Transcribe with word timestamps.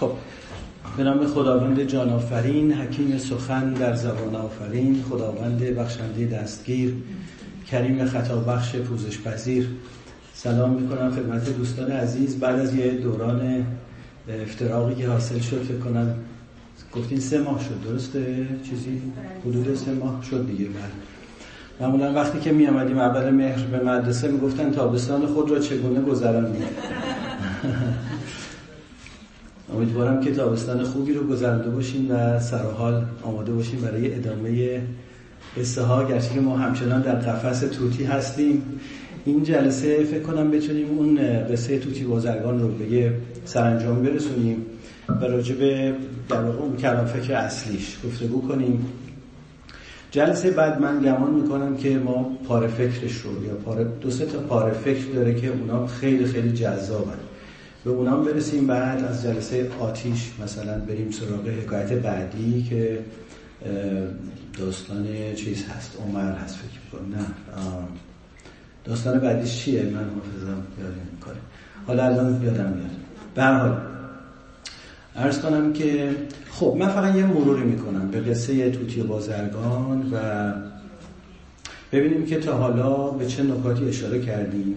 خب 0.00 0.10
به 0.96 1.04
نام 1.04 1.26
خداوند 1.26 1.82
جان 1.82 2.10
آفرین 2.10 2.72
حکیم 2.72 3.18
سخن 3.18 3.72
در 3.72 3.94
زبان 3.94 4.36
آفرین 4.36 5.04
خداوند 5.10 5.60
بخشنده 5.60 6.26
دستگیر 6.26 6.94
کریم 7.70 8.04
خطا 8.04 8.36
بخش 8.36 8.76
پوزش 8.76 9.20
پذیر 9.20 9.68
سلام 10.34 10.70
می‌کنم 10.70 11.10
خدمت 11.10 11.56
دوستان 11.56 11.90
عزیز. 11.90 12.38
بعد 12.38 12.60
از 12.60 12.74
یه 12.74 12.90
دوران 12.90 13.66
افتراقی 14.42 14.94
که 14.94 15.08
حاصل 15.08 15.38
شد 15.38 15.62
فکر 15.62 15.78
کنم 15.78 16.14
گفتین 16.92 17.20
سه 17.20 17.38
ماه 17.38 17.64
شد 17.64 17.90
درسته؟ 17.90 18.46
چیزی؟ 18.70 19.02
حدود 19.46 19.74
سه 19.74 19.90
ماه 19.90 20.24
شد 20.30 20.46
دیگه 20.46 20.64
بعد 20.64 20.90
معمولا 21.80 22.12
وقتی 22.12 22.38
که 22.40 22.52
می 22.52 22.66
آمدیم 22.66 22.98
اول 22.98 23.30
مهر 23.30 23.62
به 23.62 23.84
مدرسه 23.84 24.28
می‌گفتن 24.28 24.70
تابستان 24.70 25.26
خود 25.26 25.50
را 25.50 25.58
چگونه 25.58 26.00
گذراندیم 26.00 26.62
امیدوارم 29.76 30.20
که 30.20 30.32
تابستان 30.32 30.82
خوبی 30.82 31.12
رو 31.12 31.26
گذرانده 31.26 31.70
باشیم 31.70 32.10
و 32.10 32.40
سرحال 32.40 33.04
آماده 33.22 33.52
باشیم 33.52 33.80
برای 33.80 34.14
ادامه 34.14 34.82
قصه 35.56 35.82
ها. 35.82 36.04
گرچه 36.04 36.34
که 36.34 36.40
ما 36.40 36.56
همچنان 36.56 37.02
در 37.02 37.14
قفس 37.14 37.60
توتی 37.60 38.04
هستیم. 38.04 38.62
این 39.24 39.42
جلسه 39.42 40.04
فکر 40.04 40.22
کنم 40.22 40.50
بتونیم 40.50 40.86
اون 40.98 41.18
قصه 41.52 41.78
توتی 41.78 42.04
بازرگان 42.04 42.60
رو 42.60 42.68
به 42.68 43.12
سرانجام 43.44 44.02
برسونیم 44.02 44.66
و 45.08 45.24
راجع 45.24 45.54
به 45.54 45.94
در 46.28 46.42
واقع 46.42 46.58
اون 46.58 46.76
کلام 46.76 47.06
فکر 47.06 47.34
اصلیش 47.34 47.96
گفتگو 48.04 48.48
کنیم. 48.48 48.86
جلسه 50.10 50.50
بعد 50.50 50.80
من 50.80 51.00
گمان 51.00 51.34
می‌کنم 51.34 51.76
که 51.76 51.98
ما 51.98 52.36
پاره 52.48 52.66
فکرش 52.66 53.16
رو 53.16 53.44
یا 53.44 53.54
پاره 53.54 53.86
دو 54.00 54.10
سه 54.10 54.26
تا 54.26 54.38
پاره 54.38 54.72
فکر 54.72 55.06
داره 55.14 55.34
که 55.34 55.48
اونا 55.48 55.86
خیلی 55.86 56.24
خیلی 56.24 56.52
جذابن. 56.52 57.18
به 57.86 57.92
اونام 57.92 58.24
برسیم 58.24 58.66
بعد 58.66 59.04
از 59.04 59.22
جلسه 59.22 59.70
آتیش 59.80 60.32
مثلا 60.42 60.78
بریم 60.78 61.10
سراغ 61.10 61.48
حکایت 61.48 61.92
بعدی 61.92 62.62
که 62.62 62.98
داستان 64.58 65.06
چیز 65.34 65.64
هست. 65.66 65.98
عمر 66.00 66.32
هست 66.32 66.56
فکر 66.56 66.80
می‌کنم. 66.84 67.18
نه. 67.18 67.26
داستان 68.84 69.18
بعدیش 69.18 69.58
چیه؟ 69.58 69.82
من 69.82 69.90
حافظم 69.90 70.62
یادم 70.80 71.06
می‌کنه 71.12 71.34
حالا 71.86 72.04
الان 72.04 72.42
یادم 72.42 72.72
میاد. 72.72 72.90
به 73.34 73.44
حال 73.44 73.78
ارز 75.16 75.40
کنم 75.40 75.72
که 75.72 76.16
خب 76.50 76.76
من 76.78 76.88
فقط 76.88 77.16
یه 77.16 77.26
مروری 77.26 77.62
می‌کنم 77.62 78.10
به 78.10 78.20
قصه 78.20 78.70
توتی 78.70 79.02
بازرگان 79.02 80.12
و 80.12 80.52
ببینیم 81.92 82.26
که 82.26 82.40
تا 82.40 82.56
حالا 82.56 83.10
به 83.10 83.26
چه 83.26 83.42
نکاتی 83.42 83.88
اشاره 83.88 84.20
کردیم 84.20 84.76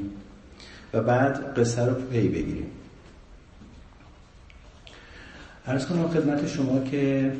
و 0.94 1.02
بعد 1.02 1.59
قصه 1.59 1.86
رو 1.86 1.94
پی 1.94 2.28
بگیریم. 2.28 2.66
ارز 5.70 5.86
کنم 5.86 6.08
خدمت 6.08 6.48
شما 6.48 6.80
که 6.80 7.31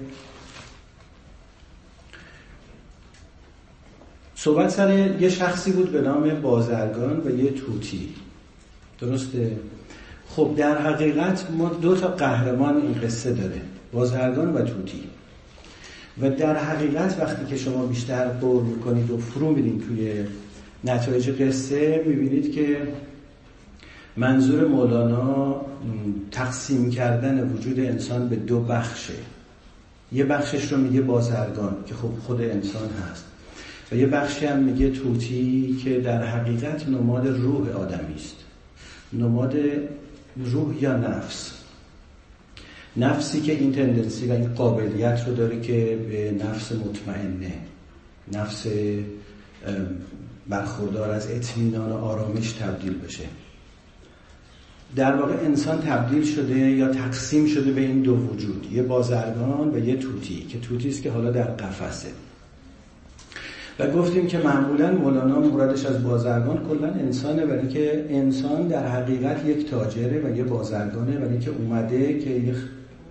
صحبت 4.36 4.70
سر 4.70 5.16
یه 5.22 5.30
شخصی 5.30 5.72
بود 5.72 5.92
به 5.92 6.02
نام 6.02 6.30
بازرگان 6.30 7.22
و 7.26 7.40
یه 7.40 7.52
توتی. 7.52 8.10
درسته؟ 9.00 9.58
خب 10.28 10.54
در 10.58 10.78
حقیقت 10.78 11.48
ما 11.52 11.70
دو 11.70 11.96
تا 11.96 12.08
قهرمان 12.08 12.78
این 12.78 12.94
قصه 12.94 13.34
داره 13.34 13.62
بازرگان 13.94 14.54
و 14.54 14.62
توتی. 14.62 15.04
و 16.22 16.30
در 16.30 16.58
حقیقت 16.58 17.20
وقتی 17.20 17.46
که 17.46 17.58
شما 17.58 17.86
بیشتر 17.86 18.28
بور 18.28 18.64
می‌کنید 18.64 19.12
و 19.12 19.18
فرو 19.18 19.52
میرین 19.52 19.82
توی 19.82 20.26
نتایج 20.84 21.30
قصه 21.30 22.04
می‌بینید 22.08 22.54
که 22.54 22.78
منظور 24.18 24.68
مولانا 24.68 25.62
تقسیم 26.32 26.90
کردن 26.90 27.50
وجود 27.50 27.80
انسان 27.80 28.30
به 28.30 28.36
دو 28.36 28.60
بخشه. 28.60 29.14
یه 30.12 30.26
بخشش 30.26 30.72
رو 30.72 30.78
میگه 30.78 31.02
بازرگان 31.02 31.76
که 31.86 31.96
خب 31.96 32.12
خود 32.28 32.42
انسان 32.42 32.90
هست. 32.90 33.26
و 33.92 33.96
یه 33.96 34.08
بخشی 34.08 34.46
هم 34.46 34.60
میگه 34.60 34.90
توتی 34.90 35.78
که 35.84 36.00
در 36.00 36.24
حقیقت 36.24 36.88
نماد 36.88 37.28
روح 37.28 37.70
آدمی 37.70 38.16
است. 38.16 38.36
نماد 39.14 39.56
روح 40.38 40.84
یا 40.84 40.98
نفس؟ 40.98 41.52
نفسی 42.98 43.42
که 43.42 43.52
این 43.52 43.72
تندنسی 43.72 44.28
و 44.28 44.32
این 44.32 44.54
قابلیت 44.54 45.28
رو 45.28 45.36
داره 45.36 45.62
که 45.62 46.00
به 46.10 46.46
نفس 46.46 46.72
مطمئنه. 46.72 47.54
نفس 48.34 48.68
برخوردار 50.50 51.12
از 51.12 51.32
اطمینان 51.32 51.92
و 51.92 51.96
آرامش 51.96 52.52
تبدیل 52.52 52.94
بشه. 52.94 53.24
در 54.96 55.16
واقع 55.16 55.34
انسان 55.34 55.82
تبدیل 55.82 56.24
شده 56.24 56.60
یا 56.60 56.88
تقسیم 56.88 57.46
شده 57.46 57.72
به 57.72 57.82
این 57.82 58.02
دو 58.02 58.16
وجود 58.16 58.68
یه 58.72 58.84
بازرگان 58.84 59.70
و 59.74 59.78
یه 59.78 59.96
توتی 59.96 60.42
که 60.42 60.60
توتی 60.60 60.90
است 60.90 61.04
که 61.04 61.12
حالا 61.12 61.32
در 61.32 61.44
قفسه. 61.44 62.10
و 63.80 63.92
گفتیم 63.92 64.28
که 64.28 64.38
معمولا 64.38 64.92
مولانا 64.92 65.40
مرادش 65.40 65.86
از 65.86 66.04
بازرگان 66.04 66.66
کلا 66.70 66.88
انسانه 66.88 67.46
ولی 67.46 67.68
که 67.68 68.06
انسان 68.10 68.68
در 68.68 68.88
حقیقت 68.88 69.46
یک 69.46 69.70
تاجره 69.70 70.22
و 70.26 70.38
یه 70.38 70.44
بازرگانه 70.44 71.20
ولی 71.20 71.40
که 71.40 71.52
اومده 71.52 72.20
که 72.20 72.30
یک 72.30 72.56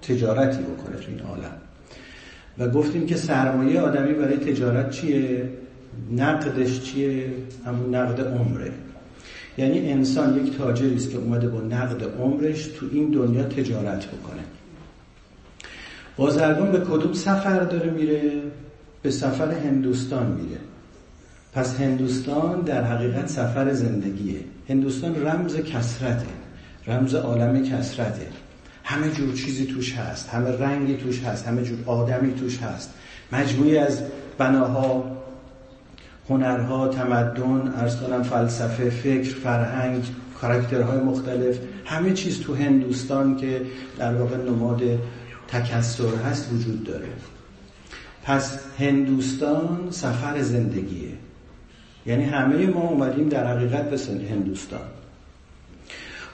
تجارتی 0.03 0.59
بکنه 0.63 0.97
تو 0.97 1.11
این 1.11 1.21
عالم. 1.21 1.53
و 2.59 2.69
گفتیم 2.69 3.07
که 3.07 3.17
سرمایه 3.17 3.81
آدمی 3.81 4.13
برای 4.13 4.37
تجارت 4.37 4.91
چیه؟ 4.91 5.49
نقدش 6.17 6.83
چیه؟ 6.83 7.25
همون 7.67 7.95
نقد 7.95 8.21
عمره. 8.21 8.73
یعنی 9.59 9.93
انسان 9.93 10.47
یک 10.47 10.59
تاجری 10.59 10.95
است 10.95 11.11
که 11.11 11.19
اومده 11.19 11.49
با 11.49 11.61
نقد 11.61 12.05
عمرش 12.21 12.67
تو 12.67 12.87
این 12.93 13.11
دنیا 13.11 13.45
تجارت 13.45 14.07
بکنه. 14.07 14.43
بازرگان 16.17 16.73
به 16.73 16.79
کدوم 16.79 17.13
سفر 17.13 17.61
داره 17.61 17.91
میره؟ 17.91 18.33
به 19.03 19.11
سفر 19.11 19.51
هندوستان 19.51 20.27
میره. 20.27 20.59
پس 21.53 21.81
هندوستان 21.81 22.61
در 22.61 22.85
حقیقت 22.85 23.29
سفر 23.29 23.73
زندگیه. 23.73 24.41
هندوستان 24.69 25.27
رمز 25.27 25.57
کسرته 25.57 26.27
رمز 26.87 27.15
عالم 27.15 27.63
کسرته 27.63 28.27
همه 28.85 29.11
جور 29.11 29.35
چیزی 29.35 29.67
توش 29.67 29.95
هست. 29.95 30.29
همه 30.29 30.51
رنگی 30.51 30.97
توش 30.97 31.23
هست. 31.23 31.47
همه 31.47 31.63
جور 31.63 31.79
آدمی 31.87 32.35
توش 32.35 32.59
هست. 32.59 32.91
مجموعی 33.33 33.79
از 33.79 34.01
بناها 34.39 35.18
هنرها 36.29 36.89
تمدن 36.89 37.75
ارز 37.77 37.97
کنم 38.01 38.23
فلسفه 38.23 38.91
فکر 38.91 39.35
فرهنگ 39.35 40.05
کاراکترهای 40.41 41.01
مختلف 41.01 41.59
همه 41.85 42.13
چیز 42.13 42.41
تو 42.41 42.55
هندوستان 42.55 43.37
که 43.37 43.61
در 43.99 44.15
واقع 44.15 44.37
نماد 44.37 44.83
تکسر 45.49 46.17
هست 46.27 46.53
وجود 46.53 46.85
داره. 46.85 47.09
پس 48.25 48.59
هندوستان 48.79 49.91
سفر 49.91 50.43
زندگیه. 50.43 51.09
یعنی 52.07 52.25
همه 52.25 52.67
ما 52.67 52.81
اومدیم 52.81 53.29
در 53.29 53.47
حقیقت 53.47 53.91
به 53.91 53.99
هندوستان. 54.31 54.81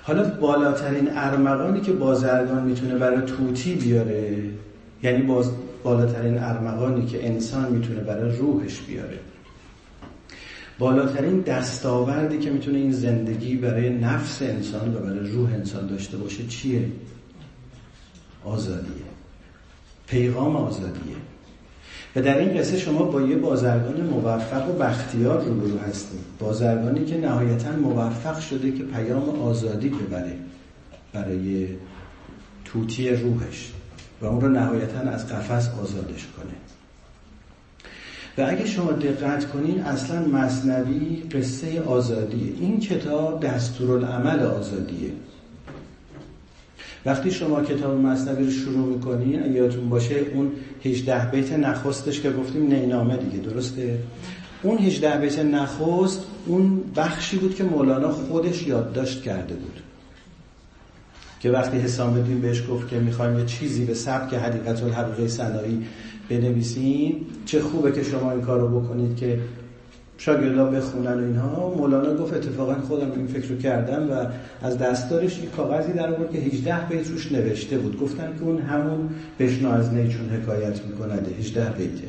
حالا 0.03 0.25
بالاترین 0.25 1.09
ارمغانی 1.13 1.81
که 1.81 1.93
بازرگان 1.93 2.65
می‌تونه 2.65 2.95
برای 2.95 3.23
توتی 3.23 3.75
بیاره 3.75 4.37
یعنی 5.03 5.23
باز 5.23 5.51
بالاترین 5.83 6.39
ارمغانی 6.39 7.07
که 7.07 7.27
انسان 7.27 7.73
می‌تونه 7.73 8.01
برای 8.01 8.37
روحش 8.37 8.81
بیاره. 8.81 9.19
بالاترین 10.79 11.41
دستاوردی 11.41 12.39
که 12.39 12.51
می‌تونه 12.51 12.79
این 12.79 12.93
زندگی 12.93 13.57
برای 13.57 13.91
نفس 13.91 14.43
انسان 14.43 14.95
و 14.95 14.99
برای 14.99 15.31
روح 15.31 15.53
انسان 15.53 15.87
داشته 15.87 16.17
باشه 16.17 16.47
چیه؟ 16.47 16.89
آزادیه. 18.45 19.05
پیغام 20.07 20.57
آزادیه. 20.57 21.17
و 22.17 22.23
در 22.23 22.39
این 22.39 22.59
قصه 22.59 22.79
شما 22.79 23.03
با 23.03 23.23
یه 23.23 23.37
بازرگان 23.37 24.01
موفق 24.01 24.71
و 24.71 24.73
بختیار 24.73 25.45
روبرو 25.45 25.79
هستید. 25.79 26.21
بازرگانی 26.39 27.05
که 27.05 27.17
نهایتا 27.17 27.73
موفق 27.73 28.41
شده 28.41 28.73
که 28.73 28.83
پیام 28.83 29.29
آزادی 29.29 29.89
ببره 29.89 30.37
برای 31.13 31.69
توتی 32.65 33.11
روحش 33.11 33.73
و 34.21 34.27
اون 34.27 34.41
رو 34.41 34.49
نهایتا 34.49 34.99
از 34.99 35.29
قفس 35.29 35.69
آزادش 35.83 36.27
کنه. 36.37 36.74
و 38.39 38.47
اگه 38.49 38.67
شما 38.67 38.93
دقت 38.93 39.51
کنین 39.53 39.81
اصلا 39.81 40.27
مصنوی 40.27 41.23
قصه 41.33 41.81
آزادیه. 41.81 42.53
این 42.61 42.81
کتاب 42.81 43.47
دستورالعمل 43.47 44.41
آزادیه. 44.41 45.11
وقتی 47.07 47.31
شما 47.31 47.63
کتاب 47.63 48.01
مصنوی 48.01 48.45
رو 48.45 48.51
شروع 48.51 48.87
می‌کنین 48.87 49.53
یادتون 49.53 49.89
باشه 49.89 50.15
اون 50.35 50.53
18 50.85 51.31
بیت 51.31 51.53
نخستش 51.53 52.21
که 52.21 52.31
گفتیم 52.31 52.67
نینامه 52.67 53.17
دیگه 53.17 53.39
درسته؟ 53.39 53.99
اون 54.63 54.79
18 54.79 55.19
بیت 55.19 55.39
نخست 55.39 56.23
اون 56.47 56.83
بخشی 56.97 57.37
بود 57.37 57.55
که 57.55 57.65
مولانا 57.65 58.11
خودش 58.11 58.67
یادداشت 58.67 59.23
کرده 59.23 59.55
بود. 59.55 59.81
که 61.41 61.51
وقتی 61.51 61.79
حسام 61.79 62.15
الدین 62.15 62.41
بهش 62.41 62.63
گفت 62.71 62.89
که 62.89 62.99
می‌خوایم 62.99 63.39
یه 63.39 63.47
چیزی 63.47 63.85
به 63.85 63.95
سبک 63.95 64.35
حدیقت 64.35 64.83
الحقیقه 64.83 65.29
سنایی 65.29 65.87
بنویسیم 66.29 67.27
چه 67.47 67.61
خوبه 67.61 67.93
که 67.93 68.03
شما 68.03 68.33
این 68.33 68.41
کار 68.41 68.61
رو 68.61 68.81
بکنید 68.81 69.17
که 69.17 69.39
شاگردا 70.19 70.65
بخونن 70.65 71.21
و 71.21 71.25
اینها. 71.25 71.75
مولانا 71.77 72.15
گفت 72.15 72.35
اتفاقا 72.35 72.75
خودم 72.75 73.13
این 73.17 73.27
فکر 73.27 73.49
رو 73.49 73.57
کردم 73.57 74.11
و 74.11 74.27
از 74.67 74.79
دستارش 74.79 75.39
یک 75.39 75.51
کاغذی 75.51 75.93
در 75.93 76.15
آورد 76.15 76.33
که 76.33 76.39
18 76.39 76.89
بیت 76.89 77.11
روش 77.11 77.33
نوشته 77.33 77.79
بود. 77.79 78.01
گفتن 78.01 78.37
که 78.39 78.45
اون 78.45 78.59
همون 78.59 79.09
بشنو 79.39 79.73
از 79.73 79.95
نی 79.95 80.06
چون 80.06 80.29
حکایت 80.29 80.85
میکنده 80.85 81.35
18 81.39 81.71
بیته 81.71 82.09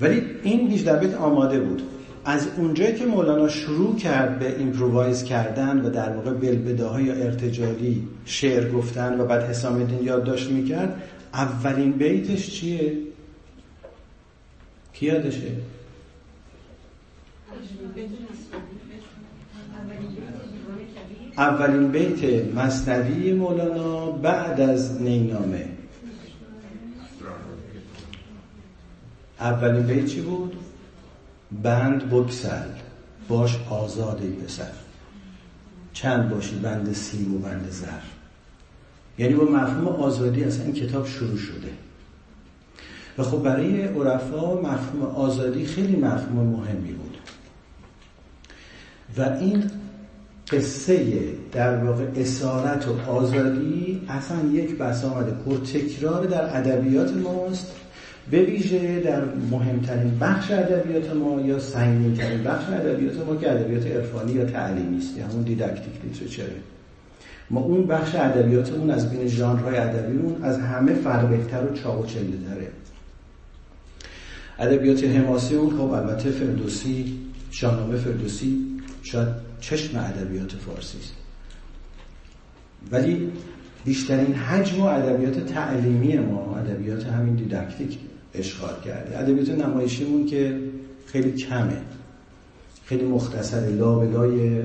ولی 0.00 0.22
این 0.42 0.70
18 0.70 0.96
بیت 0.96 1.14
آماده 1.14 1.60
بود. 1.60 1.82
از 2.24 2.48
اونجایی 2.56 2.94
که 2.94 3.06
مولانا 3.06 3.48
شروع 3.48 3.96
کرد 3.96 4.38
به 4.38 4.58
improvise 4.58 5.24
کردن 5.24 5.80
و 5.80 5.90
در 5.90 6.16
واقع 6.16 6.30
بالبداهه 6.30 7.04
یا 7.04 7.14
ارتجالی 7.14 8.08
شعر 8.24 8.70
گفتن 8.70 9.20
و 9.20 9.24
بعد 9.24 9.42
حسام 9.42 9.74
الدین 9.74 10.04
یادداشت 10.04 10.50
می‌کرد 10.50 11.02
اولین 11.34 11.92
بیتش 11.92 12.50
چیه؟ 12.50 12.98
کی 14.92 15.06
یادشه؟ 15.06 15.56
اولین 21.38 21.88
بیت 21.88 22.54
مصنوی 22.54 23.32
مولانا 23.32 24.10
بعد 24.10 24.60
از 24.60 25.02
نینامه 25.02 25.68
اولین 29.40 29.86
بیت 29.86 30.06
چی 30.06 30.20
بود؟ 30.20 30.56
بند 31.62 32.10
بکسل 32.10 32.68
باش 33.28 33.58
آزاده 33.70 34.30
پسر 34.30 34.70
چند 35.92 36.30
باشی 36.30 36.58
بند 36.58 36.92
سیم 36.92 37.34
و 37.34 37.38
بند 37.38 37.70
زر 37.70 38.19
یعنی 39.20 39.34
با 39.34 39.44
مفهوم 39.44 39.88
آزادی 39.88 40.44
اصلا 40.44 40.64
این 40.64 40.74
کتاب 40.74 41.06
شروع 41.06 41.36
شده. 41.36 41.68
و 43.18 43.22
خب 43.22 43.42
برای 43.42 43.82
عرفا 43.82 44.60
مفهوم 44.60 45.02
آزادی 45.14 45.64
خیلی 45.64 45.96
مفهوم 45.96 46.46
مهمی 46.46 46.92
بود. 46.92 47.16
و 49.18 49.22
این 49.40 49.64
قصه 50.52 51.04
در 51.52 51.84
واقع 51.84 52.04
اسارت 52.16 52.88
و 52.88 53.10
آزادی 53.10 54.02
اصلا 54.08 54.48
یک 54.52 54.78
بس 54.78 55.04
آمده. 55.04 55.30
پرتکرار 55.30 56.26
در 56.26 56.56
ادبیات 56.56 57.16
ماست 57.16 57.72
به 58.30 58.42
ویژه 58.42 59.00
در 59.00 59.24
مهمترین 59.50 60.18
بخش 60.18 60.50
ادبیات 60.50 61.12
ما 61.14 61.40
یا 61.40 61.58
سنگینترین 61.58 62.42
بخش 62.42 62.64
ادبیات 62.68 63.26
ما 63.26 63.36
که 63.36 63.50
ادبیات 63.50 63.86
عرفانی 63.86 64.32
یا 64.32 64.44
تعلیمی 64.44 64.98
است 64.98 65.16
یا 65.16 65.26
همون 65.26 65.42
دیداکتیک 65.42 65.94
لیترچره 66.04 66.56
ما 67.50 67.60
اون 67.60 67.86
بخش 67.86 68.14
ادبیاتمون 68.14 68.90
از 68.90 69.10
بین 69.10 69.26
ژانرهای 69.28 69.76
ادبیمون 69.76 70.42
از 70.42 70.58
همه 70.58 70.94
فربهتر 70.94 71.64
و 71.64 71.74
چاق 71.74 72.00
و 72.00 72.06
چله 72.06 72.36
داره 72.48 72.68
ادبیات 74.58 75.04
حماسی 75.04 75.54
اون 75.54 75.70
خب 75.70 75.90
البته 75.90 76.30
فردوسی 76.30 77.18
شاهنامه 77.50 77.96
فردوسی 77.96 78.66
شاید 79.02 79.28
چشم 79.60 79.98
ادبیات 79.98 80.52
فارسی 80.52 80.98
است. 80.98 81.12
ولی 82.92 83.32
بیشترین 83.84 84.34
حجم 84.34 84.80
و 84.80 84.84
ادبیات 84.84 85.46
تعلیمی 85.46 86.18
ما 86.18 86.56
ادبیات 86.56 87.06
همین 87.06 87.34
دیداکتیک 87.34 87.98
اشغال 88.34 88.74
کرده. 88.84 89.18
ادبیات 89.18 89.50
نمایشیمون 89.50 90.26
که 90.26 90.58
خیلی 91.06 91.32
کمه. 91.32 91.76
خیلی 92.84 93.04
مختصر 93.04 93.60
لابلای 93.60 94.62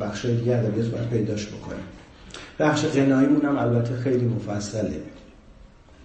بخش 0.00 0.24
دیگه 0.24 0.56
ادبیات 0.56 0.86
باید 0.86 1.08
پیداش 1.08 1.46
بکنیم. 1.46 1.84
بخش 2.58 2.84
قناییمون 2.84 3.44
هم 3.44 3.58
البته 3.58 3.96
خیلی 3.96 4.24
مفصله. 4.24 5.00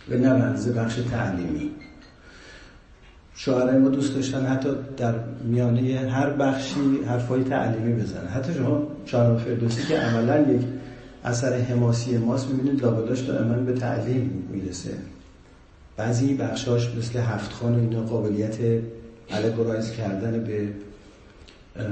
به 0.09 0.17
نبنزه 0.17 0.71
بخش 0.71 0.95
تعلیمی. 0.95 1.71
شاعرای 3.35 3.77
ما 3.77 3.89
دوست 3.89 4.15
داشتن 4.15 4.45
حتی 4.45 4.69
در 4.97 5.15
میانه 5.43 6.09
هر 6.11 6.29
بخشی 6.29 7.03
حرفای 7.07 7.43
تعلیمی 7.43 8.01
بزنن. 8.01 8.27
حتی 8.27 8.53
شما 8.53 8.87
شاعر 9.05 9.37
فردوسی 9.37 9.87
که 9.87 9.99
عملا 9.99 10.51
یک 10.51 10.61
اثر 11.23 11.53
حماسی 11.53 12.17
ماست 12.17 12.47
می‌بینید 12.47 12.81
لابداش 12.81 13.19
دائما 13.19 13.53
به 13.53 13.73
تعلیم 13.73 14.47
می‌رسه. 14.51 14.93
بعضی 15.97 16.33
بخشاش 16.33 16.95
مثل 16.95 17.19
هفت 17.19 17.53
خان 17.53 17.75
و 17.75 17.79
اینا 17.79 18.01
قابلیت 18.01 18.57
الگورایز 19.29 19.91
کردن 19.91 20.43
به 20.43 20.67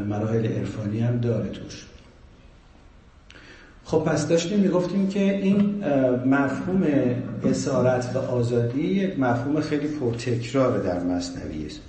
مراحل 0.10 0.46
عرفانی 0.46 1.00
هم 1.00 1.18
داره 1.18 1.50
توش. 1.50 1.86
خب 3.86 3.98
پس 3.98 4.28
داشتیم 4.28 4.60
می‌گفتیم 4.60 5.08
که 5.08 5.38
این 5.38 5.84
مفهوم 6.26 6.84
اسارت 7.44 8.16
و 8.16 8.20
آزادی 8.20 8.82
یک 8.82 9.20
مفهوم 9.20 9.62
خیلی 9.62 9.88
پرتکرار 9.88 10.78
در 10.78 11.04
مصنوی 11.04 11.66
است 11.66 11.82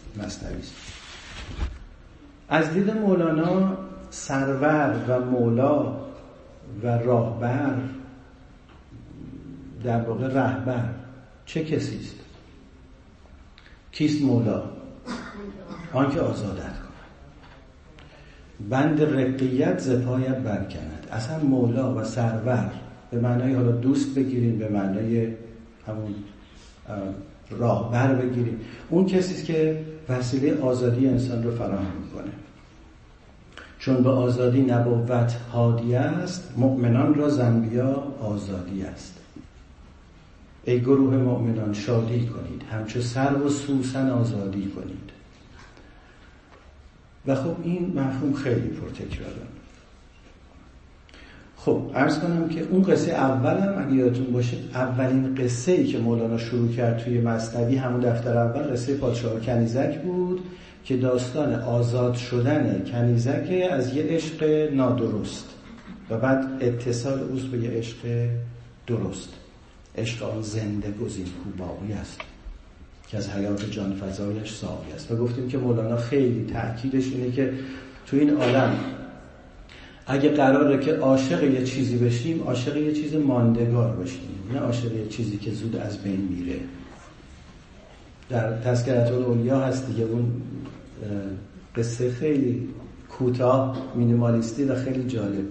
از 2.49 2.71
دید 2.71 2.91
مولانا 2.91 3.77
سرور 4.11 5.05
و 5.09 5.21
مولا 5.21 5.97
و 6.83 6.87
راهبر 6.87 7.75
در 9.85 10.01
واقع 10.01 10.27
رهبر 10.27 10.89
چه 11.47 11.65
کسی 11.65 11.99
است؟ 11.99 12.15
کیست 13.93 14.23
مولا؟ 14.23 14.63
آنکه 15.93 16.21
آزادت 16.21 16.59
کند. 16.59 16.87
بند 18.71 19.03
رقیت 19.03 19.79
زپایت 19.79 20.37
برکند. 20.37 20.96
اصلا 21.17 21.39
مولا 21.39 21.95
و 21.95 22.05
سرور 22.05 22.71
به 23.11 23.21
معنای 23.21 23.53
حالا 23.53 23.73
دوست 23.73 24.15
بگیریم 24.15 24.59
به 24.59 24.69
معنای 24.69 25.29
همون 25.87 26.15
راهبر 27.51 28.15
بگیریم. 28.15 28.61
اون 28.91 29.07
کسی 29.07 29.45
که 29.45 29.85
وسیله 30.09 30.61
آزادی 30.61 31.09
انسان 31.09 31.43
رو 31.43 31.51
فراهم 31.51 31.93
می‌کنه. 32.05 32.33
چون 33.79 34.03
به 34.03 34.11
آزادی 34.11 34.63
نبوت 34.63 35.33
هادی 35.53 35.95
است 35.95 36.55
مؤمنان 36.57 37.15
را 37.15 37.29
زنبیا 37.29 38.03
آزادی 38.21 38.83
است. 38.83 39.15
ای 40.65 40.81
گروه 40.81 41.17
مؤمنان 41.17 41.73
شادی 41.73 42.27
کنید. 42.27 42.63
همچو 42.73 43.01
سر 43.01 43.37
و 43.37 43.49
سوسن 43.49 44.11
آزادی 44.11 44.73
کنید. 44.77 45.11
و 47.27 47.35
خب 47.35 47.57
این 47.63 47.93
مفهوم 47.97 48.33
خیلی 48.35 48.69
پرتکراره. 48.69 49.56
خب 51.67 51.91
ارز 51.95 52.19
کنم 52.19 52.49
که 52.49 52.63
اون 52.71 52.83
قصه 52.83 53.13
اولم 53.13 53.85
اگه 53.87 53.97
یادتون 53.97 54.27
باشه 54.27 54.57
اولین 54.75 55.35
قصه 55.35 55.73
ای 55.73 55.87
که 55.87 55.99
مولانا 55.99 56.39
شروع 56.39 56.73
کرد 56.73 56.99
توی 56.99 57.21
مصنوی 57.21 57.77
همون 57.77 58.01
دفتر 58.01 58.37
اول 58.37 58.63
قصه 58.63 58.95
پادشاه 58.95 59.41
کنیزک 59.41 59.99
بود 59.99 60.41
که 60.85 60.97
داستان 60.97 61.55
آزاد 61.55 62.15
شدن 62.15 62.85
کنیزک 62.93 63.69
از 63.71 63.97
یه 63.97 64.03
عشق 64.03 64.45
نادرست 64.75 65.49
و 66.11 66.19
بعد 66.19 66.45
اتصال 66.61 67.21
اوز 67.21 67.45
به 67.45 67.59
یه 67.59 67.71
عشق 67.71 68.29
درست. 68.87 69.29
عشق 69.99 70.23
آن 70.23 70.43
زنده 70.43 70.93
گزین 71.05 71.27
باقی 71.59 71.93
است 71.93 72.21
که 73.09 73.17
از 73.17 73.31
حیات 73.31 73.71
جان 73.71 73.95
فضایش 73.95 74.55
ساقی 74.55 74.93
است. 74.93 75.13
و 75.13 75.17
گفتیم 75.17 75.49
که 75.49 75.59
مولانا 75.59 75.97
خیلی 75.97 76.53
تأکیدش 76.53 77.05
اینه 77.05 77.31
که 77.31 77.53
تو 78.07 78.17
این 78.17 78.31
عالم 78.31 78.75
اگه 80.07 80.29
قراره 80.29 80.85
که 80.85 80.95
عاشق 80.95 81.43
یه 81.43 81.65
چیزی 81.65 81.97
بشیم 81.97 82.43
عاشق 82.43 82.77
یه 82.77 82.93
چیز 82.93 83.15
ماندگار 83.15 83.97
بشیم 83.97 84.29
نه 84.53 84.59
عاشق 84.59 84.97
یه 84.97 85.07
چیزی 85.07 85.37
که 85.37 85.51
زود 85.51 85.77
از 85.77 86.03
بین 86.03 86.21
میره. 86.21 86.57
در 88.29 88.61
تذکرت 88.61 89.11
اولیا 89.11 89.61
هست 89.61 89.87
دیگه 89.87 90.05
اون 90.05 90.33
قصه 91.77 92.11
خیلی 92.11 92.69
کوتاه 93.09 93.93
مینیمالیستی 93.95 94.65
و 94.65 94.75
خیلی 94.75 95.05
جالب. 95.05 95.45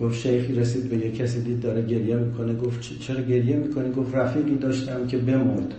گفت 0.00 0.14
شیخی 0.14 0.54
رسید 0.54 0.88
به 0.88 0.96
یه 0.96 1.12
کسی 1.12 1.40
دید 1.40 1.60
داره 1.60 1.82
گریه 1.82 2.16
می‌کنه 2.16 2.54
گفت 2.54 2.98
چرا 3.00 3.20
گریه 3.20 3.56
می‌کنی؟ 3.56 3.92
گفت 3.92 4.14
رفیقی 4.14 4.56
داشتم 4.56 5.06
که 5.06 5.18
بمرد. 5.18 5.74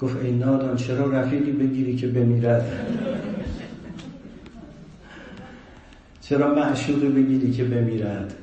گفت 0.00 0.16
ای 0.24 0.32
نادان 0.32 0.76
چرا 0.76 1.10
رفیقی 1.10 1.52
بگیری 1.52 1.96
که 1.96 2.06
بمیرد؟ 2.06 2.72
چرا 6.22 6.54
معشوقی 6.54 7.08
بگیری 7.08 7.50
که 7.50 7.64
بمیرد؟ 7.64 8.34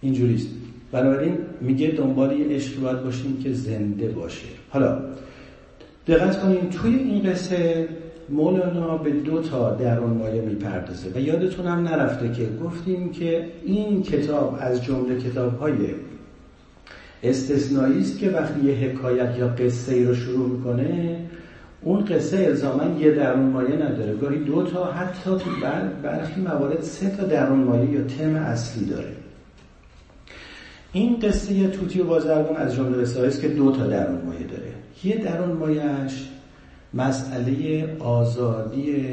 اینجوریست 0.00 0.48
بنابراین 0.92 1.38
میگه 1.60 1.88
دنبال 1.88 2.40
یه 2.40 2.46
عشق 2.56 2.80
باید 2.80 3.04
باشیم 3.04 3.42
که 3.42 3.52
زنده 3.52 4.08
باشه. 4.08 4.46
حالا 4.70 4.98
دقت 6.06 6.42
کنیم 6.42 6.70
توی 6.70 6.94
این 6.94 7.22
قصه 7.22 7.88
مولانا 8.30 8.96
به 8.96 9.10
دو 9.10 9.42
تا 9.42 9.74
درون 9.74 10.10
مایه 10.10 10.42
می‌پردازه 10.42 11.10
و 11.14 11.20
یادتون 11.20 11.66
هم 11.66 11.78
نرفته 11.78 12.32
که 12.32 12.48
گفتیم 12.64 13.12
که 13.12 13.48
این 13.64 14.02
کتاب 14.02 14.58
از 14.60 14.84
جمله 14.84 15.20
کتاب 15.20 15.58
های 15.58 15.74
استثنایی 17.22 18.00
است 18.00 18.18
که 18.18 18.30
وقتی 18.30 18.60
یه 18.60 18.74
حکایت 18.74 19.38
یا 19.38 19.48
قصه 19.48 19.94
ای 19.94 20.04
رو 20.04 20.14
شروع 20.14 20.48
می‌کنه 20.48 21.18
اون 21.82 22.04
قصه 22.04 22.38
الزاما 22.38 22.98
یه 23.00 23.10
درون 23.10 23.46
مایه 23.46 23.76
نداره. 23.76 24.14
گاهی 24.14 24.38
دو 24.38 24.62
تا 24.62 24.92
حتی 24.92 25.30
تو 25.30 25.50
برخی 26.02 26.40
موارد 26.40 26.82
سه 26.82 27.10
تا 27.10 27.22
درون 27.22 27.58
مایه 27.58 27.90
یا 27.90 28.04
تم 28.04 28.36
اصلی 28.36 28.84
داره. 28.84 29.12
این 30.92 31.18
قصه 31.20 31.68
توتی 31.68 32.00
و 32.00 32.04
بازرگان 32.04 32.56
از 32.56 32.74
جمله 32.74 33.02
قصه 33.02 33.40
که 33.40 33.48
دو 33.48 33.72
تا 33.72 33.86
درون 33.86 34.20
مایه 34.26 34.46
داره. 34.46 34.72
یه 35.04 35.16
درون 35.16 35.56
مایهش 35.56 36.28
مسئله 36.94 37.86
آزادی 37.98 39.04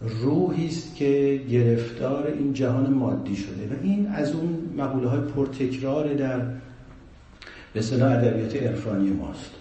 روحی 0.00 0.66
است 0.66 0.96
که 0.96 1.40
گرفتار 1.50 2.26
این 2.26 2.52
جهان 2.52 2.90
مادی 2.90 3.36
شده 3.36 3.68
و 3.70 3.82
این 3.82 4.06
از 4.06 4.32
اون 4.32 4.58
مقوله 4.76 5.08
های 5.08 5.20
پرتکرار 5.20 6.14
در 6.14 6.40
به 7.72 7.82
صلاح 7.82 8.12
ادبیات 8.12 8.56
عرفانی 8.56 9.10
ماست. 9.10 9.57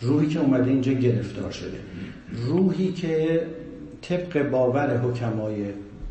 روحی 0.00 0.26
که 0.26 0.38
اومده 0.40 0.70
اینجا 0.70 0.92
گرفتار 0.92 1.50
شده. 1.50 1.78
روحی 2.46 2.92
که 2.92 3.40
طبق 4.02 4.50
باور 4.50 4.96
حکمای 4.98 5.64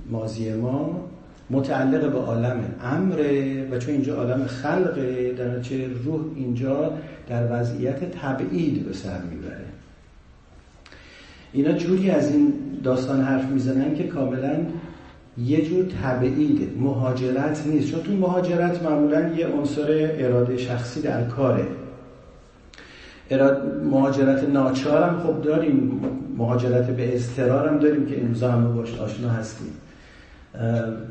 مازی 0.09 0.53
ما 0.53 1.09
متعلق 1.49 2.11
به 2.11 2.17
عالم 2.17 2.63
امره 2.83 3.63
و 3.71 3.77
چون 3.77 3.93
اینجا 3.93 4.15
عالم 4.15 4.45
خلقه 4.45 5.33
در 5.33 5.61
چه 5.61 5.87
روح 6.03 6.21
اینجا 6.35 6.93
در 7.29 7.47
وضعیت 7.51 8.11
تبعید 8.11 8.85
به 8.85 8.93
سر 8.93 9.21
می‌بره. 9.21 9.65
اینا 11.53 11.71
جوری 11.71 12.09
از 12.09 12.31
این 12.31 12.53
داستان 12.83 13.21
حرف 13.21 13.45
می‌زنن 13.45 13.95
که 13.95 14.03
کاملا 14.03 14.57
یه 15.37 15.65
جور 15.65 15.85
تبعیده. 16.03 16.67
مهاجرت 16.79 17.67
نیست. 17.67 17.91
چون 17.91 18.01
تو 18.01 18.11
مهاجرت 18.11 18.83
معمولا 18.83 19.33
یه 19.33 19.47
عنصر 19.47 20.11
اراده 20.19 20.57
شخصی 20.57 21.01
در 21.01 21.23
کاره. 21.23 21.67
مهاجرت 23.83 24.49
ناچار 24.49 25.03
هم 25.03 25.19
خب 25.19 25.41
داریم 25.41 26.01
مهاجرت 26.37 26.87
به 26.87 27.15
اضطرار 27.15 27.69
هم 27.69 27.79
داریم 27.79 28.05
که 28.05 28.21
امضا 28.21 28.51
همه 28.51 28.69
باش 28.69 28.99
آشنا 28.99 29.29
هستیم. 29.29 29.73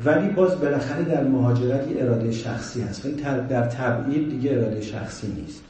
ولی 0.05 0.29
باز 0.29 0.55
بالاخره 0.55 1.03
در 1.03 1.23
مهاجرت 1.23 1.83
اراده 1.97 2.31
شخصی 2.31 2.81
هست 2.81 3.05
ولی 3.05 3.15
در 3.49 3.65
تبعید 3.65 4.29
دیگه 4.29 4.51
اراده 4.51 4.81
شخصی 4.81 5.27
نیست. 5.27 5.63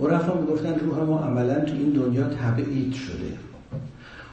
عرفا 0.00 0.40
می‌گفتن 0.40 0.74
روح 0.78 0.98
ما 0.98 1.18
عملا 1.18 1.60
تو 1.60 1.72
این 1.72 1.90
دنیا 1.90 2.24
تبعید 2.24 2.94
شده. 2.94 3.32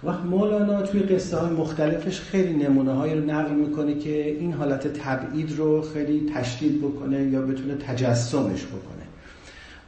وقت 0.03 0.25
مولانا 0.25 0.81
توی 0.81 1.01
قصه 1.01 1.37
های 1.37 1.53
مختلفش 1.53 2.19
خیلی 2.19 2.53
نمونه 2.53 2.93
هایی 2.93 3.15
رو 3.15 3.25
نقل 3.25 3.55
می‌کنه 3.55 3.95
که 3.95 4.29
این 4.29 4.53
حالت 4.53 4.87
تبعید 4.87 5.57
رو 5.57 5.81
خیلی 5.81 6.31
تشدید 6.35 6.81
بکنه 6.81 7.23
یا 7.23 7.41
بتونه 7.41 7.75
تجسمش 7.75 8.65
بکنه. 8.65 9.02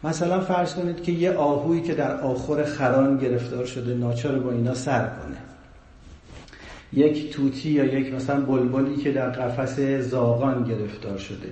مثلا 0.04 0.40
فرض 0.40 0.74
کنید 0.74 1.04
که 1.04 1.12
یه 1.12 1.32
آهویی 1.32 1.82
که 1.82 1.94
در 1.94 2.22
آخر 2.22 2.64
خران 2.64 3.18
گرفتار 3.18 3.66
شده 3.66 3.94
ناچار 3.94 4.40
با 4.40 4.52
اینا 4.52 4.74
سر 4.74 5.08
کنه. 5.08 5.38
یک 6.94 7.32
توتی 7.32 7.70
یا 7.70 7.86
یک 7.86 8.14
مثلا 8.14 8.42
بلبلی 8.42 8.96
که 8.96 9.12
در 9.12 9.30
قفس 9.30 9.80
زاغان 9.80 10.64
گرفتار 10.64 11.18
شده. 11.18 11.50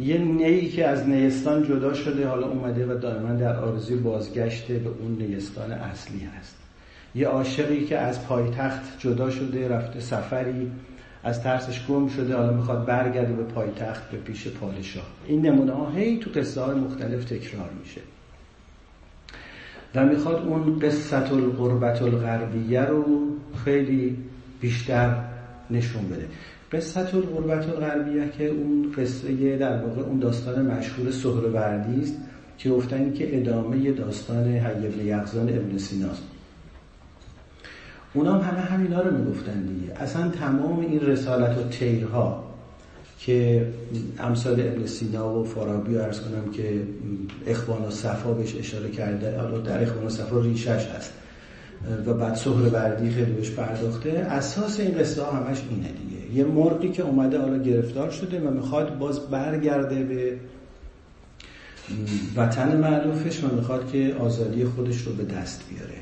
یه 0.00 0.18
نیی 0.18 0.68
که 0.68 0.86
از 0.86 1.08
نیستان 1.08 1.62
جدا 1.62 1.94
شده 1.94 2.26
حالا 2.26 2.46
اومده 2.46 2.86
و 2.86 2.98
دائما 2.98 3.32
در 3.32 3.56
آرزوی 3.56 3.96
بازگشت 3.96 4.66
به 4.66 4.90
اون 5.00 5.16
نیستان 5.18 5.72
اصلی 5.72 6.28
هست. 6.38 6.56
یه 7.14 7.26
عاشقی 7.26 7.84
که 7.84 7.98
از 7.98 8.26
پایتخت 8.26 8.80
جدا 8.98 9.30
شده 9.30 9.68
رفته 9.68 10.00
سفری 10.00 10.70
از 11.28 11.42
ترسش 11.42 11.86
گم 11.86 12.08
شده 12.08 12.36
حالا 12.36 12.52
می‌خواد 12.52 12.86
برگرده 12.86 13.32
به 13.32 13.42
پایتخت 13.42 14.10
به 14.10 14.16
پیش 14.16 14.48
پادشاه. 14.48 15.06
این 15.26 15.46
نمونه 15.46 15.72
ها 15.72 15.90
هی 15.90 16.18
تو 16.18 16.30
قصه 16.30 16.60
های 16.60 16.74
مختلف 16.74 17.24
تکرار 17.24 17.70
میشه. 17.80 18.00
و 19.94 20.04
می‌خواد 20.04 20.46
اون 20.46 20.78
قصت 20.78 21.32
القربت 21.32 22.02
الغربیه 22.02 22.80
رو 22.80 23.04
خیلی 23.64 24.16
بیشتر 24.60 25.24
نشون 25.70 26.08
بده. 26.08 26.26
قصت 26.72 27.14
القربت 27.14 27.68
الغربیه 27.68 28.28
که 28.38 28.46
اون 28.46 28.92
قصه 28.98 29.56
در 29.56 29.82
واقع 29.82 30.02
اون 30.02 30.18
داستان 30.18 30.66
مشهور 30.66 31.10
سهروردی 31.10 32.02
است 32.02 32.14
که 32.58 32.70
گفتن 32.70 33.12
که 33.12 33.38
ادامه 33.38 33.92
داستان 33.92 34.48
حی 34.48 35.04
یقزان 35.04 35.48
ابن 35.48 35.78
سیناست 35.78 36.22
اونا 38.14 38.38
هم 38.38 38.50
همه 38.50 38.60
همینا 38.60 39.00
رو 39.00 39.16
می‌گفتن 39.16 39.62
دیگه. 39.62 39.92
اصلا 40.02 40.28
تمام 40.28 40.80
این 40.80 41.00
رسالت 41.00 41.58
و 41.58 41.68
تیرها 41.68 42.44
که 43.18 43.66
امثال 44.18 44.60
ابن 44.60 44.86
سینا 44.86 45.34
و 45.34 45.44
فارابی 45.44 45.96
ارز 45.96 46.20
کنم 46.20 46.52
که 46.52 46.82
اخوان 47.46 47.82
و 47.82 47.90
صفا 47.90 48.32
بهش 48.32 48.56
اشاره 48.56 48.90
کرده 48.90 49.40
حالا 49.40 49.58
در 49.58 49.82
اخوان 49.82 50.06
و 50.06 50.10
صفا 50.10 50.40
ریشش 50.40 50.86
هست 50.86 51.12
و 52.06 52.14
بعد 52.14 52.34
سهر 52.34 52.68
بردی 52.68 53.10
خیلی 53.10 53.32
بهش 53.32 53.50
پرداخته. 53.50 54.10
اساس 54.10 54.80
این 54.80 54.98
قصه 54.98 55.24
همش 55.24 55.62
اینه 55.70 55.88
دیگه. 55.88 56.38
یه 56.38 56.44
مرقی 56.44 56.88
که 56.88 57.02
اومده 57.02 57.38
حالا 57.40 57.58
گرفتار 57.58 58.10
شده 58.10 58.40
و 58.40 58.50
می‌خواد 58.50 58.98
باز 58.98 59.20
برگرده 59.20 60.02
به 60.04 60.36
وطن 62.36 62.76
معروفش 62.76 63.44
و 63.44 63.54
می‌خواد 63.54 63.92
که 63.92 64.14
آزادی 64.20 64.64
خودش 64.64 65.02
رو 65.02 65.12
به 65.12 65.24
دست 65.24 65.62
بیاره. 65.70 65.98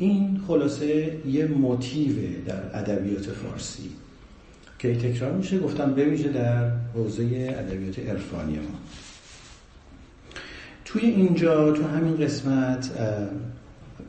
این 0.00 0.40
خلاصه 0.46 1.12
یه 1.26 1.46
موتیوه 1.46 2.28
در 2.46 2.78
ادبیات 2.78 3.26
فارسی 3.26 3.90
که 4.78 4.94
تکرار 4.94 5.32
میشه 5.32 5.58
گفتم 5.58 5.92
بویژه 5.92 6.28
در 6.28 6.70
حوزه 6.94 7.54
ادبیات 7.58 7.98
عرفانی 7.98 8.56
ما. 8.56 8.78
توی 10.84 11.02
اینجا 11.02 11.72
تو 11.72 11.84
همین 11.84 12.16
قسمت 12.16 12.90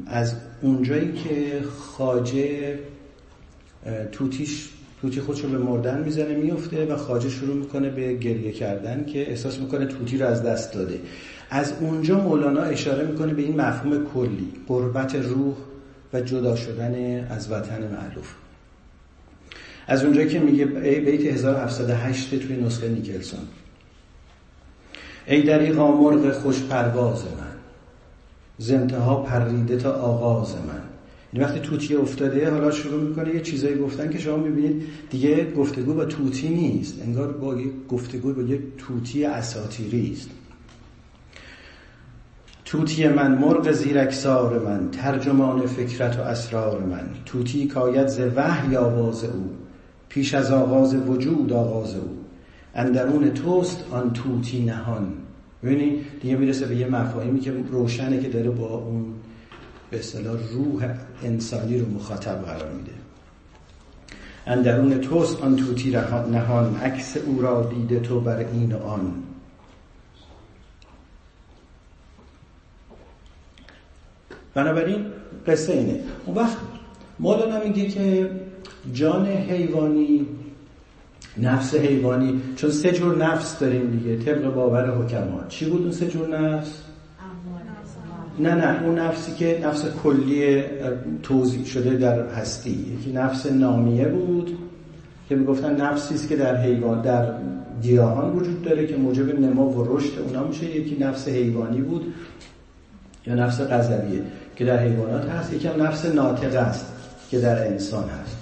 از 0.05 0.35
اونجایی 0.61 1.13
که 1.13 1.61
خاجه 1.69 2.79
توتیش 4.11 4.69
توتی 5.01 5.21
خودش 5.21 5.41
رو 5.41 5.49
به 5.49 5.57
مردن 5.57 6.03
می‌زنه 6.03 6.35
میفته 6.35 6.85
و 6.85 6.97
خاجه 6.97 7.29
شروع 7.29 7.55
می‌کنه 7.55 7.89
به 7.89 8.13
گریه 8.13 8.51
کردن 8.51 9.05
که 9.05 9.29
احساس 9.29 9.59
می‌کنه 9.59 9.85
توتی 9.85 10.17
رو 10.17 10.25
از 10.25 10.43
دست 10.43 10.73
داده. 10.73 10.99
از 11.49 11.73
اونجا 11.79 12.19
مولانا 12.19 12.61
اشاره 12.61 13.07
می‌کنه 13.07 13.33
به 13.33 13.41
این 13.41 13.61
مفهوم 13.61 14.05
کلی 14.05 14.47
قربت 14.67 15.15
روح 15.15 15.55
و 16.13 16.21
جدا 16.21 16.55
شدن 16.55 17.27
از 17.29 17.51
وطن 17.51 17.79
معلوف. 17.79 18.33
از 19.87 20.03
اونجایی 20.03 20.27
که 20.27 20.39
میگه 20.39 20.65
بیت 20.65 21.33
1708 21.33 22.35
توی 22.35 22.57
نسخه 22.57 22.89
نیکلسون. 22.89 23.39
ای 25.27 25.41
دریغا 25.41 25.91
مرغ 25.91 26.31
خوش 26.31 26.61
پرواز 26.63 27.23
من. 27.23 27.51
زنتها 28.57 29.15
پریده 29.15 29.77
تا 29.77 29.91
آغاز 29.91 30.55
من. 30.55 30.81
این 31.33 31.43
وقتی 31.43 31.59
توتی 31.59 31.95
افتاده 31.95 32.49
حالا 32.49 32.71
شروع 32.71 33.01
می‌کنه 33.01 33.35
یه 33.35 33.41
چیزایی 33.41 33.75
گفتن 33.75 34.09
که 34.09 34.19
شما 34.19 34.37
می‌بینید 34.37 34.83
دیگه 35.09 35.51
گفتگو 35.51 35.93
با 35.93 36.05
توتی 36.05 36.49
نیست. 36.49 37.01
انگار 37.01 37.31
با 37.31 37.55
یک 37.55 37.71
گفتگو 37.89 38.33
با 38.33 38.41
یک 38.41 38.61
توتی 38.77 39.25
اساتیری 39.25 40.11
است. 40.17 40.29
توتی 42.71 43.07
من 43.07 43.37
مرغ 43.37 43.71
زیرکسار 43.71 44.59
من 44.59 44.91
ترجمان 44.91 45.65
فکرت 45.65 46.19
و 46.19 46.21
اسرار 46.21 46.83
من. 46.83 47.09
توتی 47.25 47.67
کاید 47.67 48.07
ز 48.07 48.19
وحی 48.35 48.75
آواز 48.75 49.23
او 49.23 49.49
پیش 50.09 50.33
از 50.33 50.51
آغاز 50.51 50.95
وجود 50.95 51.53
آغاز 51.53 51.95
او. 51.95 52.17
اندرون 52.75 53.29
توست 53.29 53.85
آن 53.91 54.13
توتی 54.13 54.65
نهان. 54.65 55.13
ببینی 55.63 56.01
دیگه 56.21 56.35
می‌رسه 56.35 56.65
به 56.65 56.75
یه 56.75 56.87
مفاهیمی 56.87 57.39
که 57.39 57.53
روشنه 57.71 58.19
که 58.19 58.29
داره 58.29 58.49
با 58.49 58.67
اون 58.67 59.05
به 59.89 59.99
اصطلاح 59.99 60.37
روح 60.53 60.89
انسانی 61.23 61.77
رو 61.77 61.89
مخاطب 61.89 62.41
قرار 62.45 62.71
میده. 62.71 62.91
اندرون 64.47 64.97
توست 64.97 65.41
آن 65.41 65.55
توتی 65.55 65.91
نهان. 66.31 66.75
عکس 66.75 67.17
او 67.17 67.41
را 67.41 67.71
دیده 67.75 67.99
تو 67.99 68.19
بر 68.19 68.37
این 68.37 68.71
و 68.71 68.83
آن. 68.83 69.13
بنابراین 74.53 75.05
قصه 75.47 75.73
اینه. 75.73 75.99
اون 76.25 76.37
وقت 76.37 76.57
مولانا 77.19 77.63
میگه 77.63 77.87
که 77.87 78.29
جان 78.93 79.27
حیوانی 79.27 80.25
نفس 81.37 81.75
حیوانی 81.75 82.41
چون 82.55 82.69
سه 82.69 82.91
جور 82.91 83.17
نفس 83.17 83.59
داریم 83.59 83.91
دیگه. 83.91 84.17
طبق 84.17 84.53
باور 84.53 84.89
حکما. 84.89 85.43
چی 85.49 85.65
بود 85.65 85.81
اون 85.81 85.91
سه 85.91 86.07
جور 86.07 86.39
نفس؟ 86.39 86.81
نه 88.39 88.55
نه. 88.55 88.83
اون 88.83 88.99
نفسی 88.99 89.31
که 89.31 89.59
نفس 89.63 89.85
کلی 90.03 90.63
توضیح 91.23 91.65
شده 91.65 91.97
در 91.97 92.27
هستی. 92.27 92.97
یکی 92.99 93.11
نفس 93.11 93.45
نامیه 93.45 94.05
بود 94.05 94.57
که 95.29 95.35
می‌گفتن 95.35 95.81
نفسی 95.81 96.15
است 96.15 96.29
که 96.29 96.35
در 96.35 96.61
حیوان 96.61 97.01
در 97.01 97.33
گیاهان 97.81 98.33
وجود 98.33 98.61
داره 98.61 98.87
که 98.87 98.95
موجب 98.95 99.39
نما 99.39 99.65
و 99.65 99.97
رشد 99.97 100.19
اونا 100.19 100.43
میشه. 100.43 100.75
یکی 100.75 100.97
نفس 100.99 101.27
حیوانی 101.27 101.81
بود 101.81 102.13
یا 103.27 103.35
نفس 103.35 103.61
غضبیه 103.61 104.21
که 104.61 104.67
در 104.67 104.79
حیوانات 104.79 105.29
هست 105.29 105.53
یکی 105.53 105.67
هم 105.67 105.83
نفس 105.83 106.05
ناطقه 106.05 106.59
است 106.59 106.85
که 107.31 107.39
در 107.39 107.67
انسان 107.67 108.03
هست. 108.03 108.37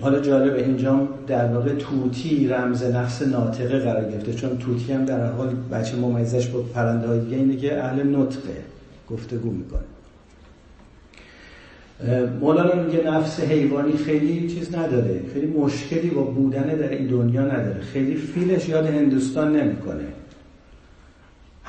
حالا 0.00 0.20
جالب 0.20 0.54
اینجا 0.54 1.08
در 1.26 1.46
واقع 1.46 1.74
توتی 1.74 2.46
رمز 2.48 2.82
نفس 2.82 3.22
ناطقه 3.22 3.78
قرار 3.78 4.10
گرفته 4.10 4.34
چون 4.34 4.58
توتی 4.58 4.92
هم 4.92 5.04
در 5.04 5.26
حال 5.32 5.54
بچه 5.72 5.96
ممیزش 5.96 6.46
با 6.46 6.60
پرنده 6.62 7.06
های 7.06 7.20
دیگه 7.20 7.36
اینه 7.36 7.56
که 7.56 7.84
اهل 7.84 8.16
نطقه 8.16 8.56
گفتگو 9.10 9.50
می‌کنه. 9.50 9.80
مولانا 12.40 12.82
میگه 12.82 13.10
نفس 13.10 13.40
حیوانی 13.40 13.92
خیلی 13.92 14.48
چیز 14.48 14.74
نداره 14.74 15.20
خیلی 15.34 15.46
مشکلی 15.46 16.10
با 16.10 16.22
بودن 16.22 16.62
در 16.62 16.90
این 16.90 17.06
دنیا 17.06 17.42
نداره 17.42 17.80
خیلی 17.80 18.14
فیلش 18.16 18.68
یاد 18.68 18.86
هندوستان 18.86 19.56
نمی‌کنه. 19.56 20.04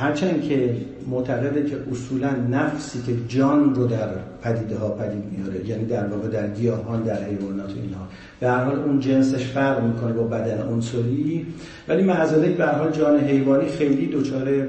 هرچند 0.01 0.43
که 0.43 0.75
معتقده 1.09 1.69
که 1.69 1.77
اصولا 1.91 2.29
نفسی 2.51 3.01
که 3.05 3.13
جان 3.27 3.75
رو 3.75 3.87
در 3.87 4.07
پدیده 4.43 4.77
ها 4.77 4.89
پدید 4.89 5.23
میاره 5.37 5.69
یعنی 5.69 5.85
در 5.85 6.07
واقع 6.07 6.27
در 6.27 6.47
گیاهان 6.47 7.03
در 7.03 7.23
حیوانات 7.23 7.69
و 7.69 7.75
اینها. 7.83 8.07
به 8.39 8.49
هر 8.49 8.63
حال 8.63 8.79
اون 8.79 8.99
جنسش 8.99 9.45
فرق 9.45 9.83
می‌کنه 9.83 10.13
با 10.13 10.23
بدن 10.23 10.61
عنصری. 10.61 11.45
ولی 11.87 12.03
معذالک 12.03 12.57
به 12.57 12.65
هر 12.65 12.71
حال 12.71 12.91
جان 12.91 13.19
حیوانی 13.19 13.69
خیلی 13.69 14.07
دچار 14.07 14.67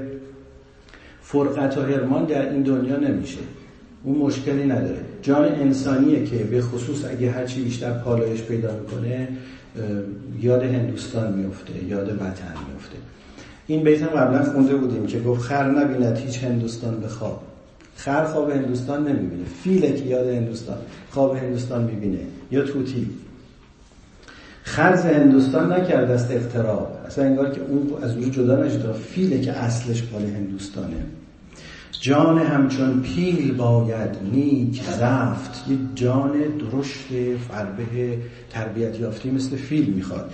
فرقت 1.21 1.77
و 1.77 1.81
هرمان 1.81 2.25
در 2.25 2.49
این 2.51 2.61
دنیا 2.61 2.97
نمیشه. 2.97 3.39
اون 4.03 4.17
مشکلی 4.17 4.63
نداره. 4.63 5.01
جان 5.21 5.45
انسانیه 5.45 6.25
که 6.25 6.43
به 6.43 6.61
خصوص 6.61 7.05
اگه 7.05 7.31
هرچی 7.31 7.63
بیشتر 7.63 7.91
پالایش 7.93 8.41
پیدا 8.41 8.79
می‌کنه 8.79 9.27
یاد 10.41 10.63
هندوستان 10.63 11.33
میفته 11.33 11.83
یاد 11.83 12.09
وطن 12.09 12.53
میفته 12.71 12.97
این 13.67 13.83
بیت 13.83 14.01
هم 14.01 14.07
قبلا 14.07 14.43
خونده 14.43 14.75
بودیم 14.75 15.07
که 15.07 15.19
گفت 15.19 15.41
خر 15.41 15.71
نبیند 15.71 16.17
هیچ 16.17 16.43
هندوستان 16.43 16.99
به 16.99 17.07
خواب. 17.07 17.43
خر 17.95 18.25
خواب 18.25 18.51
هندوستان 18.51 19.07
نمی‌بینه. 19.07 19.43
فیله 19.63 19.93
که 19.93 20.05
یاد 20.05 20.27
هندوستان 20.27 20.77
خواب 21.09 21.35
هندوستان 21.35 21.83
می‌بینه. 21.83 22.19
یا 22.51 22.63
توتی. 22.63 23.09
خرز 24.63 25.05
هندوستان 25.05 25.73
نکرده 25.73 26.13
است 26.13 26.31
اختراع 26.31 26.87
اصلا 27.07 27.25
انگار 27.25 27.51
که 27.51 27.61
اون 27.61 28.03
از 28.03 28.15
اون 28.15 28.31
جدا 28.31 28.63
نشده 28.63 28.93
فیله 28.93 29.41
که 29.41 29.51
اصلش 29.51 30.03
مال 30.11 30.21
هندوستانه. 30.21 30.95
جان 31.91 32.37
همچون 32.39 33.01
پیل 33.01 33.53
باید 33.53 34.09
نیک 34.31 34.81
رفت. 35.01 35.69
یه 35.69 35.77
جان 35.95 36.31
درشت 36.31 37.07
فربه 37.49 38.17
تربیت 38.49 38.99
یافتی 38.99 39.31
مثل 39.31 39.55
فیل 39.55 39.93
می‌خواد. 39.93 40.33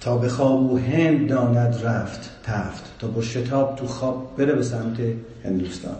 تا 0.00 0.16
به 0.16 0.28
خواب 0.28 0.72
و 0.72 0.78
هند 0.78 1.28
داند 1.28 1.80
رفت 1.84 2.30
تفت. 2.42 2.98
تا 2.98 3.08
با 3.08 3.22
شتاب 3.22 3.76
تو 3.76 3.86
خواب 3.86 4.34
بره 4.36 4.52
به 4.52 4.62
سمت 4.62 4.96
هندوستان. 5.44 5.96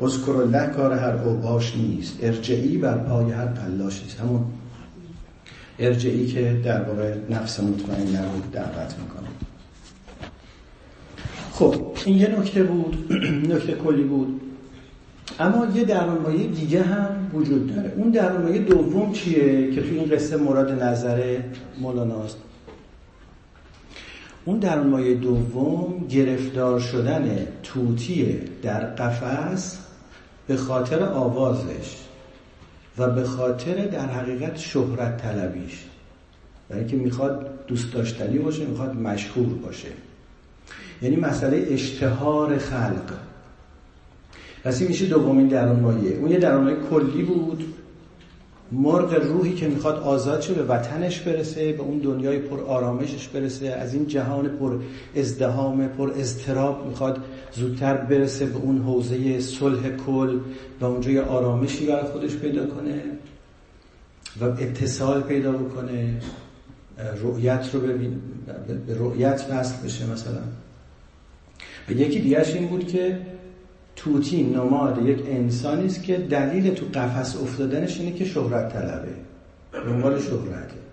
اذکر 0.00 0.30
الله 0.30 0.66
کار 0.66 0.92
هر 0.92 1.14
اوباش 1.14 1.76
نیست. 1.76 2.18
ارجعی 2.22 2.78
بر 2.78 2.98
پای 2.98 3.30
هر 3.30 3.46
پلاش 3.46 4.02
نیست. 4.02 4.20
همون 4.20 4.44
ارجعی 5.78 6.26
که 6.26 6.60
در 6.64 6.82
واقع 6.82 7.14
نفس 7.30 7.60
مطمئن 7.60 8.16
رو 8.16 8.40
دعوت 8.52 8.94
می‌کنه. 9.02 9.28
خب 11.52 11.74
این 12.04 12.16
یه 12.16 12.40
نکته 12.40 12.62
بود 12.62 13.12
نکته 13.54 13.72
کلی 13.72 14.02
بود. 14.02 14.40
اما 15.40 15.66
یه 15.74 15.84
درونمایه 15.84 16.46
دیگه 16.46 16.82
هم 16.82 17.30
وجود 17.34 17.74
داره. 17.74 17.92
اون 17.96 18.10
درونمایه 18.10 18.58
دوم 18.58 19.12
چیه 19.12 19.74
که 19.74 19.82
تو 19.82 19.88
این 19.94 20.10
قصه 20.10 20.36
مورد 20.36 20.82
نظر 20.82 21.38
مولاناست 21.80 22.36
اون 24.46 24.58
درونمایه 24.58 25.14
دوم 25.14 26.06
گرفتار 26.08 26.80
شدن 26.80 27.46
توتی 27.62 28.38
در 28.62 28.80
قفس 28.80 29.78
به 30.46 30.56
خاطر 30.56 31.02
آوازش 31.02 31.96
و 32.98 33.10
به 33.10 33.24
خاطر 33.24 33.86
در 33.86 34.06
حقیقت 34.06 34.56
شهرت 34.56 35.22
طلبیش. 35.22 35.84
برای 36.68 36.82
اینکه 36.82 36.96
می‌خواد 36.96 37.50
دوست 37.66 37.92
داشتنی 37.92 38.38
باشه 38.38 38.66
می‌خواد 38.66 38.96
مشهور 38.96 39.46
باشه. 39.46 39.88
یعنی 41.02 41.16
مسئله 41.16 41.66
اشتهار 41.70 42.58
خلق. 42.58 43.12
پس 44.64 44.82
میشه 44.82 45.06
دومین 45.06 45.48
درون 45.48 45.80
مایه 45.80 46.16
اون 46.16 46.30
یه 46.30 46.38
درون 46.38 46.74
کلی 46.90 47.22
بود. 47.22 47.64
مرغ 48.72 49.14
روحی 49.14 49.54
که 49.54 49.68
می‌خواد 49.68 49.96
آزاد 49.96 50.40
شه 50.40 50.54
به 50.54 50.62
وطنش 50.62 51.20
برسه 51.20 51.72
به 51.72 51.82
اون 51.82 51.98
دنیای 51.98 52.38
پر 52.38 52.60
آرامشش 52.60 53.28
برسه 53.28 53.66
از 53.66 53.94
این 53.94 54.06
جهان 54.06 54.48
پر 54.48 54.78
ازدهام 55.16 55.88
پر 55.88 56.12
اضطراب 56.16 56.86
می‌خواد 56.86 57.24
زودتر 57.52 57.96
برسه 57.96 58.46
به 58.46 58.56
اون 58.56 58.78
حوزه 58.78 59.40
صلح 59.40 59.96
کل 60.06 60.38
و 60.80 60.84
اونجا 60.84 61.10
یه 61.10 61.22
آرامشی 61.22 61.86
برای 61.86 62.04
خودش 62.04 62.36
پیدا 62.36 62.66
کنه 62.66 63.02
و 64.40 64.44
اتصال 64.44 65.22
پیدا 65.22 65.52
بکنه 65.52 66.20
رؤیت 67.22 67.68
رو 67.72 67.80
ببین 67.80 68.20
به 68.86 68.94
رؤیت 68.98 69.46
وصل 69.50 69.84
بشه 69.84 70.12
مثلا. 70.12 70.40
و 71.88 71.92
یکی 71.92 72.20
دیگرش 72.20 72.54
این 72.54 72.68
بود 72.68 72.86
که 72.86 73.18
توتی 73.96 74.42
نماد 74.42 75.06
یک 75.06 75.22
انسانی 75.26 75.86
است 75.86 76.02
که 76.02 76.16
دلیل 76.16 76.74
تو 76.74 76.86
قفس 76.94 77.36
افتادنش 77.36 78.00
اینه 78.00 78.12
که 78.12 78.24
شهرت 78.24 78.72
طلبه. 78.72 79.14
دنبال 79.72 80.20
شهرته 80.20 80.86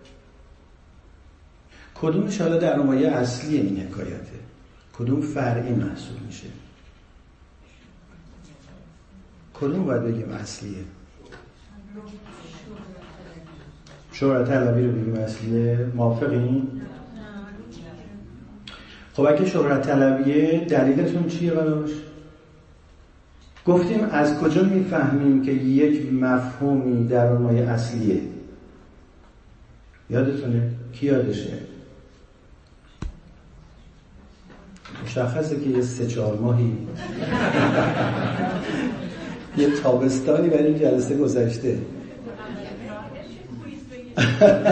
کدومش 1.96 2.42
حالا 2.42 2.58
در 2.58 2.78
نمایه 2.78 3.08
اصلی 3.08 3.58
این 3.58 3.80
حکایته؟ 3.80 4.40
کدوم 4.98 5.22
فرعی 5.22 5.74
محسوب 5.74 6.22
میشه؟ 6.28 6.48
کدوم 9.54 9.86
باید 9.86 10.04
بگیم 10.04 10.30
اصلیه؟ 10.30 10.84
شهرت 14.12 14.48
طلبی 14.48 14.86
رو 14.86 14.92
بگیم 14.92 15.14
اصلیه؟ 15.14 15.88
موافقین؟ 15.96 16.82
خب 19.14 19.26
اگه 19.26 19.46
شهرت 19.46 19.82
طلبیه 19.82 20.66
دلیلتون 20.66 21.28
چیه 21.28 21.52
براش؟ 21.52 21.92
گفتیم 23.66 24.08
از 24.12 24.40
کجا 24.40 24.64
می‌فهمیم 24.64 25.42
که 25.42 25.52
یک 25.52 26.14
مفهومی 26.14 27.08
در 27.08 27.34
مایه 27.34 27.70
اصلیه؟ 27.70 28.22
یادتونه؟ 30.10 30.72
کی 30.94 31.06
یادشه؟ 31.06 31.54
مشخصه 35.06 35.60
که 35.60 35.70
یه 35.70 35.82
سه 35.82 36.08
چهار 36.08 36.38
ماهی. 36.38 36.78
یه 39.58 39.70
تابستانی 39.70 40.50
برای 40.50 40.68
این 40.68 40.80
جلسه 40.80 41.18
گذشته. 41.18 41.78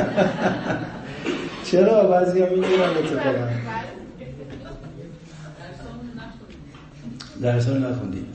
چرا 1.71 2.07
بعضی 2.07 2.41
ها 2.41 2.49
می‌گیرن 2.49 2.89
اتفاقا؟ 2.97 3.47
درسان 7.41 7.85
نخوندی 7.85 8.25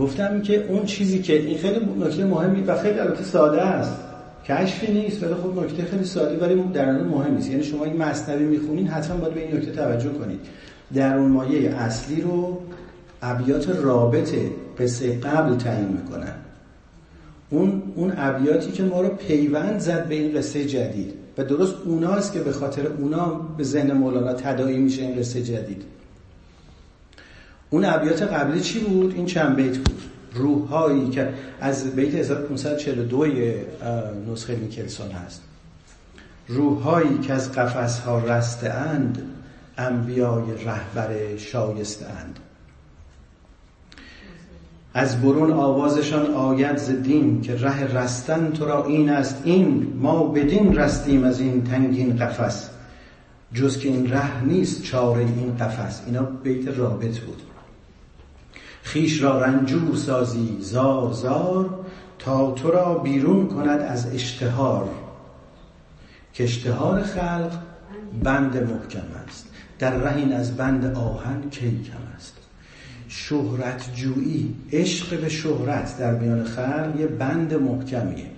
گفتم 0.00 0.42
که 0.42 0.66
اون 0.68 0.84
چیزی 0.84 1.22
که 1.22 1.38
این 1.38 1.58
خیلی 1.58 1.80
نکته 1.98 2.24
مهمی 2.24 2.62
و 2.62 2.76
خیلی 2.76 2.98
البته 2.98 3.24
ساده 3.24 3.62
است. 3.62 3.92
کشفی 4.46 4.92
نیست 4.92 5.22
ولی 5.22 5.34
خب 5.34 5.64
نکته 5.64 5.84
خیلی 5.84 6.04
ساده 6.04 6.46
ولی 6.46 6.62
در 6.62 6.90
اون 6.90 7.08
مهم 7.08 7.34
نیست. 7.34 7.50
یعنی 7.50 7.62
شما 7.62 7.84
این 7.84 7.96
مصنوی 7.96 8.44
می‌خونین 8.44 8.86
حتما 8.86 9.16
باید 9.16 9.34
به 9.34 9.40
این 9.40 9.56
نکته 9.56 9.72
توجه 9.72 10.10
کنید. 10.10 10.40
در 10.94 11.16
اون 11.16 11.30
مایه 11.30 11.70
اصلی 11.70 12.20
رو 12.20 12.60
ابیات 13.22 13.68
رابط 13.68 14.34
قصه 14.78 15.18
قبل 15.18 15.56
تعیین 15.56 15.88
می‌کنن. 15.88 16.34
اون 17.50 17.82
اون 17.94 18.12
ابیاتی 18.16 18.70
که 18.70 18.82
ما 18.82 19.00
رو 19.00 19.08
پیوند 19.08 19.80
زد 19.80 20.08
به 20.08 20.14
این 20.14 20.38
قصه 20.38 20.64
جدید. 20.64 21.12
و 21.38 21.44
درست 21.44 21.74
اوناست 21.84 22.32
که 22.32 22.40
به 22.40 22.52
خاطر 22.52 22.86
اونا 22.86 23.40
به 23.56 23.64
ذهن 23.64 23.92
مولانا 23.92 24.32
تداعی 24.32 24.78
میشه 24.78 25.02
این 25.02 25.18
قصه 25.18 25.42
جدید. 25.42 25.82
اون 27.70 27.84
ابیات 27.84 28.22
قبلی 28.22 28.60
چی 28.60 28.80
بود؟ 28.80 29.14
این 29.14 29.26
چند 29.26 29.56
بیت 29.56 29.78
بود. 29.78 30.02
روحهایی 30.34 31.10
که 31.10 31.34
از 31.60 31.96
بیت 31.96 32.14
1542 32.14 33.26
نسخه 34.32 34.56
میکلسون 34.56 35.10
هست. 35.10 35.42
روحهایی 36.48 37.18
که 37.18 37.32
از 37.32 37.52
قفس 37.52 37.98
ها 38.00 38.18
رسته 38.18 38.70
اند 38.70 39.22
انبیای 39.78 40.64
رهبر 40.64 41.36
شایسته 41.36 42.06
اند 42.06 42.38
از 44.94 45.22
برون 45.22 45.52
آوازشان 45.52 46.34
آید 46.34 46.76
ز 46.76 46.90
دین 46.90 47.40
که 47.40 47.56
ره 47.56 47.96
رستن 47.96 48.52
تو 48.52 48.64
را 48.64 48.84
این 48.84 49.10
است 49.10 49.42
این 49.44 49.92
ما 50.00 50.24
بدین 50.24 50.76
رستیم 50.76 51.24
از 51.24 51.40
این 51.40 51.64
تنگین 51.64 52.16
قفس. 52.16 52.70
جز 53.54 53.78
که 53.78 53.88
این 53.88 54.10
ره 54.10 54.44
نیست 54.44 54.82
چاره 54.82 55.20
این 55.20 55.56
قفس. 55.56 56.02
اینا 56.06 56.22
بیت 56.22 56.68
رابط 56.68 57.18
بود. 57.18 57.42
خیش 58.82 59.22
را 59.22 59.40
رنجور 59.40 59.96
سازی 59.96 60.56
زار 60.60 61.12
زار 61.12 61.80
تا 62.18 62.50
تو 62.50 62.70
را 62.70 62.94
بیرون 62.94 63.48
کند 63.48 63.80
از 63.80 64.14
اشتهار. 64.14 64.88
که 66.32 66.44
اشتهار 66.44 67.02
خلق 67.02 67.52
بند 68.22 68.56
محکم 68.56 69.06
است 69.26 69.48
در 69.78 69.96
رهین 69.96 70.32
از 70.32 70.56
بند 70.56 70.96
آهن 70.96 71.50
کی 71.50 71.70
کم 71.70 72.14
است. 72.16 72.36
شهرت 73.08 73.94
جویی 73.94 74.54
عشق 74.72 75.20
به 75.20 75.28
شهرت 75.28 75.98
در 75.98 76.14
میان 76.14 76.44
خلق 76.44 76.94
یه 76.98 77.06
بند 77.06 77.54
محکمیه. 77.54 78.30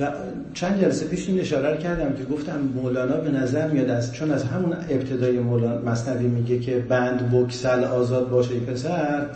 و 0.00 0.08
چند 0.54 0.80
جلسه 0.80 1.06
پیش 1.06 1.28
این 1.28 1.40
اشاره 1.40 1.76
کردم 1.76 2.12
که 2.12 2.24
گفتم 2.24 2.58
مولانا 2.74 3.16
به 3.16 3.30
نظر 3.30 3.68
میاد 3.68 3.90
از 3.90 4.12
چون 4.12 4.30
از 4.30 4.44
همون 4.44 4.72
ابتدای 4.72 5.38
مولانا 5.38 5.90
مصنوی 5.90 6.26
میگه 6.26 6.58
که 6.58 6.78
بند 6.78 7.30
بکسل 7.32 7.84
آزاد 7.84 8.28
باشه 8.28 8.54
پسر 8.54 9.26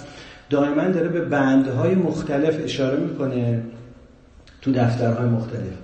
دائما 0.51 0.89
داره 0.89 1.09
به 1.09 1.21
بندهای 1.21 1.95
مختلف 1.95 2.65
اشاره 2.65 3.01
می‌کنه 3.01 3.63
تو 4.63 4.73
دفترهای 4.73 5.29
مختلف. 5.29 5.75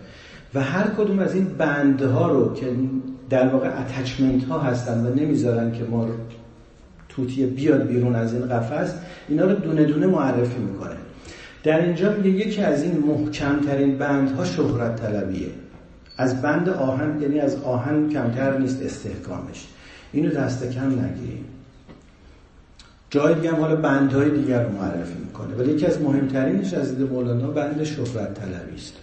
و 0.54 0.60
هر 0.60 0.86
کدوم 0.98 1.18
از 1.18 1.34
این 1.34 1.44
بندها 1.44 2.30
رو 2.30 2.54
که 2.54 2.66
در 3.30 3.48
واقع 3.48 3.68
اتچمنت 3.80 4.44
ها 4.44 4.58
هستن 4.60 5.06
و 5.06 5.14
نمی‌ذارن 5.14 5.72
که 5.72 5.84
ما 5.84 6.08
توتی 7.08 7.46
بیاد 7.46 7.86
بیرون 7.86 8.14
از 8.14 8.34
این 8.34 8.46
قفس 8.46 8.94
اینا 9.28 9.44
رو 9.44 9.54
دونه 9.54 9.84
دونه 9.84 10.06
معرفی 10.06 10.58
می‌کنه. 10.58 10.96
در 11.62 11.84
اینجا 11.84 12.12
میگه 12.12 12.46
یکی 12.46 12.62
از 12.62 12.82
این 12.82 12.98
محکمترین 12.98 13.98
بندها 13.98 14.44
شهرت 14.44 14.96
طلبیه. 14.96 15.48
از 16.18 16.42
بند 16.42 16.68
آهن 16.68 17.20
یعنی 17.20 17.40
از 17.40 17.62
آهن 17.62 18.08
کمتر 18.08 18.58
نیست 18.58 18.82
استحکامش. 18.82 19.66
اینو 20.12 20.30
دست 20.30 20.70
کم 20.70 20.90
نگیریم 20.90 21.44
جای 23.10 23.34
دیگه 23.34 23.50
هم 23.50 23.60
حالا 23.60 23.76
بندهای 23.76 24.30
دیگر 24.30 24.62
رو 24.62 24.72
معرفی 24.72 25.14
می‌کنه. 25.26 25.54
ولی 25.54 25.72
یکی 25.72 25.86
از 25.86 26.02
مهمترینش 26.02 26.74
از 26.74 26.98
دید 26.98 27.10
مولانا 27.10 27.50
بند 27.50 27.84
شهرت 27.84 28.34
طلبی 28.34 28.76
است. 28.76 28.94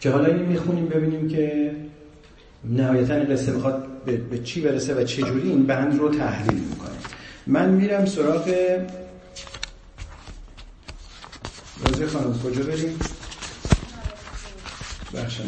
که 0.00 0.10
حالا 0.10 0.26
این 0.26 0.46
می‌خونیم 0.46 0.86
ببینیم 0.86 1.28
که 1.28 1.72
نهایتا 2.64 3.14
قصه 3.14 3.52
بخواد 3.52 3.86
به 4.30 4.38
چی 4.38 4.60
برسه 4.60 4.94
و 4.94 5.04
چه 5.04 5.22
جوری 5.22 5.48
این 5.48 5.66
بند 5.66 5.98
رو 5.98 6.08
تحلیل 6.08 6.60
می‌کنه. 6.60 6.90
من 7.46 7.70
میرم 7.70 8.04
سراغ 8.04 8.48
رازی 11.86 12.06
خانم 12.06 12.38
کجا 12.38 12.62
بریم 12.62 12.98
بخش 15.14 15.40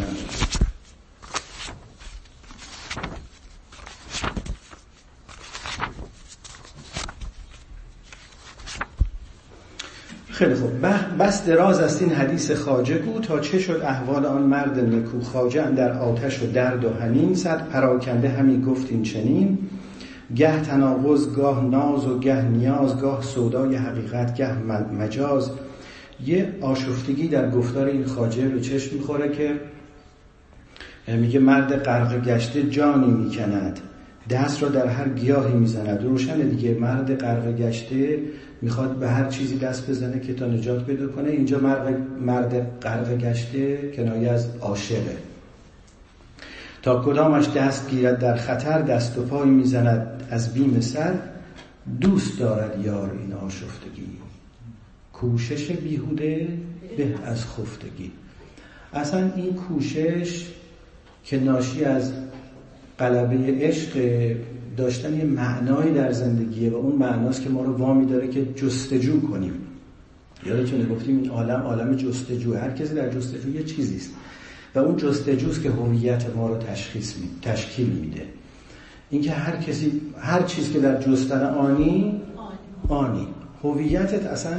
خیلی 10.30 10.54
خوب. 10.54 10.86
بس 11.18 11.46
دراز 11.46 11.80
است 11.80 12.02
این 12.02 12.12
حدیث 12.12 12.50
خاجه 12.50 12.98
گو 12.98 13.20
تا 13.20 13.40
چه 13.40 13.58
شد 13.58 13.82
احوال 13.84 14.26
آن 14.26 14.42
مرد 14.42 14.78
نکو 14.78 15.20
خاجه 15.20 15.70
در 15.70 15.92
آتش 15.92 16.42
و 16.42 16.52
درد 16.52 16.84
و 16.84 16.90
هنین 16.90 17.34
صد 17.34 17.68
پراکنده 17.68 18.28
همی 18.28 18.62
گفت 18.62 18.90
این 18.90 19.02
چنین. 19.02 19.58
گه 20.36 20.60
تناقض 20.60 21.32
گاه 21.32 21.64
ناز 21.64 22.06
و 22.06 22.18
گه 22.18 22.42
نیاز 22.42 23.00
گاه 23.00 23.22
سودای 23.22 23.76
حقیقت 23.76 24.34
گه 24.34 24.52
مجاز. 24.92 25.50
یه 26.26 26.54
آشفتگی 26.60 27.28
در 27.28 27.50
گفتار 27.50 27.86
این 27.86 28.04
خاجه 28.04 28.48
به 28.48 28.60
چشم 28.60 28.96
می‌خوره 28.96 29.28
که 29.28 29.60
میگه 31.16 31.38
مرد 31.38 31.82
غرق 31.82 32.24
گشته 32.24 32.62
جانی 32.62 33.12
می‌کند. 33.12 33.80
دست 34.30 34.62
را 34.62 34.68
در 34.68 34.86
هر 34.86 35.08
گیاهی 35.08 35.54
می‌زند. 35.54 36.02
روشن 36.02 36.38
دیگه. 36.38 36.74
مرد 36.74 37.18
غرق 37.20 37.56
گشته 37.56 38.18
می‌خواد 38.62 38.96
به 38.96 39.08
هر 39.08 39.28
چیزی 39.28 39.58
دست 39.58 39.90
بزنه 39.90 40.20
که 40.20 40.34
تا 40.34 40.46
نجات 40.46 40.86
پیدا 40.86 41.08
کنه. 41.08 41.30
اینجا 41.30 41.58
مرد, 41.58 41.96
مرد 42.20 42.80
غرق 42.80 43.16
گشته 43.16 43.90
کنایه 43.96 44.30
از 44.30 44.48
عاشقه. 44.60 45.16
تا 46.82 47.02
کدامش 47.02 47.48
دست 47.48 47.90
گیرد 47.90 48.18
در 48.18 48.36
خطر 48.36 48.82
دست 48.82 49.18
و 49.18 49.22
پای 49.22 49.48
می‌زند. 49.48 50.26
از 50.30 50.54
بیم 50.54 50.80
سر 50.80 51.12
دوست 52.00 52.38
دارد 52.38 52.84
یار 52.84 53.10
این 53.22 53.32
آشفتگی. 53.32 54.06
کوشش 55.20 55.70
بیهوده 55.70 56.48
به 56.96 57.14
از 57.24 57.46
خفتگی. 57.46 58.10
اصلا 58.92 59.30
این 59.36 59.54
کوشش 59.54 60.46
که 61.24 61.40
ناشی 61.40 61.84
از 61.84 62.12
قلبه 62.98 63.36
عشق 63.36 64.22
داشتن 64.76 65.16
یه 65.16 65.24
معنایی 65.24 65.92
در 65.92 66.12
زندگیه 66.12 66.70
و 66.70 66.74
اون 66.74 66.96
معناست 66.96 67.42
که 67.42 67.50
ما 67.50 67.62
رو 67.62 67.76
وامی 67.76 68.06
داره 68.06 68.28
که 68.28 68.46
جستجو 68.54 69.20
کنیم. 69.20 69.52
یادتونه 70.46 70.86
گفتیم 70.86 71.18
این 71.18 71.30
عالم 71.30 71.60
عالم 71.60 71.96
جستجو. 71.96 72.54
هر 72.54 72.70
کسی 72.70 72.94
در 72.94 73.10
جستجو 73.10 73.50
یه 73.50 73.64
چیزیست 73.64 74.10
و 74.74 74.78
اون 74.78 74.96
جستجوست 74.96 75.62
که 75.62 75.70
هویت 75.70 76.36
ما 76.36 76.48
رو 76.48 76.56
تشخیص 76.56 77.16
می... 77.16 77.28
تشکیل 77.42 77.86
میده. 77.86 78.22
اینکه 79.10 79.30
هر 79.30 79.56
کسی 79.56 80.00
هر 80.18 80.42
چیز 80.42 80.72
که 80.72 80.80
در 80.80 81.02
جستن 81.02 81.42
آنی. 81.42 82.20
آنی. 82.88 83.26
هویتت 83.62 84.26
اصلا 84.26 84.52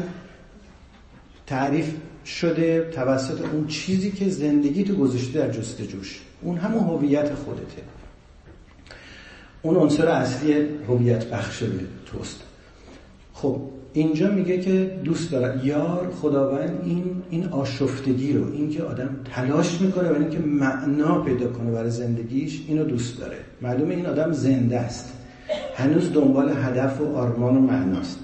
تعریف 1.52 1.94
شده 2.26 2.90
توسط 2.92 3.42
اون 3.54 3.68
چیزی 3.68 4.12
که 4.12 4.30
زندگی 4.30 4.84
تو 4.84 4.96
گذاشته 4.96 5.40
در 5.40 5.52
جستجوش 5.52 6.22
اون 6.42 6.58
همون 6.58 6.84
هویت 6.84 7.34
خودته. 7.34 7.82
اون 9.62 9.76
عنصر 9.76 10.08
اصلی 10.08 10.54
هویت 10.88 11.26
بخش 11.26 11.64
توست. 12.06 12.40
خب 13.34 13.62
اینجا 13.94 14.32
میگه 14.32 14.60
که 14.62 15.00
دوست 15.04 15.32
داره. 15.32 15.66
یار 15.66 16.14
خداوند 16.22 16.82
این 16.86 17.04
این 17.30 17.46
آشفتگی 17.46 18.34
رو 18.34 18.54
اینکه 18.54 18.84
آدم 18.84 19.10
تلاش 19.36 19.82
می‌کنه 19.82 20.10
برای 20.10 20.22
اینکه 20.22 20.40
معنا 20.40 21.22
پیدا 21.22 21.48
کنه 21.48 21.72
برای 21.72 21.90
زندگیش 21.90 22.62
اینو 22.68 22.84
دوست 22.84 23.20
داره. 23.20 23.38
معلومه 23.62 23.96
این 23.96 24.06
آدم 24.06 24.32
زنده 24.32 24.80
است. 24.80 25.14
هنوز 25.76 26.14
دنبال 26.14 26.50
هدف 26.50 27.02
و 27.02 27.16
آرمان 27.16 27.58
و 27.58 27.60
معناست. 27.60 28.20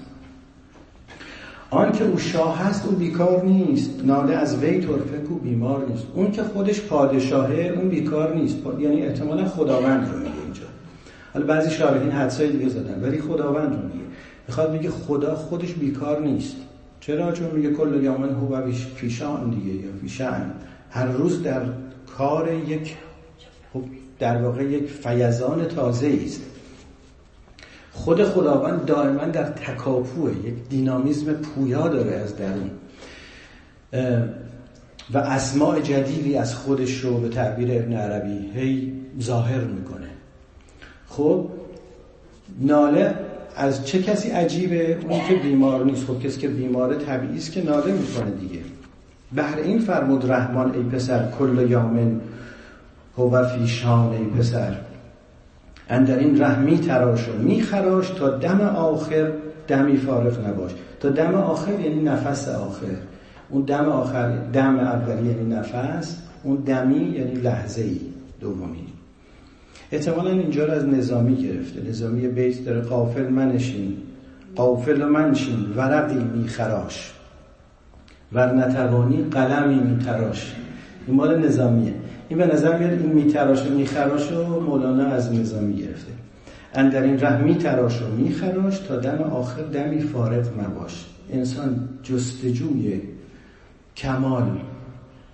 آن 1.70 1.92
که 1.92 2.04
او 2.04 2.18
شاه 2.18 2.58
هست 2.58 2.86
او 2.86 2.92
بیکار 2.92 3.44
نیست. 3.44 3.90
ناله 4.04 4.34
از 4.34 4.58
وی 4.58 4.80
طرفه 4.80 5.22
او 5.28 5.38
بیمار 5.38 5.86
نیست. 5.88 6.04
اون 6.14 6.30
که 6.30 6.42
خودش 6.42 6.80
پادشاهه 6.80 7.72
اون 7.76 7.88
بیکار 7.88 8.34
نیست. 8.34 8.56
یعنی 8.78 9.02
احتمالا 9.02 9.44
خداوند 9.44 10.08
رو 10.10 10.18
میگه 10.18 10.30
اینجا. 10.44 10.62
حالا 11.34 11.46
بعضی 11.46 11.70
شارحین 11.70 12.10
حدسای 12.10 12.52
دیگه 12.52 12.68
زدن 12.68 13.02
ولی 13.02 13.20
خداوند 13.20 13.74
رو 13.74 13.82
میگه. 13.82 14.06
می‌خواد 14.48 14.72
میگه 14.72 14.90
خدا 14.90 15.34
خودش 15.34 15.72
بیکار 15.72 16.20
نیست. 16.20 16.56
چرا؟ 17.00 17.32
چون 17.32 17.50
میگه 17.50 17.72
کل 17.72 18.04
یومن 18.04 18.30
هو 18.30 18.72
فیشان 18.72 19.50
دیگه 19.50 19.74
یا 19.74 19.92
فیشان. 20.00 20.52
هر 20.90 21.06
روز 21.06 21.42
در 21.42 21.62
کار 22.18 22.54
یک 22.68 22.96
خب 23.72 23.82
در 24.18 24.42
واقع 24.42 24.64
یک 24.64 24.90
فیضان 24.90 25.64
تازه 25.64 26.18
است. 26.24 26.42
خود 27.98 28.24
خداوند 28.24 28.84
دائما 28.84 29.24
در 29.24 29.44
تکاپوه 29.44 30.32
یک 30.44 30.54
دینامیزم 30.68 31.32
پویا 31.32 31.88
داره 31.88 32.12
از 32.12 32.34
درون. 32.36 32.70
و 35.12 35.18
اسماع 35.18 35.80
جدیدی 35.80 36.36
از 36.36 36.54
خودش 36.54 37.00
رو 37.00 37.18
به 37.18 37.28
تعبیر 37.28 37.68
ابن 37.72 37.92
عربی 37.92 38.50
هی 38.54 38.92
ظاهر 39.20 39.60
می‌کنه. 39.60 40.08
خب 41.08 41.48
ناله 42.60 43.14
از 43.56 43.86
چه 43.86 44.02
کسی 44.02 44.30
عجیبه؟ 44.30 44.98
اون 45.08 45.20
که 45.28 45.34
بیمار 45.34 45.84
نیست. 45.84 46.06
خب 46.06 46.20
کسی 46.20 46.40
که 46.40 46.48
بیماره 46.48 46.96
طبیعی 46.96 47.36
است 47.36 47.52
که 47.52 47.62
ناله 47.62 47.92
می‌کنه 47.92 48.30
دیگه. 48.30 48.60
بهر 49.32 49.58
این 49.58 49.78
فرمود 49.78 50.30
رحمان 50.30 50.74
ای 50.74 50.82
پسر 50.82 51.30
کل 51.38 51.70
یامن 51.70 52.20
هو 53.16 53.44
فیشان 53.44 54.12
ای 54.12 54.24
پسر. 54.24 54.76
اندر 55.88 56.18
این 56.18 56.42
رحمی 56.42 56.78
تراش 56.78 57.28
و 57.28 57.32
میخراش 57.42 58.10
تا 58.10 58.28
دم 58.28 58.60
آخر 58.60 59.32
دمی 59.68 59.96
فارغ 59.96 60.48
نباش. 60.48 60.70
تا 61.00 61.08
دم 61.08 61.34
آخر 61.34 61.80
یعنی 61.80 62.02
نفس 62.02 62.48
آخر. 62.48 62.86
اون 63.48 63.62
دم 63.62 63.88
آخر 63.88 64.36
دم 64.52 64.78
اولی 64.78 65.28
یعنی 65.28 65.54
نفس 65.54 66.16
اون 66.42 66.56
دمی 66.56 66.94
یعنی 66.94 67.34
لحظه 67.34 67.82
ای 67.82 68.00
دومی. 68.40 68.86
احتمالا 69.92 70.30
اینجا 70.30 70.64
رو 70.64 70.72
از 70.72 70.86
نظامی 70.86 71.36
گرفته. 71.36 71.88
نظامی 71.88 72.28
بیت 72.28 72.64
داره 72.64 72.80
قافل 72.80 73.28
منشین. 73.28 73.96
قافل 74.56 75.04
منشین 75.04 75.66
ورقی 75.76 76.24
میخراش. 76.34 77.12
ور 78.32 78.54
نتوانی 78.54 79.22
قلمی 79.30 79.80
میتراش. 79.80 80.54
این 81.06 81.16
مال 81.16 81.38
نظامیه. 81.38 81.94
این 82.28 82.38
به 82.38 82.46
نظر 82.46 82.78
میاد 82.78 82.90
این 82.90 83.12
میتراش 83.12 83.66
و 83.66 83.70
میخراش 83.70 84.32
و 84.32 84.60
مولانا 84.60 85.06
از 85.06 85.32
نظامی 85.32 85.76
گرفته. 85.76 86.12
اندر 86.74 87.02
این 87.02 87.20
ره 87.20 87.42
میتراش 87.42 88.02
و 88.02 88.06
میخراش 88.06 88.78
تا 88.78 88.96
دم 88.96 89.22
آخر 89.22 89.62
دمی 89.62 90.00
فارغ 90.00 90.60
نباش 90.60 91.06
انسان 91.32 91.88
جستجوی 92.02 93.00
کمال 93.96 94.58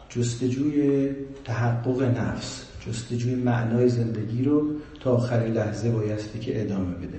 جستجوی 0.08 1.10
تحقق 1.44 2.02
نفس 2.02 2.64
جستجوی 2.86 3.34
معنای 3.34 3.88
زندگی 3.88 4.44
رو 4.44 4.66
تا 5.00 5.12
آخر 5.12 5.36
لحظه 5.36 5.90
بایستی 5.90 6.38
که 6.38 6.62
ادامه 6.62 6.94
بده. 6.94 7.18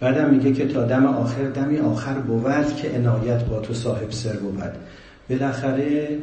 بعدم 0.00 0.30
میگه 0.30 0.52
که 0.52 0.66
تا 0.66 0.84
دم 0.84 1.06
آخر 1.06 1.44
دمی 1.44 1.78
آخر 1.78 2.14
بود 2.14 2.76
که 2.76 2.90
عنایت 2.90 3.44
با 3.44 3.60
تو 3.60 3.74
صاحب 3.74 4.10
سر 4.10 4.36
بود. 4.36 4.72
بالاخره 5.30 6.18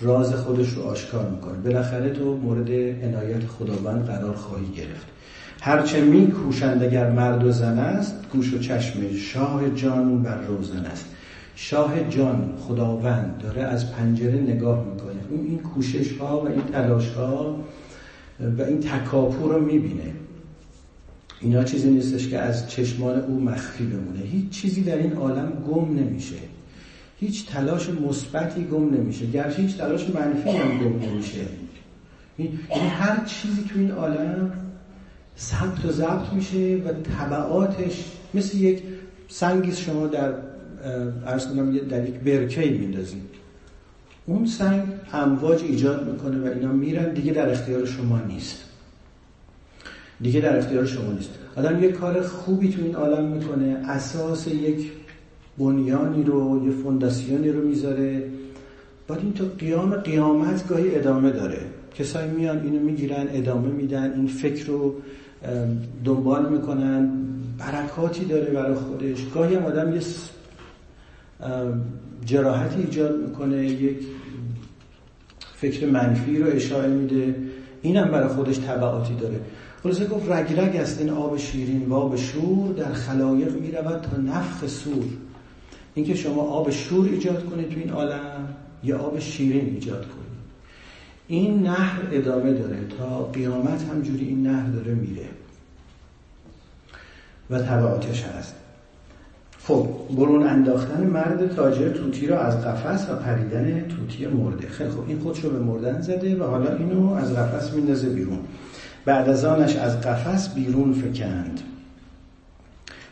راز 0.00 0.34
خودش 0.34 0.68
رو 0.68 0.82
آشکار 0.82 1.30
می‌کنه. 1.30 1.58
بالاخره 1.58 2.10
تو 2.10 2.36
مورد 2.36 2.70
عنایت 3.04 3.46
خداوند 3.46 4.06
قرار 4.06 4.34
خواهی 4.34 4.66
گرفت. 4.76 5.06
هرچه 5.60 6.00
می 6.00 6.26
کوشند 6.26 6.82
اگر 6.82 7.10
مرد 7.10 7.44
و 7.44 7.52
زن 7.52 7.78
است 7.78 8.14
گوش 8.32 8.54
و 8.54 8.58
چشم 8.58 9.12
شاه 9.12 9.70
جان 9.70 10.22
بر 10.22 10.40
روزن 10.40 10.84
است. 10.84 11.06
شاه 11.56 12.10
جان 12.10 12.52
خداوند 12.58 13.38
داره 13.42 13.62
از 13.62 13.92
پنجره 13.92 14.38
نگاه 14.38 14.84
می‌کنه. 14.84 15.20
اون 15.30 15.46
این 15.46 15.58
کوشش 15.58 16.18
ها 16.18 16.40
و 16.40 16.48
این 16.48 16.62
تلاش 16.72 17.08
ها 17.08 17.56
و 18.58 18.62
این 18.62 18.80
تکاپو 18.80 19.48
رو 19.48 19.60
می‌بینه. 19.60 20.12
اینا 21.40 21.64
چیزی 21.64 21.90
نیستش 21.90 22.28
که 22.28 22.38
از 22.38 22.70
چشمان 22.70 23.20
او 23.20 23.40
مخفی 23.40 23.84
بمونه. 23.84 24.20
هیچ 24.20 24.50
چیزی 24.50 24.82
در 24.82 24.96
این 24.96 25.12
عالم 25.12 25.52
گم 25.72 25.98
نمیشه. 25.98 26.36
هیچ 27.20 27.46
تلاش 27.46 27.88
مثبتی 27.88 28.64
گم 28.64 28.94
نمیشه. 28.94 29.26
گرچه 29.26 29.62
هیچ 29.62 29.76
تلاش 29.76 30.10
منفی 30.10 30.50
هم 30.50 30.78
گم 30.78 31.08
نمیشه. 31.08 31.38
یعنی 32.38 32.88
هر 32.88 33.24
چیزی 33.24 33.64
تو 33.72 33.78
این 33.78 33.90
عالم 33.90 34.52
ثبت 35.38 35.84
و 35.84 35.92
ضبط 35.92 36.32
میشه 36.32 36.82
و 36.84 36.92
طبعاتش 37.18 38.04
مثل 38.34 38.56
یک 38.56 38.82
سنگی 39.28 39.72
شما 39.72 40.06
در 40.06 40.32
ارز 41.26 41.46
کنم 41.46 41.78
در 41.78 42.08
یک 42.08 42.14
برکه 42.14 42.70
میندازید 42.70 43.22
اون 44.26 44.46
سنگ 44.46 44.82
امواج 45.12 45.62
ایجاد 45.62 46.12
می‌کنه 46.12 46.50
و 46.50 46.52
اینا 46.52 46.72
میرن. 46.72 47.12
دیگه 47.12 47.32
در 47.32 47.50
اختیار 47.50 47.86
شما 47.86 48.20
نیست. 48.20 48.64
دیگه 50.20 50.40
در 50.40 50.58
اختیار 50.58 50.86
شما 50.86 51.12
نیست. 51.12 51.30
آدم 51.56 51.84
یک 51.84 51.90
کار 51.90 52.22
خوبی 52.22 52.68
تو 52.68 52.82
این 52.82 52.94
عالم 52.94 53.24
می‌کنه. 53.24 53.82
اساس 53.88 54.46
یک 54.46 54.90
بنیانی 55.58 56.24
رو 56.24 56.62
یه 56.66 56.70
فونداسیونی 56.70 57.48
رو 57.48 57.68
می‌ذاره. 57.68 58.30
بعد 59.08 59.18
این 59.18 59.32
تا 59.32 59.44
قیام 59.58 59.94
قیامت 59.94 60.68
گاهی 60.68 60.94
ادامه 60.94 61.30
داره. 61.30 61.60
کسایی 61.94 62.30
میان 62.30 62.60
اینو 62.62 62.80
می‌گیرن 62.80 63.26
ادامه 63.32 63.68
میدن 63.68 64.12
این 64.12 64.26
فکر 64.26 64.66
رو 64.66 64.94
دنبال 66.04 66.52
می‌کنن. 66.52 67.10
برکاتی 67.58 68.24
داره 68.24 68.50
برای 68.52 68.74
خودش. 68.74 69.26
گاهی 69.34 69.54
هم 69.54 69.64
آدم 69.64 69.94
یه 69.94 70.00
جراحتی 72.24 72.80
ایجاد 72.80 73.20
می‌کنه 73.20 73.66
یک 73.66 73.98
فکر 75.54 75.86
منفی 75.86 76.38
رو 76.38 76.46
اشاره 76.52 76.88
میده. 76.88 77.34
اینم 77.82 78.10
برای 78.10 78.28
خودش 78.28 78.60
طبعاتی 78.60 79.14
داره. 79.14 79.40
خلاصه 79.82 80.06
گفت 80.06 80.30
رگ 80.30 80.76
است 80.76 81.00
این 81.00 81.10
آب 81.10 81.36
شیرین 81.36 81.86
و 81.88 81.94
آب 81.94 82.16
شور 82.16 82.72
در 82.72 82.92
خلایق 82.92 83.60
می‌رود 83.60 84.00
تا 84.00 84.16
نفخ 84.16 84.66
سور. 84.66 85.04
اینکه 85.96 86.14
شما 86.14 86.42
آب 86.42 86.70
شور 86.70 87.08
ایجاد 87.08 87.44
کنید 87.44 87.70
تو 87.70 87.80
این 87.80 87.90
عالم 87.90 88.48
یا 88.84 88.98
آب 88.98 89.18
شیرین 89.18 89.74
ایجاد 89.74 90.02
کنید. 90.02 90.36
این 91.28 91.62
نهر 91.62 92.00
ادامه 92.12 92.52
داره. 92.52 92.76
تا 92.98 93.22
قیامت 93.22 93.82
همجوری 93.82 94.24
این 94.24 94.46
نهر 94.46 94.66
داره 94.66 94.94
میره. 94.94 95.26
و 97.50 97.58
تبعاتش 97.58 98.22
هست. 98.22 98.54
خب 99.62 99.88
برون 100.16 100.42
انداختن 100.42 101.06
مرد 101.06 101.54
تاجر 101.54 101.88
توتی 101.88 102.26
را 102.26 102.40
از 102.40 102.64
قفس 102.64 103.10
و 103.10 103.16
پریدن 103.16 103.88
توتی 103.88 104.26
مرده. 104.26 104.68
خیلی 104.68 104.90
خب 104.90 105.04
این 105.08 105.18
خودشو 105.18 105.50
به 105.50 105.58
مردن 105.58 106.00
زده 106.00 106.36
و 106.36 106.44
حالا 106.44 106.76
اینو 106.76 107.12
از 107.12 107.34
قفس 107.34 107.72
میندازه 107.72 108.08
بیرون. 108.08 108.38
بعد 109.04 109.28
از 109.28 109.44
آنش 109.44 109.76
از 109.76 110.00
قفس 110.00 110.54
بیرون 110.54 110.92
فکند. 110.92 111.60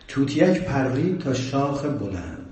توتیک 0.09 0.62
پرید 0.62 1.18
تا 1.18 1.35
شاخ 1.35 1.85
بلند. 1.85 2.44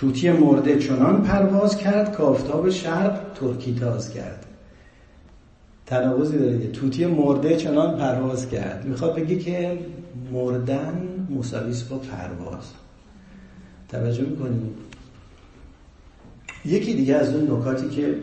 توتی 0.00 0.30
مرده 0.30 0.78
چنان 0.78 1.22
پرواز 1.22 1.76
کرد 1.76 2.16
که 2.16 2.22
آفتاب 2.22 2.70
شرق 2.70 3.20
ترکی 3.34 3.74
تاز 3.74 4.14
کرد. 4.14 4.46
تناقضی 5.86 6.38
داره 6.38 6.66
توتی 6.66 7.06
مرده 7.06 7.56
چنان 7.56 7.98
پرواز 7.98 8.48
کرد. 8.48 8.86
می‌خواد 8.86 9.14
بگی 9.14 9.38
که 9.38 9.78
مردن 10.32 11.26
مساویس 11.38 11.82
با 11.82 11.98
پرواز. 11.98 12.64
توجه 13.88 14.22
می‌کنید 14.22 14.62
یکی 16.64 16.94
دیگه 16.94 17.14
از 17.14 17.34
اون 17.34 17.58
نکاتی 17.58 17.88
که 17.88 18.14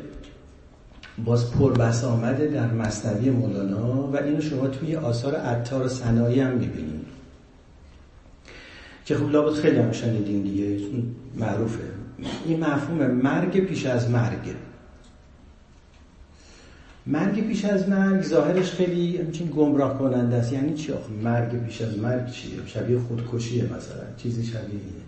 باز 1.25 1.51
پربس 1.51 2.03
آمده 2.03 2.47
در 2.47 2.73
مصنوی 2.73 3.29
مولانا 3.29 4.07
و 4.07 4.17
اینو 4.17 4.41
شما 4.41 4.67
توی 4.67 4.95
آثار 4.95 5.35
عطار 5.35 5.85
و 5.85 5.89
صنایی 5.89 6.39
هم 6.39 6.51
می‌بینید 6.51 7.07
که 9.05 9.15
خب 9.15 9.29
لابد 9.29 9.53
خیلی 9.53 9.79
هم 9.79 9.91
شنیدین 9.91 10.41
دیگه. 10.41 10.77
معروفه. 11.37 11.83
این 12.45 12.59
مفهوم 12.59 13.11
مرگ 13.11 13.59
پیش 13.59 13.85
از 13.85 14.09
مرگ. 14.09 14.55
مرگ 17.07 17.47
پیش 17.47 17.65
از 17.65 17.89
مرگ 17.89 18.21
ظاهرش 18.21 18.71
خیلی 18.71 19.17
همچین 19.17 19.47
گمراه 19.47 19.99
کننده 19.99 20.35
است. 20.35 20.53
یعنی 20.53 20.73
چی 20.73 20.91
آخه؟ 20.91 21.11
مرگ 21.23 21.63
پیش 21.63 21.81
از 21.81 21.99
مرگ 21.99 22.31
چیه؟ 22.31 22.57
شبیه 22.65 22.99
خودکشیه 22.99 23.63
مثلا. 23.63 24.03
چیزی 24.17 24.45
شبیه 24.45 24.61
اینه. 24.69 25.07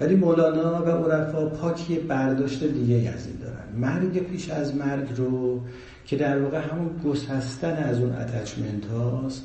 ولی 0.00 0.16
مولانا 0.16 0.82
و 0.82 1.10
عرفا 1.10 1.46
پاکی 1.46 1.98
برداشت 1.98 2.64
دیگه 2.64 3.10
از 3.10 3.26
این 3.26 3.36
دارن. 3.36 3.90
مرگ 3.90 4.18
پیش 4.18 4.50
از 4.50 4.76
مرگ 4.76 5.08
رو 5.16 5.60
که 6.06 6.16
در 6.16 6.42
واقع 6.42 6.58
همون 6.58 6.90
گسستن 7.04 7.76
از 7.76 7.98
اون 7.98 8.12
attachment 8.12 8.86
هاست 8.86 9.42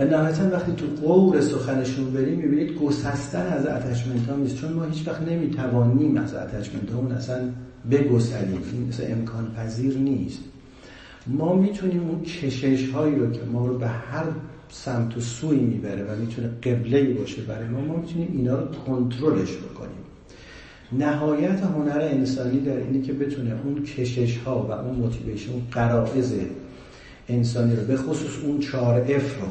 و 0.00 0.04
نهایتا 0.04 0.50
وقتی 0.52 0.72
تو 0.72 0.86
غور 1.06 1.40
سخنشون 1.40 2.10
بریم 2.10 2.38
می‌بینید 2.38 2.78
گسستن 2.78 3.46
از 3.46 3.66
attachment 3.66 4.26
ها 4.28 4.36
نیست. 4.36 4.56
چون 4.56 4.72
ما 4.72 4.84
هیچ 4.84 5.08
وقت 5.08 5.22
نمی‌توانیم 5.22 6.16
از 6.16 6.34
attachment 6.34 6.90
ها 6.92 7.14
اصلا 7.16 7.48
بگسلیم. 7.90 8.62
این 8.72 8.88
مثل 8.88 9.04
امکان 9.08 9.52
پذیر 9.56 9.98
نیست. 9.98 10.38
ما 11.26 11.54
می‌تونیم 11.54 12.08
اون 12.08 12.22
کشش 12.22 12.90
هایی 12.90 13.14
رو 13.14 13.30
که 13.30 13.40
ما 13.52 13.66
رو 13.66 13.78
به 13.78 13.86
هر 13.86 14.24
سمت 14.68 15.16
و 15.16 15.20
سوی 15.20 15.56
می‌بره 15.56 16.04
و 16.04 16.16
می‌تونه 16.20 16.48
قبله 16.48 17.14
باشه 17.14 17.42
برای 17.42 17.68
ما 17.68 17.80
ما 17.80 17.96
می‌تونیم 17.96 18.28
اینا 18.32 18.58
رو 18.60 18.66
کنترلش 18.66 19.56
بکنیم. 19.56 20.00
نهایت 20.92 21.62
هنر 21.62 22.00
انسانی 22.00 22.60
در 22.60 22.76
اینه 22.76 23.02
که 23.02 23.12
بتونه 23.12 23.54
اون 23.64 23.84
کشش 23.84 24.36
ها 24.36 24.62
و 24.62 24.72
اون 24.72 24.96
motivation 24.96 25.52
اون 25.52 25.62
انسانی 27.28 27.76
رو 27.76 27.82
به 27.82 27.96
خصوص 27.96 28.44
اون 28.44 28.60
چهار 28.60 29.00
F 29.00 29.40
رو 29.40 29.46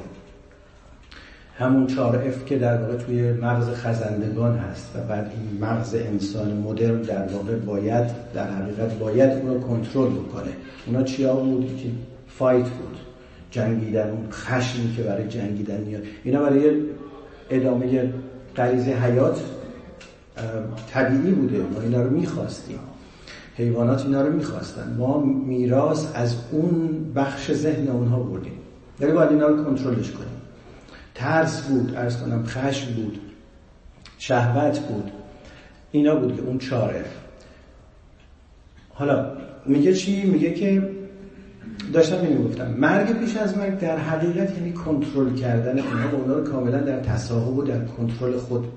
همون 1.60 1.88
چهار 1.88 2.16
F 2.16 2.46
که 2.46 2.58
در 2.58 2.78
واقع 2.78 2.96
توی 2.96 3.32
مغز 3.32 3.70
خزندگان 3.70 4.58
هست 4.58 4.92
و 4.96 5.00
بعد 5.00 5.32
این 5.32 5.64
مغز 5.64 5.96
انسان 5.96 6.54
مدرن 6.54 7.02
در 7.02 7.28
واقع 7.34 7.56
باید 7.56 8.06
در 8.34 8.52
حقیقت 8.52 9.00
باید 9.00 9.32
اون 9.32 9.54
رو 9.54 9.60
کنترل 9.60 10.10
بکنه. 10.10 10.52
اونا 10.88 11.04
چیا 11.04 11.36
بود؟ 11.36 11.78
که 11.84 11.90
فایت 12.28 12.64
بود. 12.64 12.98
جنگیدن 13.52 14.10
اون 14.10 14.32
خشمی 14.32 14.96
که 14.96 15.04
برای 15.04 15.28
جنگیدن 15.28 15.82
میاد. 15.82 16.02
اینا 16.24 16.42
برای 16.42 16.72
ادامه 17.50 18.14
غریزه 18.56 18.92
حیات 18.92 19.40
طبیعی 20.94 21.32
بوده. 21.32 21.58
ما 21.58 21.82
اینا 21.82 22.02
رو 22.02 22.10
می‌خواستیم. 22.10 22.80
حیوانات 23.56 24.06
اینا 24.06 24.22
رو 24.22 24.34
می‌خواستن. 24.34 24.96
ما 24.98 25.24
میراث 25.24 26.08
از 26.16 26.36
اون 26.52 27.06
بخش 27.16 27.54
ذهن 27.54 27.88
اونها 27.88 28.20
بردیم. 28.20 28.54
ولی 29.00 29.12
باید 29.12 29.30
اینا 29.30 29.48
رو 29.48 29.64
کنترلش 29.64 30.12
کنیم. 30.12 30.29
ترس 31.20 31.62
بود 31.62 31.96
ارز 31.96 32.18
کنم 32.18 32.46
خشم 32.46 32.94
بود 32.94 33.20
شهوت 34.18 34.80
بود. 34.80 35.12
اینا 35.92 36.16
بود 36.16 36.36
که 36.36 36.42
اون 36.42 36.58
چاره. 36.58 37.06
حالا 38.90 39.32
میگه 39.66 39.94
چی؟ 39.94 40.24
میگه 40.24 40.54
که 40.54 40.90
داشتم 41.94 42.22
اینو 42.22 42.44
گفتم 42.44 42.68
مرگ 42.72 43.20
پیش 43.20 43.38
از 43.38 43.58
مرگ 43.58 43.80
در 43.80 43.98
حقیقت 43.98 44.58
یعنی 44.58 44.74
کنترل 44.74 45.34
کردن 45.36 45.80
اونها 45.80 46.10
و 46.10 46.16
اونها 46.16 46.34
رو 46.34 46.44
کاملا 46.44 46.78
در 46.78 47.00
تصاحب 47.00 47.58
و 47.58 47.64
در 47.64 47.86
کنترل 47.86 48.38
خود 48.38 48.68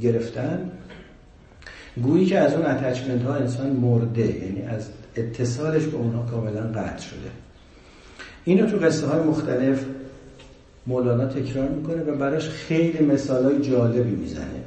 گرفتن. 0.00 0.70
گویی 2.02 2.26
که 2.26 2.38
از 2.38 2.54
اون 2.54 2.66
اتچمنت 2.66 3.22
ها 3.22 3.34
انسان 3.34 3.70
مرده 3.70 4.44
یعنی 4.44 4.62
از 4.62 4.88
اتصالش 5.16 5.84
به 5.84 5.96
اونها 5.96 6.22
کاملا 6.22 6.60
قطع 6.60 7.02
شده. 7.02 7.30
اینو 8.44 8.66
تو 8.66 8.76
قصه 8.76 9.06
های 9.06 9.22
مختلف 9.22 9.84
مولانا 10.86 11.26
تکرار 11.26 11.68
می‌کنه 11.68 12.02
و 12.02 12.16
براش 12.16 12.48
خیلی 12.48 13.04
مثال 13.04 13.44
های 13.44 13.60
جالبی 13.60 14.10
می‌زنه. 14.10 14.64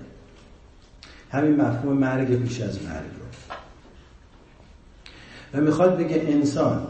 همین 1.32 1.56
مفهوم 1.56 1.98
مرگ 1.98 2.42
پیش 2.42 2.62
از 2.62 2.84
مرگ 2.84 3.12
رو. 3.20 3.26
و 5.54 5.62
می‌خواد 5.62 5.98
بگه 5.98 6.24
انسان 6.28 6.88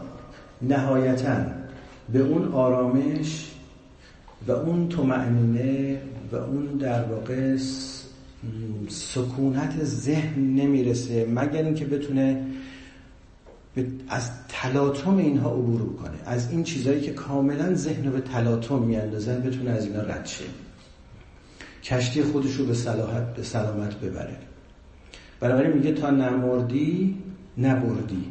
نهایتا 0.61 1.35
به 2.13 2.19
اون 2.19 2.53
آرامش 2.53 3.51
و 4.47 4.51
اون 4.51 4.89
تومعنینه 4.89 6.01
و 6.31 6.35
اون 6.35 6.65
در 6.65 7.03
واقع 7.03 7.57
سکونت 8.89 9.83
ذهن 9.83 10.41
نمی‌رسه 10.41 11.25
مگر 11.25 11.63
اینکه 11.63 11.85
بتونه 11.85 12.45
از 14.09 14.29
تلاطم 14.61 15.17
اینها 15.17 15.49
عبور 15.49 15.95
کنه 15.95 16.17
از 16.25 16.51
این 16.51 16.63
چیزهایی 16.63 17.01
که 17.01 17.11
کاملا 17.11 17.73
ذهن 17.73 18.05
رو 18.05 18.11
به 18.11 18.21
تلاطم 18.21 18.79
میاندازن 18.79 19.41
بتونه 19.41 19.71
از 19.71 19.85
اینا 19.85 20.01
رد 20.01 20.25
شه. 20.25 20.43
کشتی 21.83 22.23
خودش 22.23 22.55
رو 22.55 22.65
به 22.65 22.73
صلاحت 22.73 23.33
به 23.33 23.43
سلامت 23.43 23.99
ببره. 23.99 24.37
بنابراین 25.39 25.73
میگه 25.73 25.91
تا 25.91 26.09
نمردی 26.09 27.17
نبردی. 27.57 28.25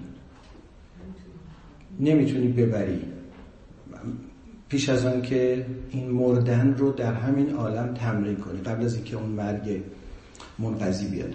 نمی‌تونی 2.01 2.49
ببری. 2.49 3.01
پیش 4.69 4.89
از 4.89 5.07
آن 5.07 5.23
که 5.23 5.67
این 5.91 6.11
مردن 6.11 6.75
رو 6.75 6.93
در 6.93 7.15
همین 7.15 7.55
عالم 7.55 7.95
تمرین 7.95 8.37
کنی. 8.37 8.61
قبل 8.61 8.85
از 8.85 8.95
اینکه 8.95 9.17
اون 9.17 9.31
مرگ 9.31 9.83
منقضی 10.59 11.09
بیاد 11.09 11.35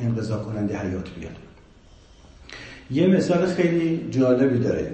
انقضا 0.00 0.38
کننده 0.38 0.78
حیات 0.78 1.14
بیاد. 1.20 1.49
یه 2.92 3.06
مثال 3.06 3.46
خیلی 3.46 4.00
جالبی 4.10 4.58
داره. 4.58 4.86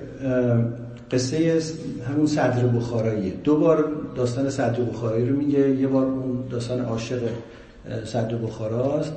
قصه 1.10 1.60
همون 2.08 2.26
صدر 2.26 2.66
بخارایی. 2.66 3.32
دو 3.44 3.56
بار 3.56 3.84
داستان 4.16 4.50
صدر 4.50 4.80
بخارایی 4.80 5.28
رو 5.28 5.36
میگه 5.36 5.70
یه 5.70 5.86
بار 5.86 6.06
اون 6.06 6.44
داستان 6.50 6.80
عاشق 6.80 7.18
صدر 8.04 8.36
بخاراست 8.36 9.12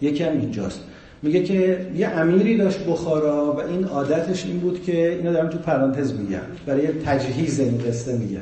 یکی 0.00 0.24
هم 0.24 0.40
اینجاست. 0.40 0.80
میگه 1.22 1.42
که 1.42 1.86
یه 1.96 2.08
امیری 2.08 2.56
داشت 2.56 2.86
بخارا 2.86 3.52
و 3.52 3.60
این 3.60 3.84
عادتش 3.84 4.46
این 4.46 4.58
بود 4.58 4.82
که 4.82 5.12
اینو 5.12 5.32
دارم 5.32 5.48
تو 5.48 5.58
پرانتز 5.58 6.12
میگم. 6.14 6.38
برای 6.66 6.86
تجهیز 6.86 7.60
این 7.60 7.78
قصه 7.78 8.18
میگم. 8.18 8.40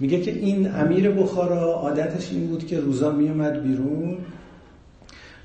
میگه 0.00 0.20
که 0.20 0.30
این 0.30 0.74
امیر 0.74 1.10
بخارا 1.10 1.72
عادتش 1.72 2.32
این 2.32 2.46
بود 2.46 2.66
که 2.66 2.80
روزا 2.80 3.12
میومد 3.12 3.62
بیرون 3.62 4.16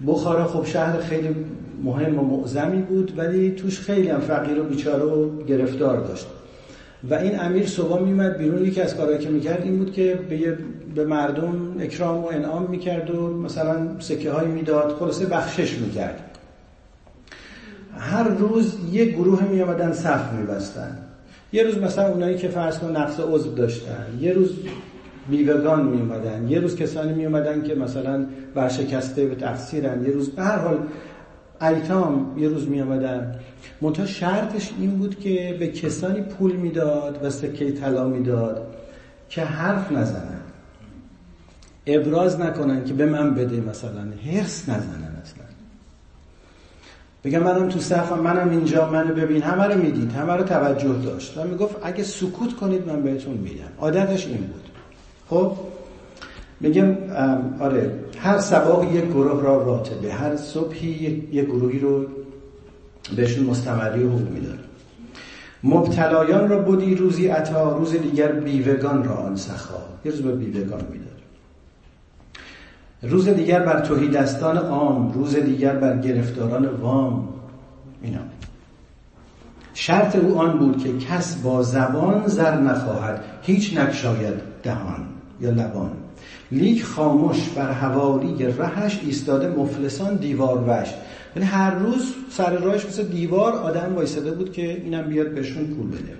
بخارا 0.07 0.47
خب 0.47 0.65
شهر 0.65 0.99
خیلی 0.99 1.35
مهم 1.83 2.19
و 2.19 2.23
معظمی 2.23 2.81
بود 2.81 3.13
ولی 3.17 3.51
توش 3.51 3.79
خیلی 3.79 4.09
هم 4.09 4.19
فقیر 4.19 4.59
و 4.59 4.63
بیچاره 4.63 5.03
و 5.03 5.43
گرفتار 5.43 6.07
داشت. 6.07 6.27
و 7.09 7.13
این 7.13 7.39
امیر 7.39 7.67
صبح 7.67 8.01
میومد 8.01 8.37
بیرون. 8.37 8.65
یکی 8.65 8.81
از 8.81 8.95
کارهایی 8.97 9.19
که 9.19 9.29
می‌کرد 9.29 9.63
این 9.63 9.77
بود 9.77 9.93
که 9.93 10.19
به, 10.29 10.57
به 10.95 11.05
مردم 11.05 11.75
اکرام 11.79 12.23
و 12.23 12.27
انعام 12.27 12.69
می‌کرد 12.69 13.09
و 13.09 13.37
مثلا 13.37 13.99
سکه 13.99 14.31
های 14.31 14.47
می‌داد 14.47 14.95
خلاصه 14.99 15.25
بخشش 15.25 15.77
می‌کرد. 15.77 16.37
هر 17.97 18.27
روز 18.27 18.73
یه 18.91 19.05
گروه 19.05 19.43
میامدن 19.43 19.93
صف 19.93 20.33
میبستن. 20.33 20.97
یه 21.53 21.63
روز 21.63 21.77
مثلا 21.77 22.07
اونایی 22.07 22.37
که 22.37 22.47
فرض 22.47 22.79
کن 22.79 22.97
نقص 22.97 23.19
عضو 23.19 23.55
داشتن 23.55 24.05
یه 24.21 24.33
روز 24.33 24.49
بیوگان 25.29 25.85
می 25.85 26.01
اومدن 26.01 26.47
یه 26.47 26.59
روز 26.59 26.75
کسانی 26.75 27.13
می 27.13 27.25
اومدن 27.25 27.63
که 27.63 27.75
مثلا 27.75 28.25
ورشکسته 28.55 29.25
به 29.25 29.35
تقصیرن. 29.35 30.05
یه 30.05 30.11
روز 30.11 30.29
به 30.29 30.43
هر 30.43 30.57
حال 30.57 30.79
ایتام 31.61 32.37
یه 32.37 32.49
روز 32.49 32.67
می 32.67 32.81
اومدن 32.81 33.35
منتها 33.81 34.05
شرطش 34.05 34.71
این 34.79 34.91
بود 34.91 35.19
که 35.19 35.57
به 35.59 35.67
کسانی 35.67 36.21
پول 36.21 36.55
می‌داد 36.55 37.19
و 37.23 37.29
سکه 37.29 37.71
طلا 37.71 38.07
می‌داد 38.07 38.75
که 39.29 39.41
حرف 39.41 39.91
نزنن. 39.91 40.39
ابراز 41.87 42.39
نکنن 42.39 42.83
که 42.83 42.93
به 42.93 43.05
من 43.05 43.35
بده 43.35 43.61
مثلا. 43.61 44.07
هرس 44.25 44.69
نزنن 44.69 45.15
اصلا. 45.23 45.43
بگم 47.23 47.43
منم 47.43 47.69
تو 47.69 47.79
صفم 47.79 48.19
منم 48.19 48.49
اینجا 48.49 48.91
منو 48.91 49.13
ببین. 49.13 49.41
همه 49.41 49.63
رو 49.63 49.81
می‌دید 49.81 50.11
همه 50.11 50.33
رو 50.33 50.43
توجه 50.43 50.93
داشت. 51.03 51.37
و 51.37 51.43
می‌گفت 51.43 51.75
اگه 51.83 52.03
سکوت 52.03 52.55
کنید 52.55 52.87
من 52.87 53.01
بهتون 53.01 53.33
میدم 53.33 53.71
عادتش 53.79 54.27
این 54.27 54.37
بود. 54.37 54.66
خب؟ 55.29 55.51
میگم 56.59 56.95
آره 57.59 57.91
هر 58.17 58.37
سباق 58.37 58.95
یک 58.95 59.05
گروه 59.05 59.43
را 59.43 59.63
راتبه 59.63 60.13
هر 60.13 60.35
صبحی 60.35 61.27
یک 61.31 61.45
گروهی 61.45 61.79
رو 61.79 62.05
بهشون 63.15 63.45
مستمری 63.45 64.03
و 64.03 64.09
حقوق 64.09 64.27
مبتلایان 65.63 66.49
را 66.49 66.59
بودی 66.59 66.95
روزی 66.95 67.27
عطا 67.27 67.77
روز 67.77 67.91
دیگر 67.91 68.31
بیوگان 68.31 69.03
را 69.03 69.15
آن 69.15 69.35
سخا. 69.35 69.79
یه 70.05 70.11
روز 70.11 70.21
به 70.21 70.35
بیوگان 70.35 70.81
می‌داد 70.91 71.17
روز 73.01 73.29
دیگر 73.29 73.59
بر 73.59 73.79
دستان 74.07 74.57
عام 74.57 75.11
روز 75.11 75.35
دیگر 75.35 75.73
بر 75.73 75.97
گرفتاران 75.97 76.65
وام. 76.65 77.29
اینا. 78.01 78.19
شرط 79.73 80.15
او 80.15 80.39
آن 80.39 80.59
بود 80.59 80.83
که 80.83 80.97
کس 80.97 81.35
با 81.35 81.63
زبان 81.63 82.27
زر 82.27 82.57
نخواهد 82.57 83.23
هیچ 83.41 83.77
نکشاید 83.77 84.33
دهان. 84.63 85.16
یا 85.41 85.49
لبان. 85.49 85.91
لیک 86.51 86.83
خاموش 86.83 87.49
بر 87.49 87.71
هواری 87.71 88.45
رهش 88.45 88.99
ایستاده 89.03 89.47
مفلسان 89.47 90.15
دیوار 90.15 90.63
وش. 90.67 90.87
یعنی 91.35 91.47
هر 91.49 91.75
روز 91.75 92.13
سر 92.29 92.51
راهش 92.51 92.85
مثل 92.85 93.03
دیوار 93.03 93.53
آدم 93.53 93.95
وایساده 93.95 94.31
بود 94.31 94.51
که 94.51 94.81
اینم 94.81 95.01
بیاد 95.01 95.31
بهشون 95.31 95.65
پول 95.65 95.87
بده. 95.87 96.13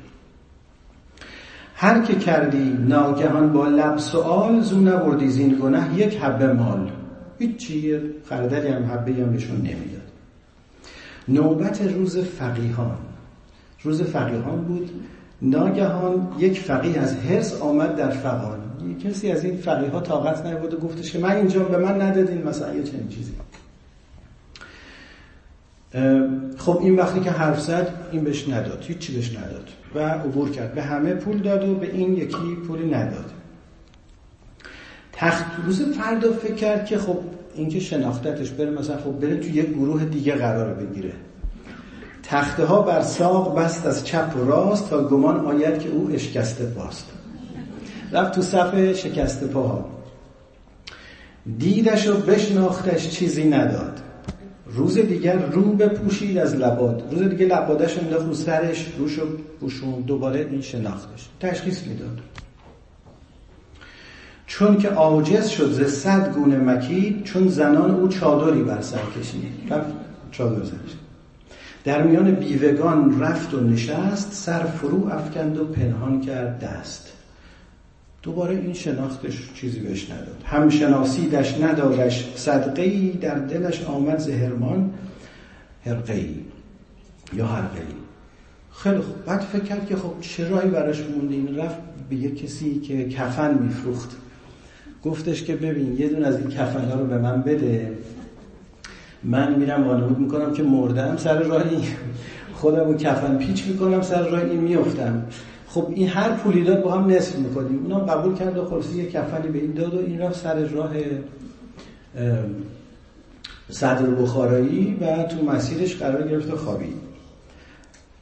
هر 1.75 2.01
که 2.01 2.15
کردی 2.15 2.77
ناگهان 2.87 3.53
با 3.53 3.67
لب 3.67 3.97
سوال 3.97 4.61
زو 4.61 4.79
نبردی 4.81 5.29
زین 5.29 5.59
گناه 5.61 5.99
یک 5.99 6.17
حبه 6.17 6.53
مال. 6.53 6.91
هیچ 7.39 7.71
خردلی 8.29 8.67
هم 8.67 8.85
حبه 8.85 9.13
هم 9.13 9.31
بهشون 9.31 9.57
نمی‌داد. 9.57 10.07
نوبت 11.27 11.81
روز 11.81 12.17
فقیهان. 12.17 12.97
روز 13.83 14.01
فقیهان 14.01 14.61
بود. 14.61 14.89
ناگهان 15.41 16.27
یک 16.39 16.59
فقیه 16.59 16.99
از 16.99 17.15
هرس 17.15 17.61
آمد 17.61 17.95
در 17.95 18.09
فقان. 18.09 18.59
کسی 19.03 19.31
از 19.31 19.43
این 19.43 19.57
فقیه 19.57 19.89
ها 19.89 20.01
طاقت 20.01 20.45
نبود 20.45 20.73
و 20.73 20.77
گفتش 20.77 21.11
که 21.11 21.19
من 21.19 21.31
اینجا 21.35 21.63
به 21.63 21.77
من 21.77 22.01
ندادین 22.01 22.43
مثلا 22.43 22.75
یه 22.75 22.83
چنین 22.83 23.09
چیزی. 23.09 23.33
خب 26.57 26.79
این 26.81 26.95
وقتی 26.95 27.19
که 27.19 27.31
حرف 27.31 27.61
زد 27.61 27.93
این 28.11 28.23
بهش 28.23 28.49
نداد 28.49 28.83
هیچی 28.87 29.13
بهش 29.13 29.37
نداد 29.37 29.69
و 29.95 29.99
عبور 29.99 30.51
کرد. 30.51 30.73
به 30.73 30.81
همه 30.81 31.13
پول 31.13 31.37
داد 31.37 31.69
و 31.69 31.75
به 31.75 31.91
این 31.91 32.17
یکی 32.17 32.55
پولی 32.67 32.89
نداد. 32.89 33.31
تخت 35.13 35.45
روز 35.65 35.81
فردا 35.81 36.31
فکر 36.31 36.55
کرد 36.55 36.85
که 36.85 36.97
خب 36.97 37.17
اینکه 37.55 37.79
شناختتش 37.79 38.51
بره 38.51 38.69
مثلا 38.69 38.97
خب 38.97 39.11
بره 39.11 39.37
تو 39.37 39.49
یک 39.49 39.69
گروه 39.69 40.05
دیگه 40.05 40.35
قرار 40.35 40.73
بگیره. 40.73 41.13
تخته 42.23 42.65
ها 42.65 42.81
بر 42.81 43.01
ساق 43.01 43.59
بست 43.59 43.85
از 43.85 44.05
چپ 44.05 44.33
و 44.37 44.49
راست 44.49 44.89
تا 44.89 45.03
گمان 45.03 45.45
آید 45.45 45.79
که 45.79 45.89
او 45.89 46.09
اشکسته 46.13 46.65
باست. 46.65 47.16
رفت 48.11 48.31
تو 48.31 48.41
صف 48.41 48.93
شکسته 48.93 49.47
پاها. 49.47 49.85
دیدش 51.57 52.07
و 52.07 52.13
بشناختش 52.13 53.09
چیزی 53.09 53.43
نداد. 53.43 53.99
روز 54.65 54.97
دیگر 54.97 55.37
رو 55.37 55.61
بپوشید 55.61 56.37
از 56.37 56.55
لباد 56.55 57.03
روز 57.11 57.29
دیگه 57.29 57.45
لبادش 57.45 57.97
انداخت 57.97 58.25
رو 58.25 58.33
سرش 58.33 58.85
روشو 58.97 59.27
پوشون 59.59 60.01
دوباره 60.01 60.47
این 60.51 60.61
شناختش. 60.61 61.27
تشخیص 61.39 61.83
می‌داد. 61.83 62.19
چون 64.45 64.77
که 64.77 64.89
عاجز 64.89 65.47
شد 65.47 65.71
ز 65.71 65.81
صد 65.81 66.33
گونه 66.33 66.57
مکید 66.57 67.23
چون 67.23 67.47
زنان 67.47 67.91
او 67.91 68.07
چادری 68.07 68.63
بر 68.63 68.81
سر 68.81 68.97
کشید. 69.19 69.71
رفت 69.71 69.93
چادر 70.31 70.63
زنش. 70.63 70.93
در 71.83 72.03
میان 72.03 72.31
بیوگان 72.31 73.19
رفت 73.19 73.53
و 73.53 73.59
نشست 73.59 74.33
سر 74.33 74.63
فرو 74.63 75.09
افکند 75.13 75.57
و 75.57 75.65
پنهان 75.65 76.21
کرد 76.21 76.59
دست. 76.59 77.16
دوباره 78.27 78.55
این 78.55 78.73
شناختش 78.73 79.49
چیزی 79.55 79.79
بهش 79.79 80.11
نداد. 80.11 80.41
همشناسیدش 80.45 81.61
ندارش 81.61 82.33
صدقه 82.35 83.11
در 83.11 83.35
دلش 83.35 83.83
آمد 83.83 84.17
زهرمان 84.17 84.93
هرقه 85.85 86.29
یا 87.33 87.45
حرقه 87.45 87.81
خیلی 88.71 88.97
خوب. 88.97 89.25
بعد 89.25 89.39
فکر 89.39 89.63
کرد 89.63 89.87
که 89.87 89.95
خب 89.95 90.13
چه 90.21 90.49
راهی 90.49 90.69
براش 90.69 90.99
مونده 90.99 91.35
این 91.35 91.57
رفت 91.57 91.77
به 92.09 92.15
یه 92.15 92.31
کسی 92.31 92.79
که 92.79 93.09
کفن 93.09 93.57
میفروخت. 93.57 94.17
گفتش 95.03 95.43
که 95.43 95.55
ببین 95.55 95.97
یه 95.99 96.07
دون 96.07 96.23
از 96.23 96.37
این 96.37 96.49
کفن 96.49 96.85
ها 96.85 96.99
رو 96.99 97.05
به 97.05 97.17
من 97.17 97.41
بده. 97.41 97.91
من 99.23 99.55
میرم 99.55 99.87
وانمود 99.87 100.19
می‌کنم 100.19 100.53
که 100.53 100.63
مردم 100.63 101.17
سر 101.17 101.39
راهی 101.39 101.77
خودم 102.53 102.87
رو 102.87 102.97
کفن 102.97 103.37
پیچ 103.37 103.67
می‌کنم 103.67 104.01
سر 104.01 104.27
راه 104.29 104.41
این 104.41 104.59
میفتم 104.59 105.23
خب 105.77 105.87
این 105.95 106.07
هر 106.07 106.29
پولی 106.29 106.63
داد 106.63 106.83
با 106.83 106.91
هم 106.91 107.09
نصف 107.09 107.35
می‌کنیم. 107.35 107.79
اونا 107.83 107.99
قبول 107.99 108.35
کرد 108.35 108.57
و 108.57 108.65
خلاصی 108.65 108.97
یه 108.97 109.11
کفنی 109.11 109.47
به 109.47 109.59
این 109.59 109.73
داد 109.73 109.93
و 109.93 109.97
این 109.97 110.19
رفت 110.19 110.39
سر 110.43 110.65
راه 110.65 110.91
صدر 113.69 114.05
بخارایی 114.05 114.97
و 115.01 115.23
تو 115.23 115.45
مسیرش 115.45 115.95
قرار 115.95 116.27
گرفت 116.27 116.53
و 116.53 116.57
خوابید. 116.57 116.93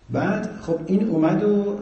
بعد 0.09 0.49
خب 0.61 0.79
این 0.85 1.09
اومد 1.09 1.43
و 1.43 1.77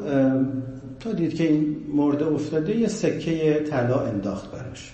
تا 1.00 1.12
دید 1.12 1.36
که 1.36 1.44
این 1.44 1.76
مرده 1.94 2.26
افتاده 2.26 2.78
یه 2.78 2.88
سکه 2.88 3.66
طلا 3.70 4.00
انداخت 4.00 4.52
براش. 4.52 4.92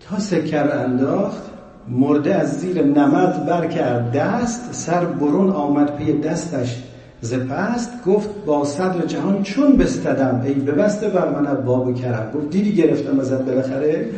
تا 0.00 0.18
سکه 0.18 0.62
رو 0.62 0.80
انداخت 0.80 1.42
مرده 1.88 2.34
از 2.34 2.60
زیر 2.60 2.82
نمد 2.82 3.46
بر 3.46 3.66
کرد 3.66 4.12
دست 4.12 4.72
سر 4.72 5.04
برون 5.04 5.50
آمد 5.50 5.96
پی 5.96 6.12
دستش 6.12 6.83
ز 7.24 7.34
پست 7.34 8.04
گفت 8.04 8.44
با 8.46 8.64
صدر 8.64 9.06
جهان 9.06 9.42
چون 9.42 9.76
بستدم 9.76 10.42
ای 10.44 10.54
ببسته 10.54 11.08
بر 11.08 11.40
من 11.40 11.54
باب 11.54 11.94
کرم. 11.94 12.30
گفت 12.34 12.50
دیدی 12.50 12.74
گرفتم 12.74 13.20
ازت 13.20 13.42
بالاخره؟ 13.42 14.10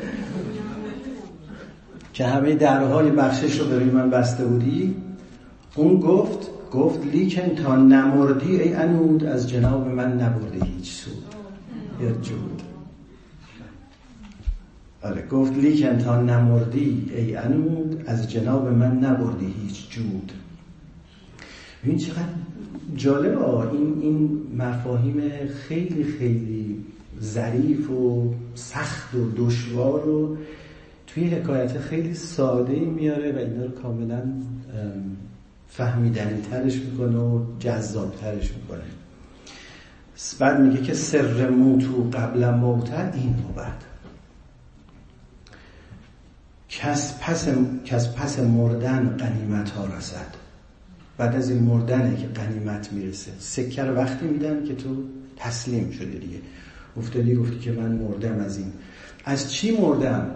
که 2.12 2.24
همه 2.24 2.54
درهای 2.54 3.10
بخشش 3.10 3.60
رو 3.60 3.66
برای 3.66 3.84
من 3.84 4.10
بسته 4.10 4.44
بودی؟ 4.44 4.96
اون 5.76 6.00
گفت 6.00 6.50
گفت 6.72 7.06
لیکن 7.06 7.48
تا 7.54 7.76
نمردی 7.76 8.60
ای 8.60 8.74
انود 8.74 9.24
از 9.24 9.48
جناب 9.48 9.88
من 9.88 10.12
نبرده 10.12 10.64
هیچ 10.64 10.92
سود 10.92 11.24
یا 12.00 12.10
جود 12.10 12.62
آره 15.02 15.26
گفت 15.26 15.52
لیکن 15.52 15.98
تا 15.98 16.22
نمردی 16.22 17.12
ای 17.16 17.36
انود 17.36 18.04
از 18.06 18.30
جناب 18.30 18.68
من 18.68 18.98
نبردی 18.98 19.54
هیچ 19.62 19.90
جود. 19.90 20.32
این 21.82 21.98
چقدر 21.98 22.22
جالب 22.96 23.42
این 23.42 23.98
این 24.00 24.46
مفاهیم 24.56 25.22
خیلی 25.68 26.04
خیلی 26.04 26.84
ظریف 27.22 27.90
و 27.90 28.34
سخت 28.54 29.14
و 29.14 29.30
دشوار 29.36 30.02
رو 30.02 30.36
توی 31.06 31.28
حکایت 31.28 31.78
خیلی 31.78 32.14
ساده 32.14 32.74
میاره 32.74 33.32
و 33.32 33.38
اینا 33.38 33.64
رو 33.64 33.70
کاملا 33.70 34.22
فهمیدنی 35.68 36.40
ترش 36.50 36.76
می‌کنه 36.76 37.18
و 37.18 37.40
جذاب 37.60 38.16
ترش 38.16 38.52
می‌کنه 38.52 38.84
بعد 40.38 40.60
میگه 40.60 40.82
که 40.82 40.94
سر 40.94 41.50
موتو 41.50 42.10
قبل 42.12 42.50
موتن 42.50 43.12
این 43.14 43.32
بود 43.32 43.56
کس 46.68 47.18
پس, 47.20 47.48
کس 47.84 48.14
پس 48.14 48.38
مردن 48.38 49.16
قنیمت 49.16 49.70
ها 49.70 49.86
رسد. 49.86 50.35
بعد 51.18 51.36
از 51.36 51.50
این 51.50 51.62
مردنه 51.62 52.16
که 52.16 52.26
قنیمت 52.26 52.92
می‌رسه. 52.92 53.30
سکه 53.38 53.82
رو 53.82 53.94
وقتی 53.94 54.26
میدن 54.26 54.64
که 54.64 54.74
تو 54.74 54.88
تسلیم 55.36 55.90
شده 55.90 56.18
دیگه. 56.18 56.38
افتادی 56.96 57.34
گفتی 57.34 57.58
که 57.58 57.72
من 57.72 57.92
مردم 57.92 58.40
از 58.40 58.58
این. 58.58 58.72
از 59.24 59.52
چی 59.52 59.76
مردم؟ 59.76 60.30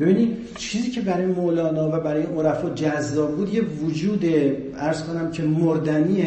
ببینید 0.00 0.36
چیزی 0.56 0.90
که 0.90 1.00
برای 1.00 1.26
مولانا 1.26 1.88
و 1.88 2.00
برای 2.00 2.22
عرفا 2.22 2.70
جذاب 2.70 3.36
بود 3.36 3.54
یه 3.54 3.62
وجود 3.62 4.24
ارز 4.76 5.02
کنم 5.02 5.30
که 5.30 5.42
مردنی 5.42 6.24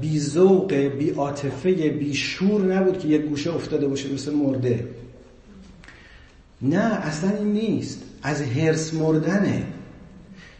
بی 0.00 0.20
ذوق 0.20 0.74
بی 0.74 1.10
عاطفه 1.10 1.72
بی 1.72 2.14
شور 2.14 2.74
نبود 2.74 2.98
که 2.98 3.08
یک 3.08 3.22
گوشه 3.22 3.54
افتاده 3.54 3.86
باشه 3.86 4.12
مثل 4.12 4.34
مرده. 4.34 4.88
نه 6.62 7.06
اصلا 7.06 7.30
این 7.30 7.52
نیست. 7.52 8.02
از 8.22 8.42
هرس 8.42 8.94
مردنه. 8.94 9.62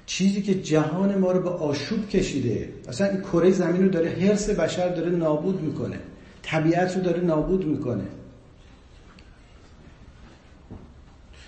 چیزی 0.07 0.42
که 0.42 0.55
جهان 0.55 1.18
ما 1.18 1.32
رو 1.32 1.40
به 1.40 1.50
آشوب 1.50 2.09
کشیده. 2.09 2.68
اصلا 2.88 3.07
این 3.07 3.20
کره 3.20 3.50
زمین 3.50 3.82
رو 3.82 3.88
داره 3.88 4.11
هرس 4.11 4.50
بشر 4.50 4.88
داره 4.88 5.11
نابود 5.11 5.61
می‌کنه. 5.61 5.98
طبیعت 6.42 6.96
رو 6.96 7.03
داره 7.03 7.20
نابود 7.20 7.64
می‌کنه. 7.66 8.05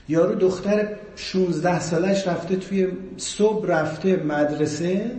یارو 0.09 0.35
دختر 0.35 0.89
16 1.17 1.81
سالش 1.81 2.29
رفته 2.29 2.57
توی 2.57 2.89
صبح 3.17 3.67
رفته 3.67 4.17
مدرسه. 4.17 5.11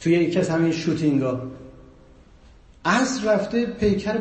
توی 0.00 0.12
یکی 0.12 0.38
از 0.38 0.48
همین 0.48 0.72
شوتینگا. 0.72 1.42
از 2.84 3.24
رفته 3.24 3.66
پیکر 3.66 4.18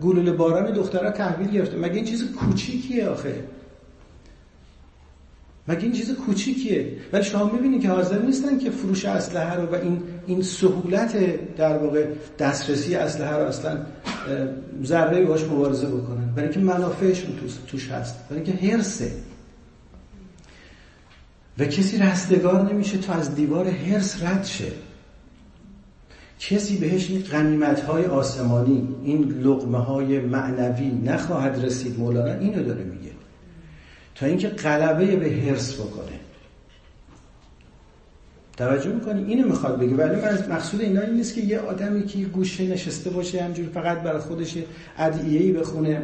گلوله 0.00 0.32
باران 0.32 0.72
دخترها 0.72 1.10
تحویل 1.10 1.50
گرفته. 1.50 1.76
مگه 1.76 1.94
این 1.94 2.04
چیز 2.04 2.32
کوچیکیه 2.32 3.08
آخه؟ 3.08 3.44
مگه 5.68 5.82
این 5.82 5.92
چیز 5.92 6.14
کوچیکیه؟ 6.14 6.92
ولی 7.12 7.24
شما 7.24 7.50
می‌بینید 7.52 7.82
که 7.82 7.88
حاضر 7.88 8.22
نیستن 8.22 8.58
که 8.58 8.70
فروش 8.70 9.04
اسلحه 9.04 9.54
رو 9.54 9.66
و 9.66 9.74
این 9.74 10.02
این 10.26 10.42
سهولت 10.42 11.16
در 11.56 11.78
واقع 11.78 12.06
دسترسی 12.38 12.94
اسلحه 12.94 13.36
رو 13.36 13.44
اصلا 13.44 13.78
ذره 14.84 15.24
باش 15.24 15.44
مبارزه 15.44 15.86
بکنن. 15.86 16.32
برای 16.34 16.48
اینکه 16.48 16.60
منافعشون 16.60 17.34
توش 17.66 17.90
هست. 17.90 18.28
برای 18.28 18.42
اینکه 18.42 18.66
هرسه 18.66 19.12
و 21.58 21.64
کسی 21.64 21.98
رستگار 21.98 22.72
نمیشه 22.72 22.98
تا 22.98 23.12
از 23.12 23.34
دیوار 23.34 23.68
هرس 23.68 24.22
رد 24.22 24.44
شه. 24.44 24.72
کسی 26.38 26.76
بهش 26.76 27.10
این 27.10 27.22
غنیمت 27.22 27.80
های 27.80 28.04
آسمانی 28.04 28.88
این 29.04 29.28
لقمه 29.28 29.78
های 29.78 30.20
معنوی 30.20 30.90
نخواهد 31.04 31.64
رسید. 31.64 31.98
مولانا 31.98 32.32
اینو 32.32 32.62
داره 32.62 32.84
میگه. 32.84 33.11
تا 34.14 34.26
اینکه 34.26 34.48
غلبه 34.48 35.16
به 35.16 35.30
هرس 35.30 35.74
بکنه. 35.74 36.12
توجه 38.56 38.90
می‌کنی؟ 38.90 39.24
اینو 39.24 39.48
می‌خواد 39.48 39.78
بگه. 39.78 39.94
ولی 39.94 40.20
من 40.20 40.46
مقصود 40.50 40.80
اینا 40.80 41.00
این 41.00 41.14
نیست 41.14 41.34
که 41.34 41.40
یه 41.40 41.58
آدمی 41.58 42.06
که 42.06 42.18
گوشه 42.18 42.66
نشسته 42.66 43.10
باشه 43.10 43.42
همجور 43.42 43.66
فقط 43.74 43.98
برای 43.98 44.20
خودش 44.20 44.54
ادعیه‌ای 44.98 45.52
بخونه 45.52 46.02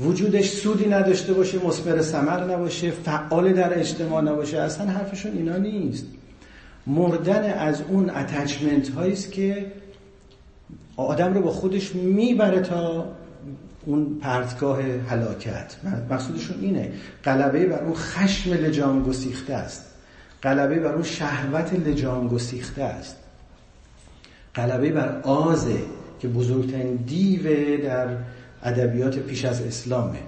وجودش 0.00 0.50
سودی 0.50 0.86
نداشته 0.86 1.32
باشه 1.32 1.66
مسمر 1.66 2.02
ثمر 2.02 2.44
نباشه 2.44 2.90
فعال 2.90 3.52
در 3.52 3.78
اجتماع 3.78 4.22
نباشه 4.22 4.58
اصلا 4.58 4.86
حرفشون 4.86 5.32
اینا 5.32 5.56
نیست. 5.56 6.06
مردن 6.86 7.52
از 7.52 7.82
اون 7.88 8.10
اتچمنت 8.10 8.88
هاییست 8.88 9.32
که 9.32 9.72
آدم 10.96 11.34
رو 11.34 11.40
با 11.42 11.50
خودش 11.50 11.94
می‌بره 11.94 12.60
تا 12.60 13.06
اون 13.86 14.18
پرتگاه 14.20 14.82
هلاکت. 14.82 15.76
مقصودشون 16.10 16.60
اینه. 16.60 16.92
غلبه 17.24 17.66
بر 17.66 17.82
اون 17.82 17.94
خشم 17.94 18.52
لجام 18.52 19.02
گسیخته 19.02 19.54
است. 19.54 19.84
غلبه 20.42 20.78
بر 20.78 20.92
اون 20.92 21.02
شهوت 21.02 21.72
لجام 21.72 22.28
گسیخته 22.28 22.82
است. 22.82 23.16
غلبه 24.54 24.92
بر 24.92 25.20
آزه 25.22 25.82
که 26.20 26.28
بزرگترین 26.28 26.96
دیو 26.96 27.76
در 27.82 28.08
ادبیات 28.62 29.18
پیش 29.18 29.44
از 29.44 29.62
اسلامه. 29.62 30.18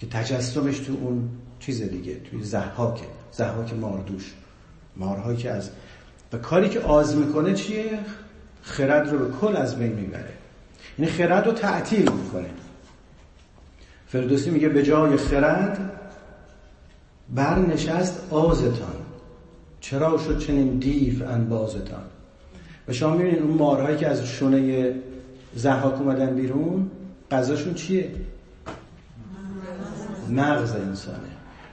که 0.00 0.06
تجسمش 0.06 0.78
تو 0.78 0.92
اون 1.02 1.28
چیز 1.60 1.82
دیگه 1.82 2.20
توی 2.20 2.42
زحاکه 2.42 3.04
زحاک 3.32 3.74
ماردوش. 3.74 4.34
مارهایی 4.96 5.36
که 5.36 5.50
از 5.50 5.70
و 6.32 6.38
کاری 6.38 6.68
که 6.68 6.80
آز 6.80 7.16
می‌کنه 7.16 7.54
چیه؟ 7.54 7.98
خرد 8.62 9.08
رو 9.08 9.18
به 9.18 9.36
کل 9.40 9.56
از 9.56 9.76
بین 9.76 9.92
می‌بره. 9.92 10.32
یعنی 10.98 11.12
خرد 11.12 11.46
رو 11.46 11.52
تعطیل 11.52 12.12
می‌کنه. 12.12 12.50
فردوسی 14.06 14.50
میگه 14.50 14.68
به 14.68 14.82
جای 14.82 15.16
خرد 15.16 15.92
برنشست 17.34 18.28
آزتان. 18.30 18.96
چرا 19.80 20.18
شد 20.18 20.38
چنین 20.38 20.78
دیو 20.78 21.28
انبازتان؟ 21.28 22.04
و 22.88 22.92
شما 22.92 23.16
می‌بینید 23.16 23.42
اون 23.42 23.56
مارهایی 23.56 23.96
که 23.96 24.08
از 24.08 24.26
شونه 24.26 24.94
زحاک 25.54 26.00
اومدن 26.00 26.34
بیرون 26.34 26.90
غذاشون 27.30 27.74
چیه؟ 27.74 28.10
مغز 30.30 30.72
انسانه. 30.72 31.18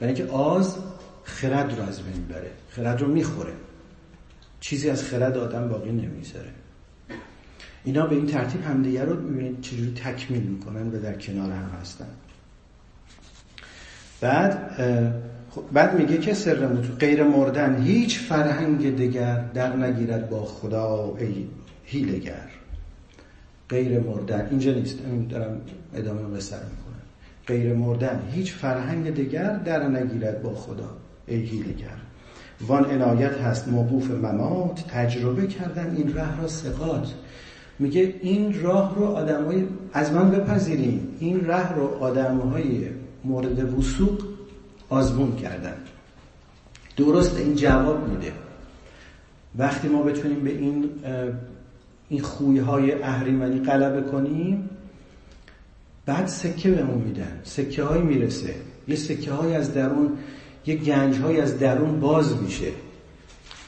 یعنی 0.01 0.13
که 0.13 0.25
آز 0.25 0.77
خرد 1.23 1.79
رو 1.79 1.83
از 1.83 2.01
بین 2.01 2.27
بره 2.27 2.51
خرد 2.69 3.01
رو 3.01 3.07
می‌خوره. 3.07 3.53
چیزی 4.59 4.89
از 4.89 5.03
خرد 5.03 5.37
آدم 5.37 5.69
باقی 5.69 5.91
نمی‌ذاره 5.91 6.49
اینا 7.83 8.07
به 8.07 8.15
این 8.15 8.25
ترتیب 8.25 8.63
همدیگه 8.63 9.03
رو 9.03 9.21
می‌بینید 9.21 9.61
چجوری 9.61 9.93
تکمیل 9.93 10.41
می‌کنن 10.43 10.87
و 10.87 10.99
در 10.99 11.13
کنار 11.13 11.51
هم 11.51 11.69
هستن. 11.81 12.07
بعد 14.21 14.75
خب، 15.49 15.63
بعد 15.73 15.99
میگه 15.99 16.17
که 16.17 16.33
سر 16.33 16.65
غیر 16.99 17.23
مردن 17.23 17.83
هیچ 17.83 18.19
فرهنگ 18.19 18.95
دیگر 18.95 19.41
در 19.53 19.75
نگیرد 19.75 20.29
با 20.29 20.45
خدا 20.45 21.17
ای 21.19 21.47
هیلگر 21.83 22.49
غیر 23.69 23.99
مردن 23.99 24.47
اینجا 24.49 24.73
نیست 24.73 24.97
دارم 25.29 25.61
ادامه 25.93 26.37
قصه 26.37 26.55
می‌کنم. 26.55 26.93
غیر 27.47 27.73
مردن 27.73 28.21
هیچ 28.31 28.53
فرهنگ 28.53 29.13
دیگر 29.13 29.53
در 29.57 29.87
نگیرد 29.87 30.41
با 30.41 30.53
خدا 30.53 30.89
ای 31.27 31.35
هیلگر 31.35 31.97
وان 32.67 32.85
عنایت 32.85 33.31
هست 33.31 33.67
موقوف 33.67 34.11
ممات 34.11 34.87
تجربه 34.87 35.47
کردن 35.47 35.95
این 35.95 36.13
راه 36.13 36.41
را 36.41 36.47
سقات 36.47 37.13
میگه 37.79 38.15
این 38.21 38.61
راه 38.61 38.95
رو 38.95 39.05
آدمای 39.05 39.63
از 39.93 40.11
من 40.11 40.31
بپذیریم 40.31 41.17
این 41.19 41.45
راه 41.45 41.75
رو 41.75 41.87
آدمهای 41.99 42.87
مورد 43.23 43.73
وسوق 43.73 44.23
آزمون 44.89 45.35
کردن. 45.35 45.73
درست 46.97 47.37
این 47.37 47.55
جواب 47.55 48.09
میده. 48.09 48.31
وقتی 49.57 49.87
ما 49.87 50.03
بتونیم 50.03 50.39
به 50.39 50.49
این 50.49 50.89
این 52.09 52.21
خویهای 52.21 53.01
اهریمنی 53.01 53.59
غلبه 53.59 54.01
کنیم 54.01 54.69
بعد 56.05 56.27
سکه 56.27 56.71
بهمون 56.71 57.01
میدن. 57.01 57.39
سکه 57.43 57.83
هایی 57.83 58.03
می‌رسه. 58.03 58.55
یه 58.87 58.95
سکه 58.95 59.31
های 59.31 59.55
از 59.55 59.73
درون 59.73 60.11
یه 60.65 60.75
گنج 60.75 61.17
های 61.17 61.41
از 61.41 61.59
درون 61.59 61.99
باز 61.99 62.41
میشه. 62.41 62.71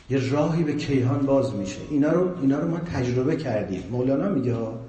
یه 0.09 0.31
راهی 0.31 0.63
به 0.63 0.73
کیهان 0.73 1.25
باز 1.25 1.55
میشه. 1.55 1.79
اینا 1.89 2.11
رو, 2.11 2.41
اینا 2.41 2.59
رو 2.59 2.67
ما 2.67 2.79
تجربه 2.79 3.35
کردیم. 3.35 3.83
مولانا 3.91 4.29
میگه 4.29 4.53
ها 4.53 4.79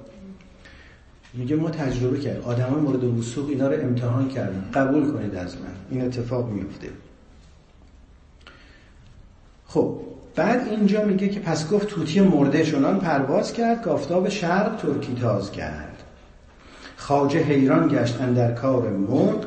میگه 1.35 1.57
ما 1.57 1.71
تجربه 1.71 2.19
کردیم. 2.19 2.43
آدم 2.43 2.79
مورد 2.83 3.05
وسوق 3.05 3.49
اینا 3.49 3.69
رو 3.69 3.83
امتحان 3.83 4.29
کردیم 4.29 4.65
قبول 4.75 5.13
کنید 5.13 5.35
از 5.35 5.57
من. 5.57 5.67
این 5.91 6.05
اتفاق 6.05 6.51
میفته. 6.51 6.89
خب 9.67 10.01
بعد 10.35 10.69
اینجا 10.69 11.05
میگه 11.05 11.29
که 11.29 11.41
پس 11.41 11.71
گفت 11.71 11.87
توتی 11.87 12.21
مرده 12.21 12.65
شنان 12.65 12.99
پرواز 12.99 13.53
کرد 13.53 13.85
که 13.85 13.91
آفتاب 13.91 14.29
شرق 14.29 14.77
ترکی 14.77 15.15
تاز 15.15 15.53
کرد. 15.53 16.03
خاجه 16.97 17.39
حیران 17.39 17.89
گشت 17.89 18.35
در 18.35 18.53
کار 18.53 18.91
مرغ. 18.91 19.45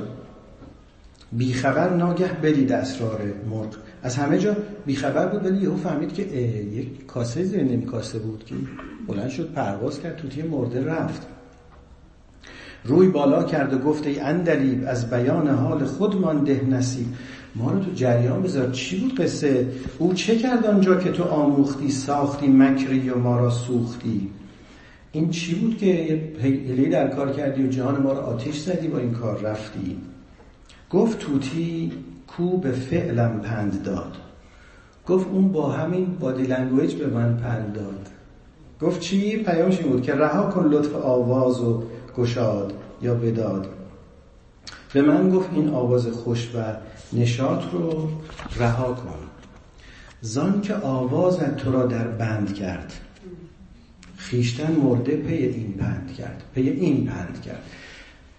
بیخبر 1.32 1.90
ناگه 1.90 2.28
بدید 2.28 2.72
اسرار 2.72 3.22
مرغ. 3.50 3.76
از 4.04 4.16
همه 4.16 4.38
جا 4.38 4.56
بیخبر 4.86 5.28
بود 5.28 5.46
ولی 5.46 5.62
یهو 5.62 5.78
فهمید 5.78 6.14
که 6.14 6.22
یک 6.22 7.06
کاسه 7.06 7.44
زیر 7.44 7.64
نمی 7.64 7.86
کاسه 7.86 8.20
بود 8.20 8.44
که 8.46 8.56
بلند 9.08 9.30
شد 9.30 9.52
پرواز 9.54 10.02
کرد 10.02 10.16
توتی 10.16 10.42
مرده 10.42 10.86
رفت. 10.86 11.28
روی 12.84 13.08
بالا 13.08 13.44
کرد 13.44 13.74
و 13.74 13.78
گفت 13.78 14.08
ای 14.08 14.20
اندلیب 14.20 14.84
از 14.88 15.10
بیان 15.10 15.48
حال 15.48 15.86
خود 15.86 16.16
مانده 16.16 16.66
نصیب. 16.70 17.06
ما 17.56 17.72
رو 17.72 17.80
تو 17.80 17.92
جریان 17.92 18.42
بذار. 18.42 18.72
چی 18.72 19.00
بود 19.00 19.20
قصه؟ 19.20 19.68
او 19.98 20.14
چه 20.14 20.36
کرد 20.36 20.66
آنجا 20.66 20.96
که 20.96 21.12
تو 21.12 21.24
آموختی 21.24 21.92
ساختی 21.92 22.48
مکری 22.48 23.10
و 23.10 23.18
ما 23.18 23.40
را 23.40 23.50
سوختی؟ 23.50 24.30
این 25.12 25.30
چی 25.30 25.56
بود 25.56 25.78
که 25.78 25.86
یه 26.78 26.90
در 26.90 27.08
کار 27.08 27.32
کردی 27.32 27.64
و 27.64 27.68
جهان 27.68 28.02
ما 28.02 28.14
رو 28.14 28.20
آتیش 28.20 28.60
زدی 28.60 28.88
با 28.88 28.98
این 28.98 29.12
کار 29.12 29.42
رفتی؟ 29.42 29.98
گفت 30.90 31.20
توتی 31.20 31.92
کو 32.40 32.58
به 32.58 32.72
فعلم 32.72 33.40
پند 33.40 33.84
داد. 33.84 34.18
گفت 35.08 35.28
اون 35.32 35.52
با 35.52 35.72
همین 35.72 36.18
body 36.20 36.44
language 36.44 36.96
به 36.96 37.08
من 37.08 37.38
پند 37.38 37.74
داد. 37.74 38.08
گفت 38.82 39.00
چی؟ 39.00 39.38
پیامش 39.38 39.78
بود؟ 39.78 40.02
که 40.02 40.16
رها 40.16 40.50
کن 40.50 40.66
لطف 40.66 40.96
آواز 40.96 41.62
و 41.62 41.84
گشاد. 42.18 43.68
به 44.94 45.02
من 45.02 45.30
گفت 45.30 45.50
این 45.54 45.70
آواز 45.70 46.08
خوش 46.08 46.50
و 46.56 46.60
نشاط 47.14 47.64
رو 47.72 48.10
رها 48.60 48.94
کن. 48.94 49.20
زان 50.22 50.62
که 50.62 50.76
آوازت 50.76 51.58
تو 51.58 51.72
را 51.72 51.86
در 51.86 52.08
بند 52.08 52.54
کرد. 52.54 52.94
خویشتن 54.18 54.72
مرده 54.72 55.16
پی 55.16 55.34
این 55.34 55.74
پند 55.74 56.16
کرد. 56.18 56.44
پی 56.56 56.70
این 56.70 57.06
پند 57.06 57.42
کرد. 57.46 57.64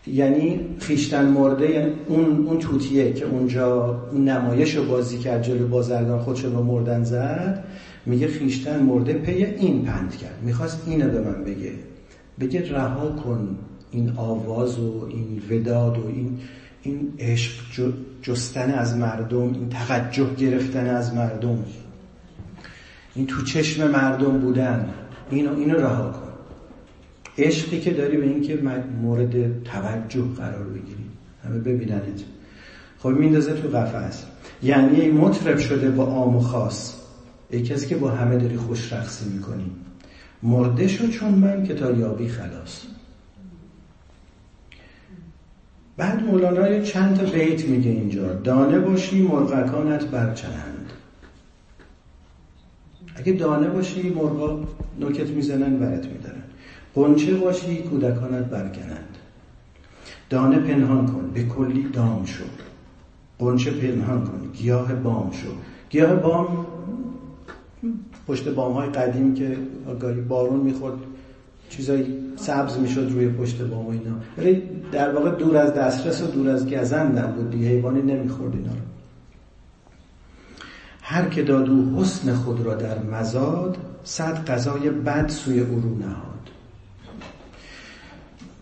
یعنی 0.06 0.60
خویشتن 0.78 1.26
مرده 1.26 1.70
یعنی 1.70 1.92
اون, 2.06 2.46
اون 2.46 2.58
طوطیه 2.58 3.12
که 3.12 3.24
اونجا 3.24 3.96
نمایش 4.14 4.74
رو 4.74 4.84
بازی 4.84 5.18
کرد 5.18 5.42
جلو 5.42 5.68
بازرگان 5.68 6.18
خودش 6.18 6.44
رو 6.44 6.62
مردن 6.62 7.04
زد 7.04 7.64
میگه 8.06 8.28
خیشتن 8.28 8.82
مرده 8.82 9.12
پی 9.12 9.44
این 9.44 9.84
پند 9.84 10.16
کرد. 10.16 10.38
می‌خواست 10.42 10.82
اینو 10.86 11.08
به 11.08 11.20
من 11.20 11.44
بگه. 11.44 11.72
بگه 12.40 12.72
رها 12.72 13.08
کن 13.08 13.56
این 13.90 14.12
آواز 14.16 14.78
و 14.78 15.08
این 15.08 15.42
وداد 15.50 15.98
و 15.98 16.06
این 16.08 16.38
این 16.82 17.12
عشق 17.18 17.92
جستن 18.22 18.70
از 18.70 18.96
مردم 18.96 19.42
این 19.42 19.68
توجه 19.68 20.34
گرفتن 20.34 20.86
از 20.86 21.14
مردم. 21.14 21.58
این 23.14 23.26
تو 23.26 23.42
چشم 23.42 23.90
مردم 23.90 24.38
بودن. 24.38 24.88
اینو 25.30 25.56
اینو 25.56 25.76
رها 25.76 26.10
کن. 26.10 26.29
عشقی 27.44 27.80
که 27.80 27.92
داری 27.92 28.16
به 28.16 28.26
اینکه 28.26 28.58
مورد 29.02 29.62
توجه 29.62 30.24
قرار 30.36 30.64
بگیری. 30.64 31.04
همه 31.44 31.58
ببیننت. 31.58 32.24
خب 32.98 33.08
میندازه 33.08 33.52
تو 33.52 33.68
قفس 33.68 34.24
یعنی 34.62 35.00
این 35.00 35.16
مطرب 35.16 35.58
شده 35.58 35.90
با 35.90 36.04
عام 36.04 36.36
و 36.36 36.40
خاص. 36.40 36.94
ای 37.50 37.62
کسی 37.62 37.86
که 37.86 37.96
با 37.96 38.10
همه 38.10 38.36
داری 38.36 38.56
خوش 38.56 38.92
رقصی 38.92 39.28
می‌کنی. 39.28 39.70
مرده 40.42 40.88
شو 40.88 41.08
چون 41.08 41.30
من 41.30 41.64
که 41.64 41.74
تا 41.74 41.90
یابی 41.90 42.28
خلاص. 42.28 42.82
بعد 45.96 46.22
مولانا 46.22 46.80
چند 46.80 47.16
تا 47.16 47.24
بیت 47.24 47.64
میگه 47.64 47.90
اینجا. 47.90 48.32
دانه 48.32 48.78
باشی 48.78 49.22
مرغکانت 49.22 50.04
برچنند 50.04 50.90
اگه 53.16 53.32
دانه 53.32 53.68
باشی 53.68 54.08
مرغا 54.08 54.64
نوکت 55.00 55.28
می‌زنن 55.28 55.76
برت 55.76 56.06
میدارن. 56.06 56.39
قنچه 56.94 57.34
باشی 57.34 57.82
کودکانت 57.82 58.44
برکنند 58.44 59.16
دانه 60.30 60.58
پنهان 60.58 61.06
کن 61.06 61.30
به 61.34 61.44
کلی 61.44 61.82
دام 61.82 62.24
شو. 62.24 62.44
قنچه 63.38 63.70
پنهان 63.70 64.24
کن 64.24 64.50
گیاه 64.52 64.94
بام 64.94 65.30
شو. 65.32 65.48
گیاه 65.90 66.14
بام 66.14 66.66
پشت 68.26 68.48
بام 68.48 68.72
های 68.72 68.88
قدیم 68.88 69.34
که 69.34 69.58
گاهی 70.00 70.20
بارون 70.20 70.60
می‌خورد 70.60 70.94
چیزایی 71.70 72.18
سبز 72.36 72.78
می‌شد 72.78 73.08
روی 73.12 73.28
پشت 73.28 73.62
بام 73.62 73.86
و 73.86 73.90
اینا. 73.90 74.14
ولی 74.38 74.62
در 74.92 75.14
واقع 75.14 75.30
دور 75.30 75.56
از 75.56 75.74
دسترس 75.74 76.22
و 76.22 76.26
دور 76.26 76.48
از 76.48 76.70
گزند 76.70 77.36
بود 77.36 77.50
دیگه 77.50 77.68
حیوانی 77.68 78.02
نمی‌خورد 78.02 78.54
اینا 78.54 78.72
رو. 78.72 78.80
هر 81.02 81.28
که 81.28 81.42
دادو 81.42 82.00
حسن 82.00 82.34
خود 82.34 82.60
را 82.60 82.74
در 82.74 82.98
مزاد 82.98 83.76
صد 84.04 84.44
غذای 84.46 84.90
بد 84.90 85.28
سوی 85.28 85.60
او 85.60 85.98
نهاد. 86.00 86.29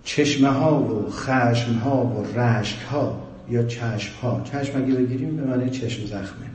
چشمه 0.08 0.48
ها 0.48 0.82
و 0.82 1.10
خشم 1.10 1.72
ها 1.74 2.06
و 2.06 2.38
رشک 2.38 2.78
ها 2.82 3.28
یا 3.50 3.62
چشم 3.62 4.14
ها 4.22 4.40
چشم 4.44 4.78
اگه 4.78 4.94
بگیریم 4.94 5.36
به 5.36 5.42
معنی 5.42 5.70
چشم 5.70 6.06
زخمه. 6.06 6.50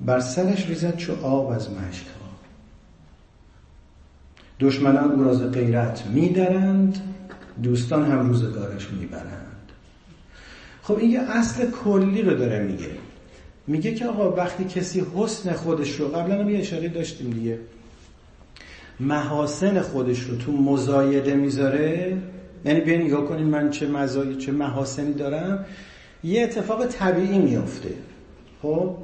بر 0.00 0.20
سرش 0.20 0.66
ریزد 0.66 0.96
چو 0.96 1.24
آب 1.24 1.50
از 1.50 1.70
مشک 1.70 2.06
ها 2.06 2.28
دشمنان 4.60 5.12
او 5.12 5.24
را 5.24 5.34
غیرت 5.34 6.06
میدرند 6.06 6.98
دوستان 7.62 8.04
هم 8.04 8.28
روزگارش 8.28 8.90
می‌برند. 8.90 9.72
خب 10.82 10.98
این 10.98 11.10
یه 11.10 11.20
اصل 11.20 11.70
کلی 11.70 12.22
رو 12.22 12.34
داره 12.34 12.62
میگه. 12.62 12.90
میگه 13.66 13.94
که 13.94 14.06
آقا 14.06 14.36
وقتی 14.36 14.64
کسی 14.64 15.06
حسن 15.14 15.52
خودش 15.52 16.00
رو 16.00 16.08
قبلا 16.08 16.40
هم 16.40 16.50
یه 16.50 16.58
اشاره 16.58 16.88
داشتیم 16.88 17.30
دیگه. 17.30 17.58
محاسن 19.00 19.80
خودش 19.80 20.20
رو 20.20 20.36
تو 20.36 20.52
مزایده 20.52 21.34
می‌ذاره؟ 21.34 22.18
یعنی 22.64 22.80
بیاین 22.80 23.02
نگاه 23.02 23.24
کنین 23.24 23.46
من 23.46 23.70
چه 23.70 23.86
مزای 23.86 24.36
چه 24.36 24.52
محاسنی 24.52 25.12
دارم. 25.12 25.64
یه 26.24 26.42
اتفاق 26.42 26.86
طبیعی 26.86 27.38
میافته. 27.38 27.88
خب؟ 28.62 28.96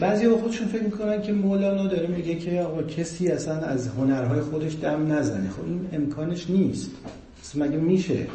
بعضی 0.00 0.28
خودشون 0.28 0.68
فکر 0.68 0.82
می‌کنن 0.82 1.22
که 1.22 1.32
مولانا 1.32 1.86
داره 1.86 2.06
میگه 2.06 2.34
که 2.34 2.60
آقا 2.60 2.82
کسی 2.82 3.28
اصلا 3.28 3.54
از 3.54 3.88
هنرهای 3.88 4.40
خودش 4.40 4.76
دم 4.82 5.12
نزنه. 5.12 5.50
خب 5.50 5.64
این 5.64 5.88
امکانش 5.92 6.50
نیست. 6.50 6.90
مگه 7.54 7.76
میشه؟ 7.76 8.26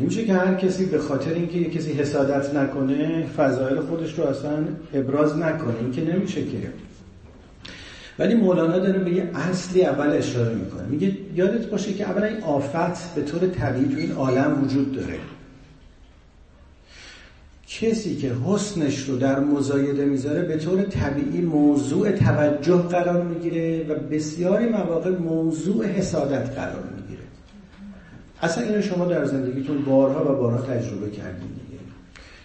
نمیشه 0.00 0.24
که 0.24 0.32
هر 0.32 0.54
کسی 0.54 0.86
به 0.86 0.98
خاطر 0.98 1.34
اینکه 1.34 1.58
یه 1.58 1.70
کسی 1.70 1.92
حسادت 1.92 2.54
نکنه 2.54 3.26
فضایل 3.26 3.80
خودش 3.80 4.18
رو 4.18 4.24
اصلا 4.24 4.64
ابراز 4.94 5.36
نکنه. 5.36 5.74
این 5.80 5.92
که 5.92 6.14
نمیشه 6.14 6.44
که. 6.44 6.72
ولی 8.18 8.34
مولانا 8.34 8.78
داره 8.78 8.98
به 8.98 9.10
یه 9.10 9.30
اصلی 9.34 9.84
اول 9.84 10.10
اشاره 10.10 10.54
می‌کنه. 10.54 10.82
میگه 10.82 11.16
یادت 11.34 11.66
باشه 11.66 11.92
که 11.92 12.10
اولا 12.10 12.26
این 12.26 12.42
آفت 12.42 13.14
به 13.14 13.22
طور 13.22 13.48
طبیعی 13.48 13.88
تو 13.88 13.98
این 13.98 14.12
عالم 14.12 14.64
وجود 14.64 14.92
داره. 14.92 15.18
کسی 17.68 18.16
که 18.16 18.32
حسنش 18.46 18.98
رو 18.98 19.16
در 19.16 19.40
مزایده 19.40 20.04
می‌ذاره 20.04 20.42
به 20.42 20.56
طور 20.56 20.82
طبیعی 20.82 21.40
موضوع 21.40 22.10
توجه 22.10 22.76
قرار 22.76 23.22
می‌گیره 23.22 23.86
و 23.88 23.94
بسیاری 23.94 24.66
مواقع 24.66 25.10
موضوع 25.10 25.86
حسادت 25.86 26.50
قرار 26.50 26.84
می‌گیره. 26.96 27.22
اصلا 28.42 28.64
اینو 28.64 28.82
شما 28.82 29.04
در 29.04 29.24
زندگیتون 29.24 29.84
بارها 29.84 30.32
و 30.32 30.36
بارها 30.36 30.60
تجربه 30.62 31.10
کردید 31.10 31.42
دیگه. 31.42 31.82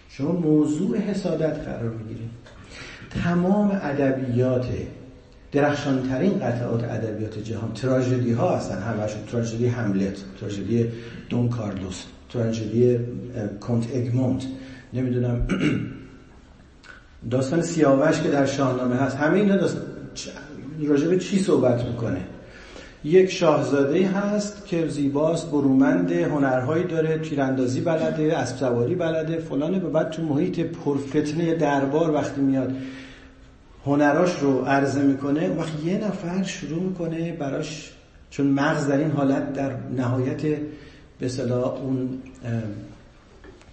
شما 0.10 0.32
موضوع 0.32 0.98
حسادت 0.98 1.60
قرار 1.60 1.90
می‌گیرید 1.90 2.30
تمام 3.24 3.80
ادبیات 3.84 4.66
درخشانترین 5.54 6.40
قطعات 6.40 6.84
ادبیات 6.84 7.40
جهان 7.40 7.74
تراژدی 7.74 8.32
ها 8.32 8.58
هستن 8.58 8.78
همشون 8.82 9.26
تراژدی 9.32 9.68
هملت 9.68 10.18
تراژدی 10.40 10.90
دون 11.30 11.50
کارلوس 11.50 12.04
تراژدی 12.30 13.00
کنت 13.60 13.96
اگمونت. 13.96 14.44
نمی‌دونم. 14.94 15.48
داستان 17.32 17.62
سیاوش 17.62 18.22
که 18.22 18.30
در 18.30 18.46
شاهنامه 18.46 18.96
هست 18.96 19.18
همه 19.18 19.40
اینا 19.40 19.58
داستان 19.58 19.82
راجع 20.88 21.08
به 21.08 21.18
چی 21.18 21.40
صحبت 21.40 21.86
می‌کنه؟ 21.86 22.22
یک 23.04 23.32
شاهزاده 23.32 24.08
هست 24.08 24.66
که 24.66 24.88
زیباست 24.88 25.52
برومند 25.52 26.12
هنرهایی 26.12 26.84
داره 26.84 27.18
تیراندازی 27.18 27.82
بلده 27.82 28.38
اسب 28.38 28.58
سواری 28.58 28.96
بلده 28.96 29.38
فلانه. 29.38 29.80
به 29.80 29.90
بعد 29.90 30.10
تو 30.10 30.22
محیط 30.22 30.60
پرفتنه 30.60 31.56
دربار 31.56 32.12
وقتی 32.12 32.42
میاد 32.42 32.76
هنراش 33.86 34.40
رو 34.40 34.66
عرضه 34.66 35.02
می‌کنه 35.02 35.50
وقت 35.50 35.84
یه 35.86 35.98
نفر 35.98 36.44
شروع 36.44 36.84
می‌کنه 36.84 37.32
براش 37.32 37.92
چون 38.30 38.48
مغز 38.48 38.88
در 38.88 38.98
این 38.98 39.12
حالت 39.12 39.54
در 39.54 39.72
نهایت 39.98 40.42
به 41.20 41.52
اون 41.54 42.20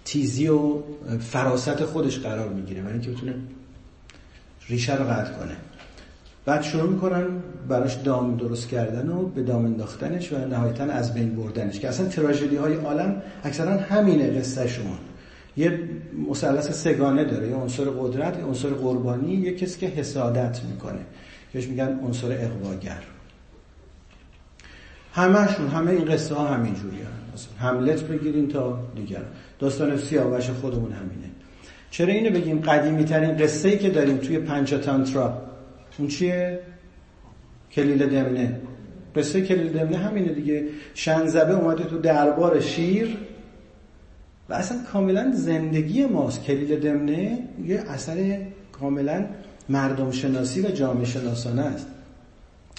تیزی 0.05 0.47
و 0.47 0.77
فراست 1.19 1.85
خودش 1.85 2.19
قرار 2.19 2.49
می‌گیره 2.49 2.81
برای 2.81 2.93
اینکه 2.93 3.11
بتونه 3.11 3.33
ریشه 4.69 4.95
رو 4.95 5.03
قطع 5.03 5.33
کنه. 5.33 5.55
بعد 6.45 6.61
شروع 6.61 6.89
می‌کنن 6.89 7.25
براش 7.67 7.95
دام 7.95 8.37
درست 8.37 8.67
کردن 8.67 9.09
و 9.09 9.25
به 9.25 9.43
دام 9.43 9.65
انداختنش 9.65 10.33
و 10.33 10.37
نهایتا 10.37 10.83
از 10.83 11.13
بین 11.13 11.35
بردنش 11.35 11.79
که 11.79 11.89
اصلا 11.89 12.07
تراژدی 12.07 12.55
های 12.55 12.73
عالم 12.73 13.21
اکثرا 13.43 13.77
همینه 13.77 14.39
قصه 14.39 14.67
شما 14.67 14.97
یه 15.61 15.79
مثلث 16.29 16.71
سگانه 16.71 17.23
داره 17.23 17.47
یه 17.47 17.55
عنصر 17.55 17.83
قدرت 17.83 18.37
یه 18.37 18.43
عنصر 18.43 18.69
قربانی 18.69 19.33
یه 19.33 19.55
کسی 19.55 19.79
که 19.79 19.87
حسادت 19.87 20.59
می‌کنه. 20.63 20.99
بهش 21.53 21.67
میگن 21.67 21.99
عنصر 22.03 22.27
اقواگر. 22.31 23.03
همهشون 25.13 25.67
همه 25.67 25.91
این 25.91 26.05
قصه 26.05 26.35
ها 26.35 26.47
همین 26.47 26.73
جوری 26.73 26.97
هملت 27.59 28.03
بگیرین 28.03 28.47
تا 28.47 28.79
دیگر. 28.95 29.21
داستان 29.59 29.97
سیاوش 29.97 30.49
خودمون 30.49 30.91
همینه. 30.91 31.29
چرا 31.91 32.13
اینو 32.13 32.29
بگیم؟ 32.29 32.61
قدیمی 32.61 33.03
ترین 33.03 33.37
قصه 33.37 33.69
ای 33.69 33.77
که 33.77 33.89
داریم 33.89 34.17
توی 34.17 34.39
پنچاتانترا 34.39 35.41
اون 35.97 36.07
چیه؟ 36.07 36.59
کلیل 37.71 38.05
دمنه. 38.05 38.61
قصه 39.15 39.41
کلیل 39.41 39.69
دمنه 39.69 39.97
همینه 39.97 40.33
دیگه. 40.33 40.65
شنزبه 40.93 41.53
اومده 41.53 41.83
تو 41.83 41.97
دربار 41.97 42.59
شیر. 42.59 43.17
و 44.51 44.53
اصلا 44.53 44.77
کاملا 44.93 45.31
زندگی 45.33 46.05
ماست. 46.05 46.43
کلیل 46.43 46.79
دمنه 46.79 47.39
یه 47.65 47.83
اثر 47.89 48.37
کاملا 48.71 49.25
مردم 49.69 50.11
شناسی 50.11 50.61
و 50.61 50.67
جامعه 50.67 51.05
شناسانه 51.05 51.61
است 51.61 51.87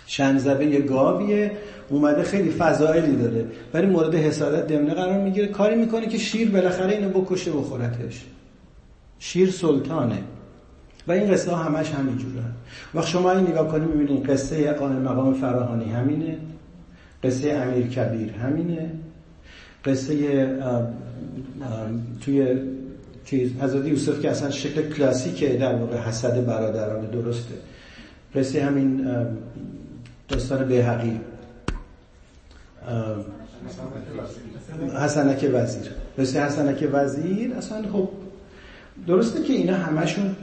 شنزبه 0.07 0.67
یه 0.67 0.81
گاویه 0.81 1.51
اومده 1.89 2.23
خیلی 2.23 2.51
فضائلی 2.51 3.17
داره. 3.17 3.47
ولی 3.75 3.87
مورد 3.87 4.15
حسادت 4.15 4.67
دمنه 4.67 4.95
قرار 4.95 5.21
می‌گیره. 5.21 5.47
کاری 5.47 5.77
می‌کنه 5.77 6.07
که 6.07 6.19
شیر 6.19 6.51
بالاخره 6.51 6.93
اینو 6.93 7.09
بکشه 7.09 7.51
بخورتش 7.51 8.25
شیر 9.19 9.51
سلطانه. 9.51 10.19
و 11.09 11.13
این 11.13 11.31
قصه 11.31 11.51
ها 11.51 11.57
همش 11.57 11.91
همینجوره 11.91 12.43
وقت 12.95 13.07
شما 13.07 13.33
این 13.33 13.47
نگاه 13.47 13.69
کنید 13.69 13.89
می‌بینید 13.89 14.31
قصه 14.31 14.73
قانون 14.73 15.03
مقام 15.03 15.35
فراهانی 15.35 15.93
همینه. 15.93 16.37
قصه 17.25 17.53
امیر 17.53 17.87
کبیر 17.87 18.33
همینه. 18.33 18.91
قصه 19.85 20.15
توی 22.21 22.57
چیز 23.25 23.51
حضرت 23.61 23.87
یوسف 23.87 24.21
که 24.21 24.31
اصلا 24.31 24.51
شکل 24.51 24.83
کلاسیکه 24.83 25.49
در 25.49 25.75
واقع 25.75 25.97
حسد 25.97 26.47
برادران 26.47 27.07
درسته. 27.07 27.55
قصه 28.35 28.65
همین 28.65 29.07
داستان 30.29 30.69
بیهقی 30.69 31.21
حسنک 34.95 35.51
وزیر. 35.53 35.91
قصه 36.19 36.45
حسنک 36.45 36.89
وزیر 36.93 37.55
اصلا 37.55 37.83
خب 37.93 38.09
درسته 39.07 39.43
که 39.43 39.53
اینا 39.53 39.75
همشون 39.75 40.37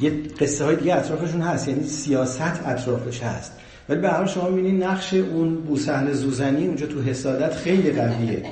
یه 0.00 0.10
قصه 0.40 0.64
های 0.64 0.76
دیگه 0.76 0.96
اطرافشون 0.96 1.40
هست 1.40 1.68
یعنی 1.68 1.82
سیاست 1.82 2.60
اطرافش 2.66 3.22
هست. 3.22 3.52
ولی 3.88 4.00
به 4.00 4.08
حال 4.08 4.26
شما 4.26 4.48
می‌بینید 4.48 4.84
نقش 4.84 5.14
اون 5.14 5.54
بوسهل 5.54 6.12
زوزنی 6.12 6.66
اونجا 6.66 6.86
تو 6.86 7.02
حسادت 7.02 7.54
خیلی 7.54 7.92
قویه. 7.92 8.42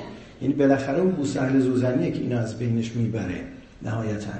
یعنی 0.41 0.53
بالاخره 0.53 0.99
اون 0.99 1.11
بوسهل 1.11 1.59
زوزنیه 1.59 2.11
که 2.11 2.21
اینا 2.21 2.39
از 2.39 2.57
بینش 2.59 2.91
می‌بره 2.91 3.41
نهایتا. 3.81 4.31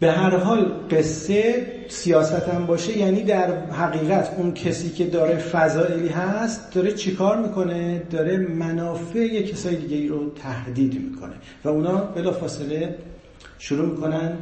به 0.00 0.12
هر 0.12 0.36
حال 0.36 0.72
قصه 0.90 1.66
سیاست 1.88 2.48
هم 2.48 2.66
باشه 2.66 2.98
یعنی 2.98 3.22
در 3.22 3.66
حقیقت 3.66 4.34
اون 4.38 4.54
کسی 4.54 4.90
که 4.90 5.06
داره 5.06 5.36
فضائلی 5.36 6.08
هست 6.08 6.74
داره 6.74 6.92
چیکار 6.92 7.42
می‌کنه؟ 7.42 8.02
داره 8.10 8.36
منافع 8.36 9.42
کسای 9.42 9.76
دیگه 9.76 9.96
ای 9.96 10.08
رو 10.08 10.30
تهدید 10.30 10.94
می‌کنه. 10.94 11.32
و 11.64 11.68
اونا 11.68 11.96
بلا 11.96 12.32
فاصله 12.32 12.94
شروع 13.58 13.86
می‌کنن 13.86 14.32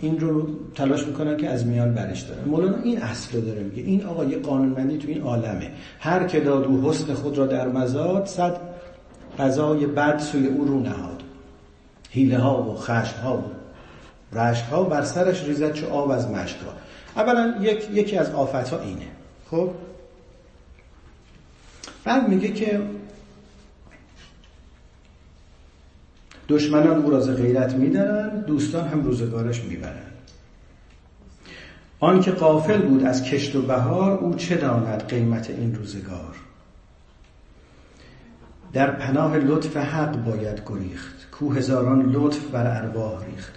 این 0.00 0.20
رو 0.20 0.48
تلاش 0.74 1.06
می‌کنن 1.06 1.36
که 1.36 1.48
از 1.48 1.66
میان 1.66 1.94
برش 1.94 2.20
دارن. 2.20 2.44
مولانا 2.48 2.82
این 2.82 2.98
اصل 2.98 3.36
رو 3.36 3.40
داره 3.40 3.62
میگه. 3.62 3.82
این 3.82 4.04
آقا 4.04 4.24
یه 4.24 4.38
قانونمندی 4.38 4.98
تو 4.98 5.08
این 5.08 5.22
عالمه. 5.22 5.70
هر 6.00 6.26
که 6.26 6.40
داد 6.40 6.66
حسن 6.84 7.14
خود 7.14 7.38
را 7.38 7.46
در 7.46 7.68
مزاد 7.68 8.26
صد 8.26 8.69
قضای 9.40 9.86
بد 9.86 10.18
سوی 10.18 10.46
او 10.46 10.64
رو 10.64 10.80
نهاد. 10.80 11.22
حیله 12.10 12.38
ها 12.38 12.62
و 12.62 12.76
خشم 12.76 13.20
ها 13.22 13.36
و 13.36 13.42
رشک 14.38 14.64
ها 14.64 14.82
بر 14.82 15.02
سرش 15.02 15.44
ریزد 15.44 15.72
چو 15.72 15.88
آب 15.88 16.10
از 16.10 16.30
مشک 16.30 16.56
ها 16.56 16.72
اولا 17.22 17.54
یک، 17.60 17.88
یکی 17.92 18.16
از 18.16 18.30
آفت 18.30 18.68
ها 18.68 18.80
اینه. 18.80 19.08
خب؟ 19.50 19.70
بعد 22.04 22.28
میگه 22.28 22.48
که 22.48 22.80
دشمنان 26.48 27.02
او 27.02 27.10
را 27.10 27.20
غیرت 27.20 27.74
میدارن 27.74 28.40
دوستان 28.40 28.88
هم 28.88 29.02
روزگارش 29.02 29.64
می‌برن 29.64 30.10
آن 32.00 32.20
که 32.20 32.30
قافل 32.30 32.82
بود 32.82 33.04
از 33.04 33.24
کشت 33.24 33.56
و 33.56 33.62
بهار 33.62 34.18
او 34.18 34.34
چه 34.34 34.56
داند 34.56 35.06
قیمت 35.08 35.50
این 35.50 35.74
روزگار؟ 35.74 36.36
در 38.72 38.90
پناه 38.90 39.36
لطف 39.36 39.76
حق 39.76 40.24
باید 40.24 40.62
گریخت. 40.66 41.30
کو 41.32 41.52
هزاران 41.52 42.12
لطف 42.12 42.46
بر 42.46 42.82
ارواح 42.82 43.26
ریخت. 43.26 43.54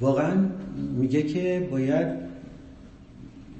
واقعا 0.00 0.34
میگه 0.96 1.22
که 1.22 1.68
باید 1.70 2.06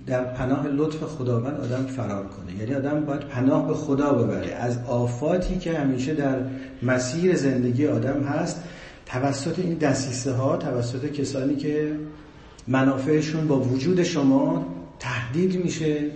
در 0.06 0.24
پناه 0.24 0.68
لطف 0.68 1.02
خداوند 1.02 1.60
آدم 1.60 1.86
فرار 1.86 2.26
کنه. 2.26 2.58
یعنی 2.58 2.74
آدم 2.74 3.00
باید 3.00 3.20
پناه 3.20 3.68
به 3.68 3.74
خدا 3.74 4.12
ببره. 4.12 4.54
از 4.54 4.78
آفاتی 4.88 5.58
که 5.58 5.78
همیشه 5.78 6.14
در 6.14 6.38
مسیر 6.82 7.36
زندگی 7.36 7.86
آدم 7.86 8.22
هست 8.22 8.62
توسط 9.06 9.58
این 9.58 9.74
دسیسه 9.74 10.32
ها 10.32 10.56
توسط 10.56 11.12
کسانی 11.12 11.56
که 11.56 11.92
منافعشون 12.68 13.48
با 13.48 13.60
وجود 13.60 14.02
شما 14.02 14.66
تهدید 14.98 15.64
میشه 15.64 16.10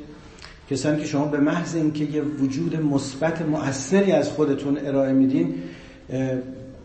کسانی 0.70 1.00
که 1.00 1.06
شما 1.06 1.24
به 1.24 1.38
محض 1.38 1.74
اینکه 1.74 2.04
یه 2.04 2.22
وجود 2.22 2.76
مثبت 2.76 3.42
مؤثری 3.42 4.12
از 4.12 4.28
خودتون 4.28 4.78
ارائه 4.86 5.12
میدین 5.12 5.54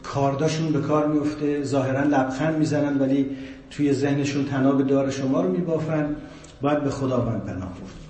کارداشون 0.03 0.73
به 0.73 0.81
کار 0.81 1.07
میفته 1.07 1.63
ظاهرا 1.63 2.03
لبخند 2.03 2.57
می‌زنن 2.57 2.99
ولی 2.99 3.29
توی 3.69 3.93
ذهنشون 3.93 4.45
تناب 4.45 4.87
دار 4.87 5.09
شما 5.09 5.41
رو 5.41 5.51
میبافن 5.51 6.15
باید 6.61 6.83
به 6.83 6.89
خداوند 6.89 7.43
پناه 7.43 7.59
برد 7.59 8.03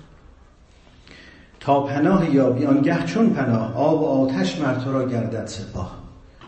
تا 1.60 1.82
پناه 1.82 2.34
یابی 2.34 2.66
آنگه 2.66 3.04
چون 3.04 3.30
پناه 3.30 3.76
آب 3.76 4.02
و 4.02 4.04
آتش 4.04 4.60
مر 4.60 4.84
را 4.84 5.08
گردد 5.08 5.46
سپاه. 5.46 6.04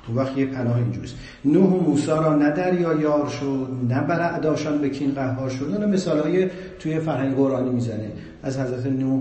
تو 0.07 0.15
وقت 0.15 0.39
یه 0.39 0.47
پناه 0.47 0.77
اینجوست 0.77 1.15
نوح 1.45 1.73
و 1.73 1.81
موسی 1.81 2.07
را 2.07 2.37
نه 2.37 2.51
دریا 2.51 3.01
یار 3.01 3.29
شد 3.29 3.69
نه 3.89 4.01
برعداشان 4.01 4.79
به 4.79 4.89
کین 4.89 5.15
قهار 5.15 5.51
شد 5.51 5.85
مثال 5.85 6.49
توی 6.79 7.01
فرهنگ 7.01 7.37
قرآنی 7.37 7.71
می‌زنه. 7.71 8.11
از 8.47 8.59
حضرت 8.59 8.87
نوح 8.87 9.21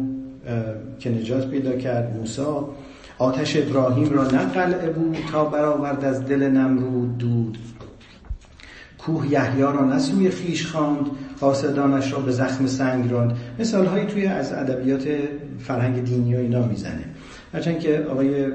که 0.99 1.09
نجات 1.09 1.49
پیدا 1.49 1.71
کرد 1.71 2.17
موسی. 2.17 2.41
آتش 3.17 3.57
ابراهیم 3.57 4.09
را 4.09 4.23
نه 4.23 4.38
قلعه 4.38 4.89
بود 4.89 5.17
تا 5.32 5.45
برآورد 5.45 6.05
از 6.05 6.26
دل 6.26 6.43
نمرود 6.43 7.17
دود. 7.17 7.57
کوه 8.97 9.32
یحیی 9.32 9.61
را 9.61 9.86
نسوی 9.86 10.30
خیش 10.30 10.65
خواند 10.65 11.05
قاصدانش 11.39 12.13
را 12.13 12.19
به 12.19 12.32
زخم 12.32 12.65
سنگ 12.65 13.11
راند. 13.11 13.38
مثال 13.59 13.86
هایی 13.86 14.05
توی 14.05 14.26
از 14.26 14.53
ادبیات 14.53 15.07
فرهنگ 15.59 16.03
دینی 16.03 16.36
و 16.36 16.38
اینا 16.38 16.65
می‌زنه. 16.65 17.05
هرچند 17.53 17.80
که 17.80 18.05
آقای 18.11 18.45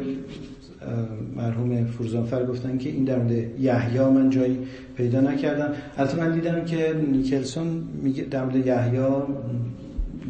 مرحوم 1.37 1.85
فروزانفر 1.85 2.45
گفتن 2.45 2.79
که 2.79 2.89
این 2.89 3.05
در 3.05 3.19
مورد 3.19 4.13
من 4.15 4.31
جایی 4.31 4.59
پیدا 4.97 5.21
نکردم. 5.21 5.73
البته 5.97 6.19
من 6.19 6.33
دیدم 6.33 6.65
که 6.65 6.95
نیکلسون 7.13 7.67
میگه 8.03 8.23
در 8.23 8.45
مورد 8.45 8.67
یحیی 8.67 8.99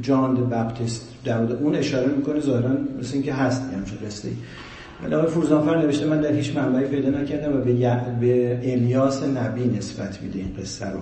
جان 0.03 0.49
بپتیست 0.51 1.09
در 1.25 1.53
اون 1.53 1.75
اشاره 1.75 2.15
می‌کنه 2.17 2.41
ظاهرا 2.41 2.71
مثل 3.01 3.15
اینکه 3.15 3.35
هست 3.35 3.63
همچون 3.63 3.99
قصه 4.07 4.29
ولی 5.03 5.15
آقای 5.15 5.31
فروزانفر 5.31 5.79
نوشته 5.79 6.07
من 6.07 6.21
در 6.21 6.33
هیچ 6.33 6.57
منبعی 6.57 6.85
پیدا 6.85 7.09
نکردم 7.09 7.57
و 7.57 7.61
به, 7.61 7.73
به 8.21 8.61
الیاس 8.73 9.23
نبی 9.23 9.65
نسبت 9.65 10.23
میده 10.23 10.39
این 10.39 10.55
قصه 10.61 10.87
رو. 10.87 11.01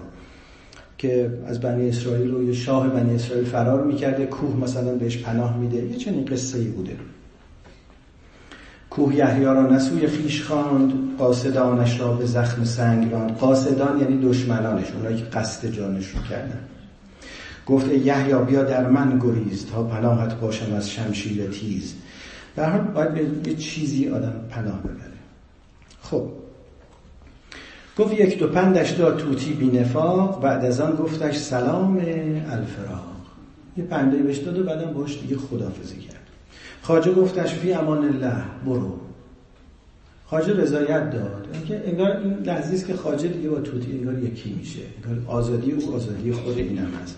که 0.99 1.30
از 1.47 1.61
بنی 1.61 1.89
اسرائیل 1.89 2.30
رو 2.30 2.45
یه 2.45 2.53
شاه 2.53 2.89
بنی 2.89 3.14
اسرائیل 3.14 3.45
فرار 3.45 3.84
می‌کرده 3.84 4.26
کوه 4.26 4.57
مثلا 4.57 4.95
بهش 4.95 5.18
پناه 5.18 5.59
میده. 5.59 5.76
یه 5.76 5.97
چنین 5.97 6.24
قصه 6.24 6.59
ای 6.59 6.64
بوده. 6.64 6.97
کوه 8.91 9.14
یحیی 9.14 9.45
را 9.45 9.66
نسوی 9.66 10.07
خیش 10.07 10.43
خواند 10.43 10.93
قاصدانش 11.18 12.01
را 12.01 12.12
به 12.12 12.26
زخم 12.26 12.64
سنگ 12.64 13.12
راند 13.12 13.36
قاصدان 13.36 14.01
یعنی 14.01 14.28
دشمنانش 14.28 14.93
اونایی 14.93 15.16
که 15.16 15.24
قصد 15.24 15.70
جانش 15.70 16.09
رو 16.09 16.22
کردن. 16.22 16.59
گفت 17.69 17.93
یحیی 17.93 18.35
بیا 18.35 18.64
در 18.64 18.89
من 18.89 19.19
گریز 19.19 19.66
تا 19.66 19.83
پناهت 19.83 20.41
باشم 20.41 20.75
از 20.75 20.91
شمشیر 20.91 21.51
تیز. 21.51 21.95
در 22.57 22.71
حال 22.71 22.81
باید 22.81 23.47
یه 23.47 23.55
چیزی 23.55 24.09
آدم 24.09 24.35
پناه 24.51 24.81
ببره. 24.83 25.19
خب. 26.03 26.29
گفت 27.99 28.12
یک 28.12 28.39
دو 28.39 28.49
پندش 28.49 28.91
داد 28.91 29.19
توتی 29.19 29.53
بی 29.53 29.66
نفاق 29.66 30.43
بعد 30.43 30.64
از 30.64 30.81
آن 30.81 30.97
گفتش 30.97 31.37
سلام 31.37 31.97
الفراق. 32.51 33.16
یه 33.77 33.85
پنده 33.85 34.16
بهش 34.16 34.39
داد 34.39 34.59
و 34.59 34.62
بعدم 34.62 34.93
باش 34.93 35.21
دیگه 35.21 35.37
خدافزی 35.37 35.97
کرد. 35.97 36.27
خاجه 36.83 37.12
گفتش 37.12 37.55
فی 37.55 37.73
امان 37.73 38.05
الله 38.05 38.43
برو. 38.66 38.95
خاجه 40.27 40.53
رضایت 40.53 41.11
داد. 41.11 41.49
اینکه 41.53 41.83
انگار 41.87 42.16
این 42.16 42.33
لحظه 42.33 42.87
که 42.87 42.95
خاجه 42.95 43.29
دیگه 43.29 43.49
با 43.49 43.61
توتی 43.61 43.93
انگار 43.93 44.19
یکی 44.19 44.53
میشه. 44.53 44.81
انگار 45.05 45.27
آزادی 45.27 45.73
و 45.73 45.93
آزادی 45.93 46.33
خود 46.33 46.59
اینم 46.59 46.89
هست. 47.03 47.16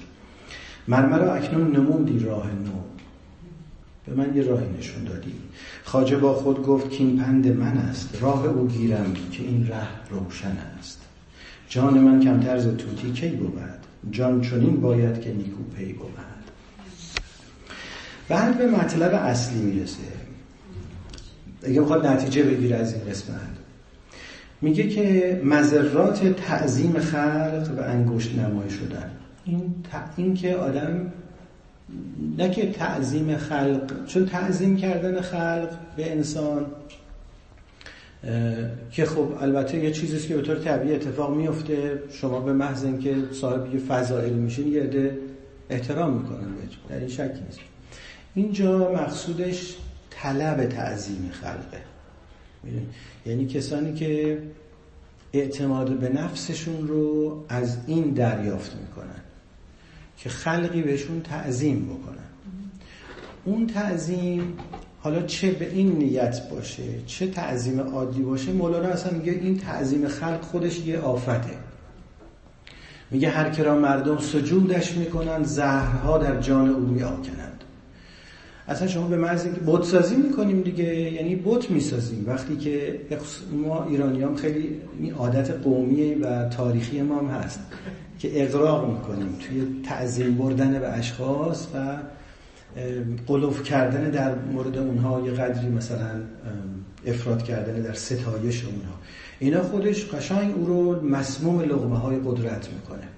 مرمرا 0.89 1.35
اکنون 1.35 1.77
نمودی 1.77 2.19
راه 2.19 2.47
نو. 2.47 2.81
به 4.07 4.15
من 4.15 4.37
یه 4.37 4.43
راهی 4.43 4.67
نشون 4.79 5.05
دادی. 5.05 5.35
خاجه 5.85 6.17
با 6.17 6.35
خود 6.35 6.63
گفت 6.63 6.91
که 6.91 7.05
این 7.05 7.19
پند 7.19 7.49
من 7.49 7.79
است. 7.79 8.19
راه 8.21 8.47
او 8.47 8.69
گیرم 8.69 9.15
که 9.33 9.43
این 9.43 9.67
ره 9.67 10.09
روشن 10.11 10.57
است. 10.79 11.01
جان 11.69 11.99
من 11.99 12.21
کمتر 12.21 12.59
ز 12.59 12.67
توتی 12.67 13.13
کی 13.13 13.29
بود؟ 13.29 13.61
جان 14.11 14.41
چنین 14.41 14.81
باید 14.81 15.21
که 15.21 15.33
نیکو 15.33 15.63
پی 15.77 15.93
بود. 15.93 16.11
بعد 18.29 18.59
به 18.59 18.67
مطلب 18.67 19.15
اصلی 19.15 19.59
می‌رسه. 19.63 19.99
اگه 21.63 21.81
می‌خواد 21.81 22.07
نتیجه 22.07 22.43
بگیره 22.43 22.77
از 22.77 22.95
این 22.95 23.05
قسمت. 23.05 23.39
میگه 24.61 24.89
که 24.89 25.41
مذرات 25.45 26.27
تعظیم 26.27 26.99
خلق 26.99 27.71
و 27.79 27.81
انگشت 27.81 28.39
نمایی 28.39 28.71
شدن. 28.71 29.11
این, 29.45 29.75
این 30.17 30.35
که 30.35 30.57
آدم 30.57 31.13
نه 32.39 32.51
که 32.51 32.73
تعظیم 32.73 33.37
خلق 33.37 34.07
چون 34.07 34.27
تعظیم 34.27 34.77
کردن 34.77 35.21
خلق 35.21 35.71
به 35.97 36.13
انسان 36.13 36.67
که 38.91 39.05
خب 39.05 39.29
البته 39.41 39.79
یه 39.79 39.91
چیزیست 39.91 40.29
که 40.29 40.37
به 40.37 40.43
طور 40.43 40.57
طبیعی 40.57 40.95
اتفاق 40.95 41.37
میفته. 41.37 42.03
شما 42.11 42.41
به 42.41 42.53
محض 42.53 42.85
اینکه 42.85 43.17
صاحب 43.33 43.75
یه 43.75 43.81
فضائل 43.81 44.33
میشین 44.33 44.73
یه 44.73 44.83
عده 44.83 45.19
احترام 45.71 46.13
می‌کنن 46.13 46.47
در 46.89 46.99
این 46.99 47.09
شکی 47.09 47.23
نیست. 47.23 47.59
اینجا 48.35 48.93
مقصودش 48.93 49.77
طلب 50.11 50.67
تعظیم 50.67 51.31
خلقه. 51.33 51.83
یعنی 53.27 53.47
کسانی 53.47 53.95
که 53.95 54.39
اعتماد 55.33 55.99
به 55.99 56.09
نفسشون 56.09 56.89
رو 56.89 57.45
از 57.49 57.79
این 57.87 58.11
دریافت 58.11 58.77
می‌کنن. 58.77 59.21
که 60.23 60.29
خلقی 60.29 60.83
بهشون 60.83 61.21
تعظیم 61.21 61.85
بکنن. 61.85 62.17
اون 63.45 63.67
تعظیم 63.67 64.55
حالا 65.01 65.23
چه 65.23 65.51
به 65.51 65.71
این 65.71 65.93
نیت 65.93 66.49
باشه 66.49 66.83
چه 67.07 67.27
تعظیم 67.27 67.81
عادی 67.81 68.23
باشه 68.23 68.53
مولانا 68.53 68.89
اصلا 68.89 69.13
میگه 69.13 69.33
این 69.33 69.59
تعظیم 69.59 70.09
خلق 70.09 70.41
خودش 70.41 70.79
یه 70.79 70.99
آفته. 70.99 71.51
میگه 73.11 73.29
هر 73.29 73.51
کرا 73.51 73.79
مردم 73.79 74.19
سجودش 74.19 74.97
می‌کنن 74.97 75.43
زهرها 75.43 76.19
در 76.19 76.41
جان 76.41 76.69
او 76.69 76.81
میآکنند. 76.81 77.65
اصلا 78.69 78.89
شما 78.89 79.07
به 79.07 79.17
محض 79.17 79.45
اینکه 79.45 79.61
بت 79.67 79.85
سازی 79.85 80.17
می‌کنیم 80.17 80.61
دیگه 80.61 80.95
یعنی 80.95 81.37
بت 81.37 81.71
می‌سازیم. 81.71 82.25
وقتی 82.27 82.57
که 82.57 83.01
ما 83.53 83.85
ایرانیام 83.85 84.37
خیلی 84.37 84.81
این 85.01 85.13
عادت 85.13 85.51
قومی 85.51 86.15
و 86.15 86.49
تاریخی 86.49 87.03
ما 87.03 87.19
هم 87.19 87.27
هست. 87.27 87.61
که 88.21 88.45
اقراق 88.45 88.91
می‌کنیم 88.91 89.39
توی 89.41 89.83
تعظیم 89.85 90.35
بردن 90.35 90.81
به 90.81 90.89
اشخاص 90.89 91.67
و 91.75 91.97
قلوف 93.27 93.63
کردن 93.63 94.11
در 94.11 94.35
مورد 94.35 94.79
اونها 94.79 95.21
یه 95.21 95.31
قدری 95.33 95.69
مثلا 95.69 96.11
افراد 97.07 97.43
کردن 97.43 97.83
در 97.83 97.93
ستایش 97.93 98.65
اونها. 98.65 98.93
اینا 99.39 99.63
خودش 99.63 100.07
قشنگ 100.07 100.55
او 100.57 100.67
رو 100.67 101.07
مسموم 101.07 101.61
لغمه 101.61 101.99
های 101.99 102.17
قدرت 102.25 102.69
می‌کنه. 102.73 103.09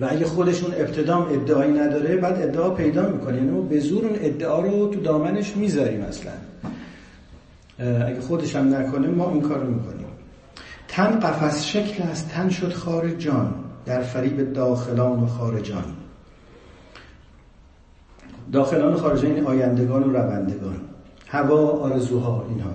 و 0.00 0.08
اگه 0.10 0.24
خودشون 0.24 0.74
ابتدام 0.74 1.22
ادعایی 1.22 1.72
نداره 1.72 2.16
بعد 2.16 2.42
ادعا 2.42 2.70
پیدا 2.70 3.08
می‌کنه. 3.08 3.36
یعنی 3.36 3.68
به 3.68 3.80
زور 3.80 4.04
اون 4.04 4.18
ادعا 4.20 4.60
رو 4.60 4.88
تو 4.88 5.00
دامنش 5.00 5.56
می‌ذاریم 5.56 6.00
اصلا. 6.00 6.32
اگه 8.06 8.20
خودش 8.20 8.56
هم 8.56 8.74
نکنه 8.74 9.08
ما 9.08 9.30
این 9.30 9.40
کار 9.40 9.58
رو 9.58 9.74
می‌کنیم. 9.74 10.06
تن 10.88 11.20
قفس 11.20 11.64
شکل 11.64 12.02
از 12.02 12.28
تن 12.28 12.48
شد 12.48 12.72
خار 12.72 13.10
جان. 13.10 13.54
در 13.86 14.02
فریب 14.02 14.52
داخلان 14.52 15.20
و 15.20 15.26
خارجان. 15.26 15.84
داخلان 18.52 18.94
و 18.94 18.96
خارجان 18.96 19.30
این 19.32 19.44
آیندگان 19.44 20.02
و 20.02 20.12
روندگان. 20.12 20.80
هوا 21.26 21.68
آرزوها 21.68 22.46
اینها. 22.48 22.70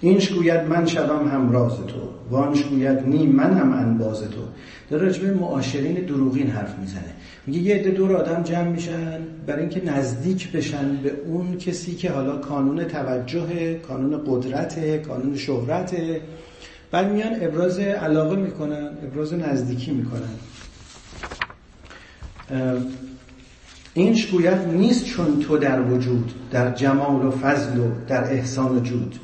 اینش 0.00 0.28
گوید 0.28 0.60
من 0.60 0.86
شدم 0.86 1.28
همراز 1.28 1.72
تو. 1.72 1.98
وانش 2.30 2.62
گوید 2.62 2.98
نی 3.06 3.26
من 3.26 3.52
هم 3.52 3.72
انباز 3.72 4.20
تو. 4.20 4.42
در 4.90 4.96
رجبه 4.96 5.34
معاشرین 5.34 5.94
دروغین 5.94 6.46
حرف 6.46 6.78
می‌زنه. 6.78 7.14
میگه 7.46 7.60
یه 7.60 7.74
عده 7.74 7.90
دور 7.90 8.16
آدم 8.16 8.42
جمع 8.42 8.68
میشن 8.68 9.20
برای 9.46 9.60
اینکه 9.60 9.84
نزدیک 9.84 10.52
بشن 10.52 10.96
به 10.96 11.12
اون 11.26 11.56
کسی 11.56 11.94
که 11.94 12.10
حالا 12.10 12.36
کانون 12.36 12.84
توجه 12.84 13.74
کانون 13.74 14.22
قدرت 14.26 15.02
کانون 15.02 15.36
شهرت 15.36 15.94
بعد 16.92 17.12
میان 17.12 17.32
ابراز 17.40 17.78
علاقه 17.78 18.36
می‌کنن 18.36 18.90
ابراز 19.02 19.34
نزدیکی 19.34 19.90
می‌کنن. 19.90 20.36
اینش 23.94 24.26
گوید 24.26 24.58
نیست 24.58 25.04
چون 25.04 25.40
تو 25.40 25.58
در 25.58 25.80
وجود 25.80 26.32
در 26.50 26.70
جمال 26.70 27.26
و 27.26 27.30
فضل 27.30 27.78
و 27.78 27.90
در 28.08 28.24
احسان 28.24 28.76
و 28.76 28.80
جود. 28.80 29.18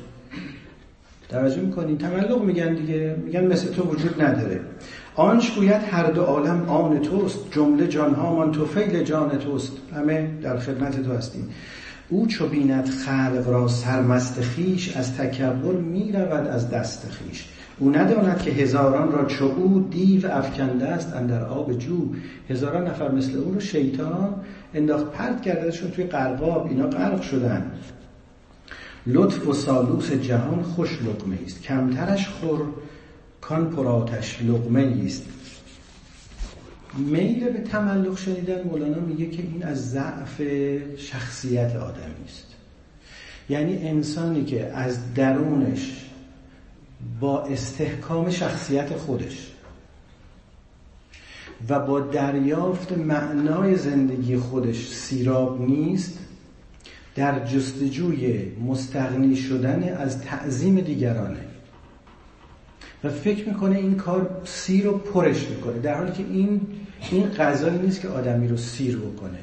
توجه 1.29 1.61
می‌کنین 1.61 1.97
تملق 1.97 2.43
میگن 2.43 2.73
دیگه 2.73 3.15
میگن 3.25 3.47
مثل 3.47 3.73
تو 3.73 3.83
وجود 3.83 4.21
نداره. 4.21 4.61
آنش 5.15 5.51
گوید 5.51 5.81
هر 5.91 6.11
دو 6.11 6.21
عالم 6.21 6.69
آن 6.69 7.01
توست 7.01 7.39
جمله 7.51 7.87
جانها 7.87 8.35
من 8.35 8.51
تو 8.51 8.65
فیل 8.65 9.03
جان 9.03 9.29
توست. 9.29 9.71
همه 9.95 10.29
در 10.41 10.57
خدمت 10.59 11.03
تو 11.03 11.13
هستیم. 11.13 11.49
او 12.09 12.27
چو 12.27 12.47
بیند 12.47 12.89
خلق 12.89 13.43
را 13.47 13.67
سرمست 13.67 14.41
خیش 14.41 14.97
از 14.97 15.17
تکبر 15.17 15.71
می‌رود 15.71 16.47
از 16.47 16.69
دست 16.69 17.07
خیش. 17.11 17.45
او 17.79 17.89
نداند 17.89 18.41
که 18.41 18.51
هزاران 18.51 19.11
را 19.11 19.25
چو 19.25 19.45
او 19.45 19.87
دیو 19.91 20.27
افکنده 20.31 20.87
است 20.87 21.13
اندر 21.13 21.43
آب 21.43 21.77
جو. 21.77 22.13
هزاران 22.49 22.87
نفر 22.87 23.11
مثل 23.11 23.37
او 23.37 23.53
رو 23.53 23.59
شیطان 23.59 24.35
انداخت 24.73 25.11
پرد 25.11 25.41
کردهشون 25.41 25.91
توی 25.91 26.03
قرقاب 26.03 26.67
اینا 26.67 26.87
غرق 26.87 27.21
شدن. 27.21 27.71
لطف 29.07 29.47
و 29.47 29.53
سالوس 29.53 30.11
جهان 30.11 30.61
خوش 30.61 30.99
لقمه 31.01 31.37
است 31.45 31.61
کمترش 31.61 32.27
خور 32.27 32.59
کان 33.41 33.69
پراتش 33.69 34.39
لقمه 34.41 35.03
است 35.05 35.25
میل 36.97 37.49
به 37.49 37.59
تملق 37.59 38.17
شنیدن 38.17 38.63
مولانا 38.63 38.99
میگه 38.99 39.29
که 39.29 39.41
این 39.41 39.63
از 39.63 39.91
ضعف 39.91 40.41
شخصیت 40.97 41.75
آدمی 41.75 42.25
است. 42.27 42.45
یعنی 43.49 43.87
انسانی 43.87 44.45
که 44.45 44.65
از 44.65 45.13
درونش 45.13 46.08
با 47.19 47.43
استحکام 47.43 48.29
شخصیت 48.29 48.93
خودش 48.97 49.51
و 51.69 51.79
با 51.79 51.99
دریافت 51.99 52.91
معنای 52.91 53.75
زندگی 53.75 54.37
خودش 54.37 54.87
سیراب 54.87 55.61
نیست 55.61 56.19
در 57.15 57.45
جستجوی 57.45 58.51
مستغنی 58.67 59.35
شدن 59.35 59.95
از 59.97 60.21
تعظیم 60.21 60.79
دیگرانه. 60.79 61.45
و 63.03 63.09
فکر 63.09 63.47
می‌کنه 63.47 63.77
این 63.77 63.95
کار 63.95 64.41
سیر 64.45 64.85
رو 64.85 64.97
پرش 64.97 65.49
می‌کنه 65.49 65.79
در 65.79 65.97
حالی 65.97 66.11
که 66.11 66.23
این 66.23 66.61
این 67.11 67.29
غذایی 67.29 67.77
نیست 67.77 68.01
که 68.01 68.07
آدمی 68.07 68.47
رو 68.47 68.57
سیر 68.57 68.97
بکنه. 68.97 69.39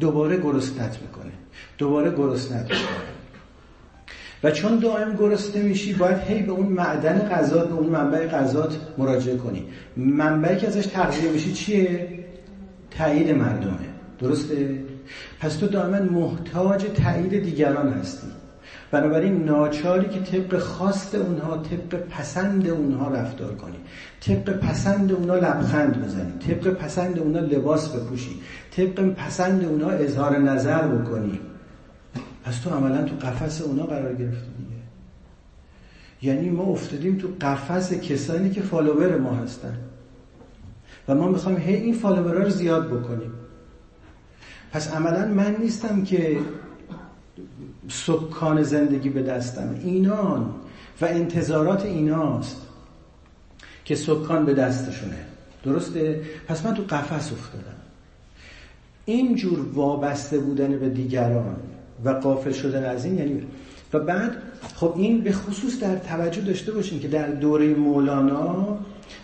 دوباره 0.00 0.36
گرسنت 0.36 0.98
می‌کنه. 1.02 1.32
دوباره 1.78 2.10
گرسنت 2.10 2.62
می‌کنه. 2.62 3.13
و 4.44 4.50
چون 4.50 4.78
دائم 4.78 5.16
گرسنه 5.16 5.62
میشی 5.62 5.92
باید 5.92 6.16
هی 6.18 6.42
به 6.42 6.52
اون 6.52 6.66
معدن 6.66 7.18
غذا 7.18 7.64
به 7.64 7.74
اون 7.74 7.86
منبع 7.86 8.26
غذات 8.26 8.76
مراجعه 8.98 9.36
کنی. 9.36 9.64
منبعی 9.96 10.56
که 10.56 10.66
ازش 10.66 10.86
تغذیه 10.86 11.30
میشی 11.30 11.52
چیه؟ 11.52 12.08
تایید 12.90 13.30
مردمه. 13.30 13.88
درسته؟ 14.18 14.78
پس 15.40 15.56
تو 15.56 15.66
دائما 15.66 15.98
محتاج 15.98 16.84
تایید 16.84 17.42
دیگران 17.42 17.92
هستی. 17.92 18.26
بنابراین 18.90 19.44
ناچاری 19.44 20.08
که 20.08 20.20
طبق 20.20 20.58
خواست 20.58 21.14
اونها 21.14 21.56
طبق 21.56 22.00
پسند 22.00 22.68
اونها 22.68 23.08
رفتار 23.08 23.54
کنی. 23.54 23.76
طبق 24.20 24.58
پسند 24.58 25.12
اونها 25.12 25.36
لبخند 25.36 26.04
بزنی. 26.04 26.32
طبق 26.38 26.74
پسند 26.74 27.18
اونها 27.18 27.40
لباس 27.40 27.88
بپوشی. 27.88 28.40
طبق 28.76 29.00
پسند 29.00 29.64
اونها 29.64 29.90
اظهار 29.90 30.38
نظر 30.38 30.82
بکنی. 30.82 31.40
پس 32.44 32.58
تو 32.58 32.70
عملا 32.70 33.02
تو 33.02 33.16
قفس 33.16 33.62
اونا 33.62 33.82
قرار 33.82 34.14
گرفتی 34.14 34.50
دیگه. 34.58 34.74
یعنی 36.22 36.50
ما 36.50 36.62
افتادیم 36.62 37.18
تو 37.18 37.28
قفس 37.40 37.92
کسانی 37.92 38.50
که 38.50 38.62
فالوور 38.62 39.18
ما 39.18 39.34
هستن. 39.34 39.78
و 41.08 41.14
ما 41.14 41.28
می‌خوایم 41.28 41.58
هی 41.58 41.74
این 41.74 41.94
فالوورها 41.94 42.42
رو 42.42 42.50
زیاد 42.50 42.88
بکنیم. 42.88 43.32
پس 44.72 44.92
عملا 44.92 45.26
من 45.26 45.56
نیستم 45.60 46.04
که 46.04 46.38
سکان 47.88 48.62
زندگی 48.62 49.08
به 49.08 49.22
دستم. 49.22 49.80
اینان 49.84 50.54
و 51.00 51.04
انتظارات 51.04 51.84
ایناست 51.84 52.56
که 53.84 53.94
سکان 53.94 54.44
به 54.44 54.54
دستشونه. 54.54 55.18
درسته؟ 55.64 56.22
پس 56.48 56.66
من 56.66 56.74
تو 56.74 56.82
قفس 56.82 57.32
افتادم. 57.32 57.76
اینجور 59.04 59.58
وابسته 59.74 60.38
بودن 60.38 60.78
به 60.78 60.88
دیگران 60.88 61.56
و 62.04 62.10
قافل 62.10 62.52
شدن 62.52 62.84
از 62.84 63.04
این 63.04 63.18
یعنی 63.18 63.42
و 63.92 63.98
بعد 63.98 64.36
خب 64.74 64.94
این 64.96 65.20
به 65.20 65.32
خصوص 65.32 65.80
در 65.80 65.96
توجه 65.96 66.40
داشته 66.40 66.72
باشین 66.72 67.00
که 67.00 67.08
در 67.08 67.28
دوره 67.28 67.74
مولانا 67.74 68.78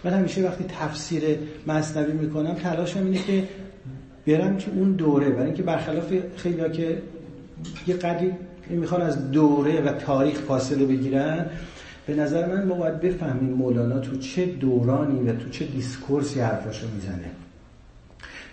من 0.05 0.11
همیشه 0.11 0.43
وقتی 0.43 0.65
تفسیر 0.69 1.23
مصنوی 1.67 2.13
می‌کنم 2.13 2.55
تلاشم 2.55 3.05
اینه 3.05 3.19
که 3.19 3.49
برم 4.27 4.57
که 4.57 4.71
اون 4.75 4.93
دوره. 4.93 5.29
برای 5.29 5.47
اینکه 5.47 5.63
برخلاف 5.63 6.13
خیلی 6.37 6.61
ها 6.61 6.69
که 6.69 7.03
یه 7.87 7.95
قدری 7.95 8.33
می‌خوان 8.69 9.03
از 9.03 9.31
دوره 9.31 9.81
و 9.81 9.93
تاریخ 9.93 10.39
فاصله 10.39 10.87
بگیرن 10.87 11.47
به 12.07 12.15
نظر 12.15 12.47
من 12.47 12.65
ما 12.65 12.75
باید 12.75 13.01
بفهمیم 13.01 13.51
مولانا 13.55 13.99
تو 13.99 14.17
چه 14.17 14.47
دورانی 14.47 15.29
و 15.29 15.33
تو 15.33 15.49
چه 15.49 15.65
دیسکورسی 15.65 16.41
حرفاشو 16.41 16.87
می‌زنه. 16.95 17.31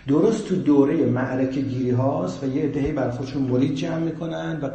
درست 0.08 0.48
تو 0.48 0.56
دوره 0.56 1.06
معرکه 1.06 1.60
گیری 1.60 1.90
هاست 1.90 2.44
و 2.44 2.56
یه 2.56 2.64
ادهی 2.64 2.92
بر 2.92 3.10
خودشون 3.10 3.42
مرید 3.42 3.74
جمع 3.74 3.98
می‌کنن 3.98 4.58
و 4.62 4.68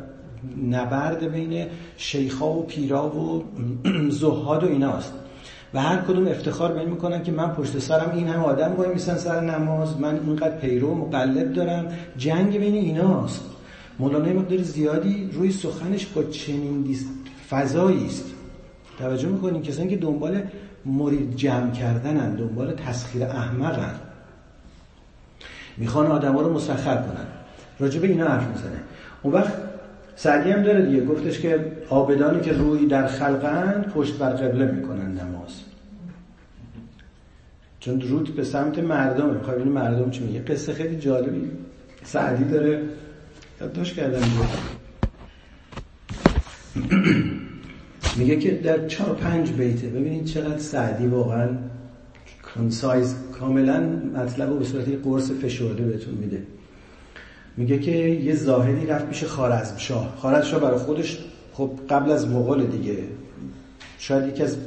نبرد 0.76 1.32
بین 1.32 1.66
شیخا 1.98 2.54
و 2.54 2.64
پیرا 2.64 3.10
و 3.10 3.44
زهاد 4.10 4.64
و 4.64 4.68
ایناست. 4.68 5.14
و 5.74 5.82
هر 5.82 5.98
کدوم 5.98 6.28
افتخار 6.28 6.72
به 6.72 6.86
می‌کنن 6.86 7.24
که 7.24 7.32
من 7.32 7.50
پشت 7.50 7.80
سرم 7.80 8.12
این 8.16 8.28
هم 8.28 8.44
آدم 8.44 8.74
وای 8.78 8.90
میسن 8.90 9.18
سر 9.18 9.42
نماز 9.42 10.00
من 10.00 10.20
اینقدر 10.26 10.58
پیرو 10.58 10.92
و 10.92 10.96
مقلب 10.96 11.54
دارم 11.54 11.88
جنگ 12.18 12.58
بین 12.58 12.76
ایناست. 12.76 13.46
مولانا 14.00 14.34
مقدار 14.34 14.62
زیادی 14.62 15.30
روی 15.34 15.52
سخنش 15.52 16.06
با 16.06 16.24
چنین 16.24 16.96
فضایی 17.50 18.06
است. 18.06 18.26
توجه 19.00 19.28
می‌کنین 19.28 19.62
کسانی 19.62 19.90
که 19.90 19.98
دنبال 19.98 20.42
مرید 20.86 21.36
جمع 21.36 21.72
کردنن 21.72 22.36
دنبال 22.36 22.74
تسخیر 22.74 23.24
احمقن. 23.24 23.96
می‌خوان 25.78 26.08
آدما 26.08 26.42
رو 26.42 26.54
مسخر 26.54 26.96
کنن. 26.96 27.26
راجع 27.80 28.00
به 28.00 28.08
اینا 28.08 28.28
حرف 28.28 28.48
می‌زنه. 28.48 28.80
اون 29.22 29.34
وقت 29.34 29.54
سعدی 30.16 30.52
هم 30.52 30.64
داره 30.64 30.86
دیگه. 30.86 31.06
گفتش 31.06 31.40
که 31.40 31.72
آبدانی 31.90 32.42
که 32.42 32.54
روی 32.54 32.86
در 32.86 33.08
خلقند 33.08 33.92
پشت 33.96 34.18
بر 34.18 34.30
قبله 34.30 34.72
می‌کنن 34.72 35.12
نماز. 35.12 35.62
چون 37.80 38.02
رود 38.02 38.36
به 38.36 38.44
سمت 38.44 38.80
مردم 38.80 39.30
می‌خوای 39.30 39.56
ببینی 39.56 39.72
مردم 39.72 40.12
چی 40.12 40.24
میگه؟ 40.24 40.40
قصه 40.40 40.74
خیلی 40.74 40.96
جالبی. 40.96 41.52
سعدی 42.04 42.44
داره 42.44 42.82
یادداشت 43.62 43.96
کردم. 43.96 44.22
میگه 48.18 48.36
که 48.36 48.52
در 48.52 48.88
چهار 48.88 49.16
پنج 49.16 49.52
بیته. 49.52 49.88
ببینید 49.88 50.26
چقدر 50.26 50.58
سعدی 50.58 51.08
واقعا 51.08 51.50
کنسایز 52.56 53.16
کاملا 53.40 53.80
مطلب 54.16 54.60
به 54.60 54.66
صورت 54.66 54.86
قرص 55.04 55.32
فشرده 55.32 55.84
بهتون 55.84 56.14
میده. 56.14 56.44
میگه 57.58 57.80
که 57.80 57.92
یه 57.92 58.36
زاهدی 58.36 58.86
رفت 58.86 59.10
پیش 59.10 59.24
خارزم 59.24 59.78
شاه 59.78 60.14
خارزم 60.18 60.48
شاه 60.48 60.60
برای 60.60 60.78
خودش 60.78 61.20
خب 61.54 61.72
قبل 61.90 62.12
از 62.12 62.28
مغول 62.28 62.66
دیگه 62.66 62.98
شاید 63.98 64.28
یکی 64.28 64.44
از 64.44 64.58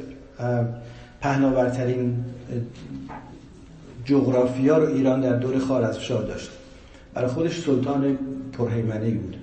پهناورترین 1.21 2.25
جغرافیا 4.05 4.79
رو 4.79 4.95
ایران 4.95 5.21
در 5.21 5.37
دور 5.37 5.59
خارزمشاه 5.59 6.23
داشت. 6.23 6.51
برای 7.15 7.29
خودش 7.29 7.61
سلطان 7.61 8.19
پرهیمنه 8.53 9.11
بود. 9.11 9.37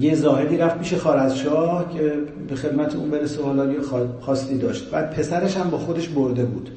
یه 0.00 0.14
زاهدی 0.14 0.56
رفت 0.56 0.78
پیش 0.78 0.94
خارزشاه 0.94 1.92
که 1.94 2.12
به 2.48 2.56
خدمت 2.56 2.96
اون 2.96 3.10
برسه 3.10 3.42
حالا 3.42 3.82
خواستی 4.20 4.58
داشت. 4.58 4.90
بعد 4.90 5.10
پسرش 5.10 5.56
هم 5.56 5.70
با 5.70 5.78
خودش 5.78 6.08
برده 6.08 6.44
بود. 6.44 6.70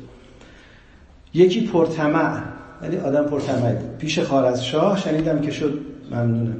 یکی 1.33 1.67
پرتمع 1.67 2.41
ولی 2.81 2.97
آدم 2.97 3.23
پرتمع 3.23 3.73
بود 3.73 3.97
پیش 3.97 4.19
خارزشاه 4.19 4.97
شنیدم 4.97 5.41
که 5.41 5.51
شد 5.51 5.79
ممنونم. 6.11 6.57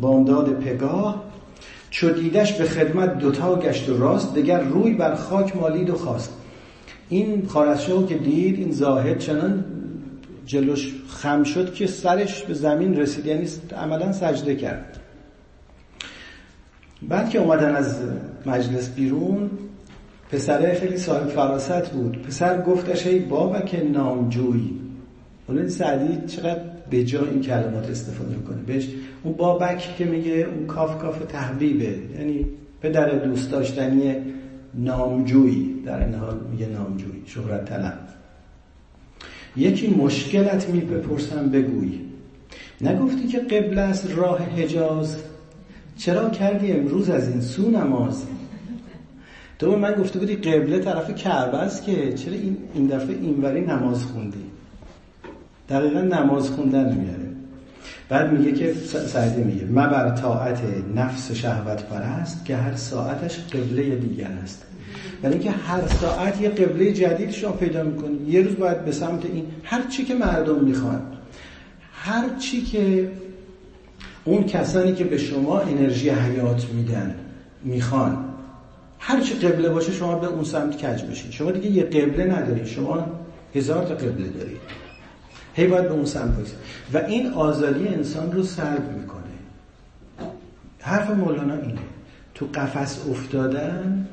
بامداد 0.00 0.50
پگاه 0.50 1.24
چو 1.90 2.10
دیدش 2.10 2.52
به 2.52 2.64
خدمت 2.64 3.18
دوتا 3.18 3.56
گشت 3.56 3.88
و 3.88 3.98
راست 3.98 4.34
دگر 4.34 4.60
روی 4.60 4.94
بر 4.94 5.14
خاک 5.14 5.56
مالید 5.56 5.90
و 5.90 5.94
خواست. 5.94 6.32
این 7.08 7.46
خارزشاه 7.46 8.06
که 8.06 8.18
دید 8.18 8.58
این 8.58 8.72
زاهد 8.72 9.18
چنان 9.18 9.64
جلوش 10.46 10.94
خم 11.08 11.42
شد 11.42 11.74
که 11.74 11.86
سرش 11.86 12.42
به 12.42 12.54
زمین 12.54 12.96
رسید 12.96 13.26
یعنی 13.26 13.48
عملا 13.76 14.12
سجده 14.12 14.56
کرد. 14.56 15.00
بعد 17.02 17.30
که 17.30 17.38
اومدن 17.38 17.76
از 17.76 17.96
مجلس 18.46 18.90
بیرون 18.90 19.50
پسره 20.30 20.74
خیلی 20.74 20.96
صاحب 20.96 21.28
فراست 21.28 21.92
بود. 21.92 22.22
پسر 22.22 22.62
گفتش 22.62 23.06
ای 23.06 23.18
بابک 23.18 23.82
نامجوی 23.92 24.70
اون 25.48 25.68
سعدی 25.68 26.26
چقدر 26.26 26.60
به 26.90 27.04
جا 27.04 27.24
این 27.24 27.40
کلمات 27.40 27.90
استفاده 27.90 28.36
می‌کنه. 28.36 28.62
بهش 28.66 28.88
اون 29.22 29.34
بابک 29.34 29.96
که 29.98 30.04
میگه 30.04 30.32
اون 30.32 30.66
کاف 30.66 30.98
کاف 30.98 31.18
تحبیبه. 31.28 31.98
یعنی 32.18 32.46
پدر 32.80 33.10
دوست 33.10 33.50
داشتنی 33.50 34.14
نامجویی 34.74 35.74
در 35.86 36.04
این 36.04 36.14
حال 36.14 36.40
میگه 36.50 36.66
نامجویی 36.66 37.22
شهرت 37.26 37.64
طلب. 37.64 37.98
یکی 39.56 39.94
مشکلت 39.94 40.68
می 40.68 40.80
بپرسم 40.80 41.50
بگوی. 41.50 42.00
نگفتی 42.80 43.28
که 43.28 43.38
قبل 43.38 43.78
است 43.78 44.10
راه 44.16 44.38
حجاز؟ 44.38 45.16
چرا 45.96 46.30
کردی 46.30 46.72
امروز 46.72 47.10
از 47.10 47.28
این 47.28 47.40
سو 47.40 47.70
نماز؟ 47.70 48.26
تو 49.58 49.76
من 49.76 49.92
گفته 49.94 50.18
بودی 50.18 50.36
قبله 50.36 50.78
طرف 50.78 51.14
کعبه 51.14 51.58
است 51.58 51.84
که 51.84 52.12
چرا 52.12 52.34
این, 52.34 52.56
این 52.74 52.86
دفعه 52.86 53.16
اینوری 53.16 53.60
نماز 53.60 54.04
خوندی؟ 54.04 54.44
دقیقا 55.68 56.00
نماز 56.00 56.50
خوندن 56.50 56.94
میاره. 56.94 57.28
بعد 58.08 58.32
میگه 58.32 58.52
که 58.52 58.74
سعدی 59.06 59.42
میگه 59.42 59.64
بر 59.64 60.10
طاعت 60.10 60.60
نفس 60.94 61.32
شهوت 61.32 61.82
پرست 61.82 62.44
که 62.44 62.56
هر 62.56 62.76
ساعتش 62.76 63.38
قبله 63.38 63.96
دیگر 63.96 64.30
است. 64.42 64.64
برای 65.22 65.34
اینکه 65.34 65.50
هر 65.50 65.86
ساعت 65.86 66.40
یه 66.40 66.48
قبله 66.48 66.92
جدید 66.92 67.30
شما 67.30 67.52
پیدا 67.52 67.82
می‌کنی. 67.82 68.30
یه 68.30 68.42
روز 68.42 68.56
باید 68.56 68.84
به 68.84 68.92
سمت 68.92 69.24
این 69.26 69.44
هر 69.64 69.82
چی 69.82 70.04
که 70.04 70.14
مردم 70.14 70.64
می‌خوان. 70.64 71.02
هر 71.92 72.24
چی 72.38 72.62
که 72.62 73.10
اون 74.24 74.44
کسانی 74.44 74.94
که 74.94 75.04
به 75.04 75.18
شما 75.18 75.60
انرژی 75.60 76.10
حیات 76.10 76.66
میدن 76.74 77.14
می‌خوان. 77.64 78.27
هر 78.98 79.20
چی 79.20 79.34
قبله 79.34 79.68
باشه 79.68 79.92
شما 79.92 80.18
به 80.18 80.26
اون 80.26 80.44
سمت 80.44 80.76
کج 80.76 81.02
بشین. 81.02 81.30
شما 81.30 81.50
دیگه 81.50 81.70
یه 81.70 81.82
قبله 81.82 82.24
ندارید 82.24 82.66
شما 82.66 83.06
هزار 83.54 83.84
تا 83.84 83.94
قبله 83.94 84.28
دارید 84.28 84.60
هی 85.54 85.66
باید 85.66 85.84
به 85.84 85.92
اون 85.92 86.04
سمت 86.04 86.36
باشید 86.36 86.54
و 86.92 86.98
این 86.98 87.32
آزادی 87.32 87.88
انسان 87.88 88.32
رو 88.32 88.42
سلب 88.42 88.92
می‌کنه. 89.00 89.22
حرف 90.80 91.10
مولانا 91.10 91.54
اینه. 91.54 91.80
تو 92.34 92.46
قفس 92.54 93.06
افتادن 93.10 94.08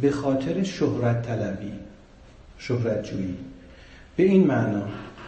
به 0.00 0.10
خاطر 0.10 0.62
شهرت 0.62 1.22
طلبی 1.26 1.72
شهرت 2.58 3.10
جویی. 3.10 3.34
به 4.16 4.22
این 4.22 4.46
معنا 4.46 4.82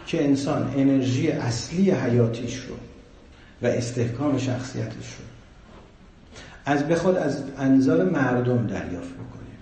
که 0.07 0.23
انسان 0.23 0.73
انرژی 0.77 1.31
اصلی 1.31 1.91
حیاتیش 1.91 2.55
رو 2.55 2.75
و 3.61 3.67
استحکام 3.67 4.37
شخصیتش 4.37 4.95
رو 4.95 5.38
از 6.69 6.87
بخواد 6.87 7.17
از 7.17 7.43
انظار 7.57 8.09
مردم 8.09 8.67
دریافت 8.67 9.13
بکنه. 9.13 9.55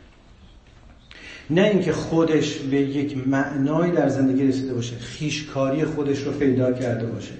نه 1.50 1.62
اینکه 1.62 1.92
خودش 1.92 2.58
به 2.58 2.78
یک 2.82 3.28
معنایی 3.28 3.92
در 3.92 4.10
زندگی 4.10 4.48
رسیده 4.48 4.74
باشه 4.74 4.96
خیشکاری 4.96 5.86
خودش 5.86 6.24
رو 6.24 6.32
پیدا 6.32 6.74
کرده 6.74 7.06
باشه. 7.06 7.34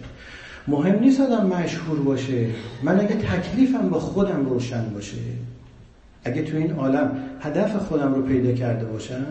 مهم 0.68 1.00
نیست 1.00 1.22
آدم 1.22 1.46
مشهور 1.46 2.00
باشه. 2.00 2.48
من 2.84 3.00
اگه 3.00 3.16
تکلیفم 3.16 3.90
با 3.90 4.00
خودم 4.00 4.46
روشن 4.46 4.90
باشه 4.94 5.18
اگه 6.24 6.42
تو 6.42 6.58
این 6.58 6.72
عالم 6.72 7.12
هدف 7.40 7.76
خودم 7.76 8.14
رو 8.14 8.22
پیدا 8.22 8.52
کرده 8.52 8.86
باشم 8.86 9.26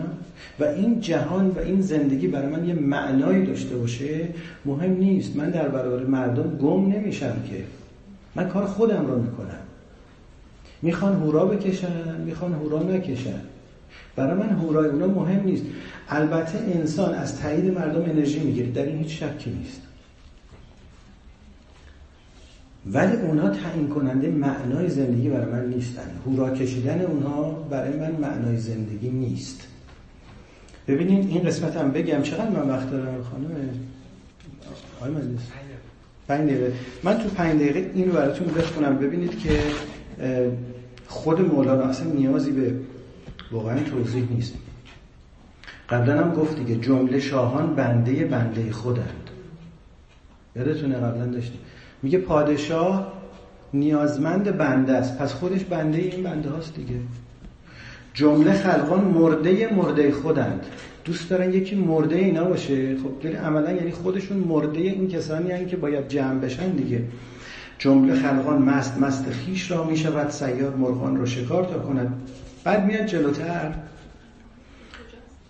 و 0.59 0.63
این 0.63 1.01
جهان 1.01 1.47
و 1.47 1.59
این 1.59 1.81
زندگی 1.81 2.27
برای 2.27 2.47
من 2.47 2.67
یه 2.67 2.73
معنایی 2.73 3.45
داشته 3.45 3.75
باشه 3.75 4.27
مهم 4.65 4.91
نیست. 4.91 5.35
من 5.35 5.49
در 5.49 5.67
برابر 5.67 6.03
مردم 6.03 6.57
گم 6.57 6.91
نمیشم 6.91 7.35
که. 7.49 7.63
من 8.35 8.49
کار 8.49 8.65
خودم 8.65 9.05
رو 9.07 9.21
می‌کنم. 9.21 9.66
می‌خوان 10.87 11.13
هورا 11.13 11.45
بکشن 11.45 12.21
می‌خوان 12.25 12.53
هورا 12.53 12.83
نکشن. 12.83 13.41
برای 14.15 14.33
من 14.33 14.49
هورای 14.49 14.89
اونا 14.89 15.07
مهم 15.07 15.43
نیست. 15.45 15.63
البته 16.09 16.57
انسان 16.57 17.13
از 17.13 17.39
تایید 17.41 17.73
مردم 17.77 18.01
انرژی 18.01 18.39
می‌گیره 18.39 18.71
در 18.71 18.83
این 18.83 18.97
هیچ 18.97 19.23
شکی 19.23 19.49
نیست. 19.49 19.81
ولی 22.85 23.15
اونها 23.15 23.49
تعیین 23.49 23.87
کننده 23.87 24.27
معنای 24.31 24.89
زندگی 24.89 25.29
برای 25.29 25.51
من 25.51 25.65
نیستن. 25.65 26.09
هورا 26.25 26.49
کشیدن 26.49 27.01
اونها 27.01 27.51
برای 27.69 27.99
من 27.99 28.11
معنای 28.11 28.57
زندگی 28.57 29.09
نیست. 29.09 29.67
ببینید 30.87 31.29
این 31.29 31.43
قسمت 31.43 31.77
هم 31.77 31.91
بگم. 31.91 32.21
چقدر 32.21 32.49
من 32.49 32.69
وقت 32.69 32.91
دارم 32.91 33.23
خانم؟ 33.31 33.51
آقای 34.97 35.11
مجلس. 35.11 35.47
پنج 36.27 36.49
دقیقه. 36.49 36.73
من 37.03 37.17
تو 37.17 37.29
پنج 37.29 37.55
دقیقه 37.61 37.91
این 37.93 38.11
براتون 38.11 38.47
بخونم. 38.47 38.97
ببینید 38.97 39.39
که 39.39 39.59
خود 41.07 41.41
مولانا 41.41 41.83
اصلا 41.83 42.11
نیازی 42.11 42.51
به 42.51 42.73
واقعا 43.51 43.79
توضیح 43.79 44.27
نیست. 44.31 44.53
قبلا 45.89 46.23
هم 46.23 46.33
گفت 46.33 46.55
دیگه 46.55 46.75
جمله 46.75 47.19
شاهان 47.19 47.75
بنده 47.75 48.25
بنده 48.25 48.71
خودند. 48.71 49.29
یادتونه 50.55 50.95
قبلا 50.95 51.25
داشتیم 51.25 51.59
میگه 52.03 52.17
پادشاه 52.17 53.13
نیازمند 53.73 54.57
بنده 54.57 54.93
است. 54.93 55.17
پس 55.17 55.33
خودش 55.33 55.63
بنده 55.63 55.97
این 55.97 56.23
بنده 56.23 56.49
هاست 56.49 56.75
دیگه. 56.75 56.99
جمله 58.13 58.53
خلقان 58.53 59.03
مرده 59.03 59.73
مرده 59.73 60.11
خودند. 60.11 60.65
دوست 61.05 61.29
دارن 61.29 61.53
یکی 61.53 61.75
مرده 61.75 62.15
اینا 62.15 62.43
باشه. 62.43 62.97
خب 62.97 63.21
داری 63.23 63.35
عملا 63.35 63.71
یعنی 63.71 63.91
خودشون 63.91 64.37
مرده 64.37 64.79
این 64.79 65.07
کسانی 65.07 65.51
هستند 65.51 65.67
که 65.67 65.77
باید 65.77 66.07
جمع 66.07 66.39
بشن 66.39 66.69
دیگه. 66.69 67.01
جمله 67.79 68.15
خلقان 68.15 68.61
مست 68.61 68.97
مست 68.97 69.29
خیش 69.29 69.71
را 69.71 69.83
می 69.83 69.97
شود 69.97 70.29
سیار 70.29 70.75
مرغان 70.75 71.17
رو 71.17 71.25
شکار 71.25 71.65
تا 71.65 71.79
کند. 71.79 72.29
بعد 72.63 72.85
میاد 72.85 73.05
جلوتر. 73.05 73.73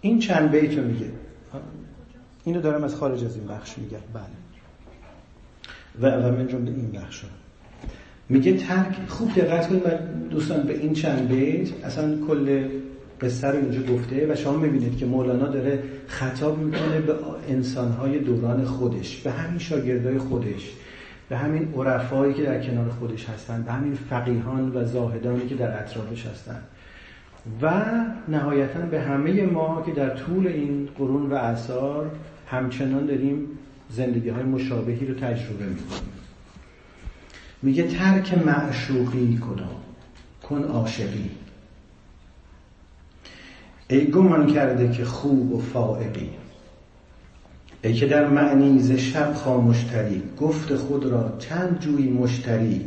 این 0.02 0.20
چند 0.20 0.52
بیتو 0.52 0.82
میگه. 0.82 1.12
اینو 2.44 2.62
دارم 2.62 2.84
از 2.84 2.96
خارج 2.96 3.24
از 3.24 3.36
این 3.36 3.48
بخش 3.48 3.78
میگم. 3.78 3.98
بله. 4.14 4.24
و, 6.02 6.28
و 6.28 6.32
من 6.32 6.48
جمله 6.48 6.72
این 6.72 6.92
بخش 6.92 7.24
میگه 8.30 8.58
ترک 8.58 8.96
خوب 9.08 9.34
دقت 9.36 9.68
کنید 9.68 9.84
دوستان 10.30 10.64
به 10.64 10.80
این 10.80 10.94
چند 10.94 11.28
بیت 11.28 11.86
اصلا 11.86 12.18
کل 12.28 12.68
قصه 13.22 13.48
رو 13.48 13.58
اینجا 13.58 13.94
گفته 13.94 14.34
و 14.34 14.36
شما 14.36 14.58
می‌بینید 14.58 14.98
که 14.98 15.06
مولانا 15.06 15.48
داره 15.48 15.84
خطاب 16.08 16.58
می‌کنه 16.58 17.00
به 17.00 17.16
انسانهای 17.50 18.20
دوران 18.20 18.66
خودش 18.66 19.18
به 19.18 19.32
همین 19.32 19.60
شاگردای 19.60 20.18
خودش. 20.18 20.72
به 21.30 21.38
همین 21.38 21.74
عرفایی 21.74 22.34
که 22.34 22.44
در 22.44 22.64
کنار 22.64 22.90
خودش 22.90 23.30
هستن 23.30 23.64
به 23.64 23.72
همین 23.72 23.94
فقیهان 23.94 24.72
و 24.76 24.86
زاهدانی 24.86 25.48
که 25.48 25.56
در 25.56 25.80
اطرافش 25.80 26.26
هستن. 26.26 26.62
و 27.62 27.84
نهایتا 28.28 28.80
به 28.80 29.02
همه 29.02 29.46
ما 29.46 29.84
که 29.86 29.92
در 29.92 30.10
طول 30.10 30.48
این 30.48 30.90
قرون 30.98 31.30
و 31.30 31.34
اثار 31.34 32.12
همچنان 32.48 33.06
داریم 33.06 33.48
زندگی 33.90 34.30
های 34.30 34.44
مشابهی 34.44 35.06
رو 35.06 35.14
تجربه 35.14 35.66
می‌کنیم. 35.66 36.12
میگه 37.62 37.88
ترک 37.88 38.38
معشوقی 38.38 39.38
کن 39.38 39.60
کن 40.44 40.64
عاشقی. 40.64 41.30
ای 43.90 44.12
گمان 44.12 44.54
کرده 44.54 44.92
که 44.92 45.06
خوب 45.06 45.54
و 45.54 45.60
فائقی. 45.60 46.30
ای 47.88 47.94
که 47.94 48.06
در 48.06 48.28
معنیز 48.28 48.92
شب 48.92 49.34
خامشتری 49.34 50.24
گفت 50.40 50.76
خود 50.76 51.06
را 51.06 51.36
چند 51.40 51.80
جوی 51.80 52.10
مشتری 52.10 52.86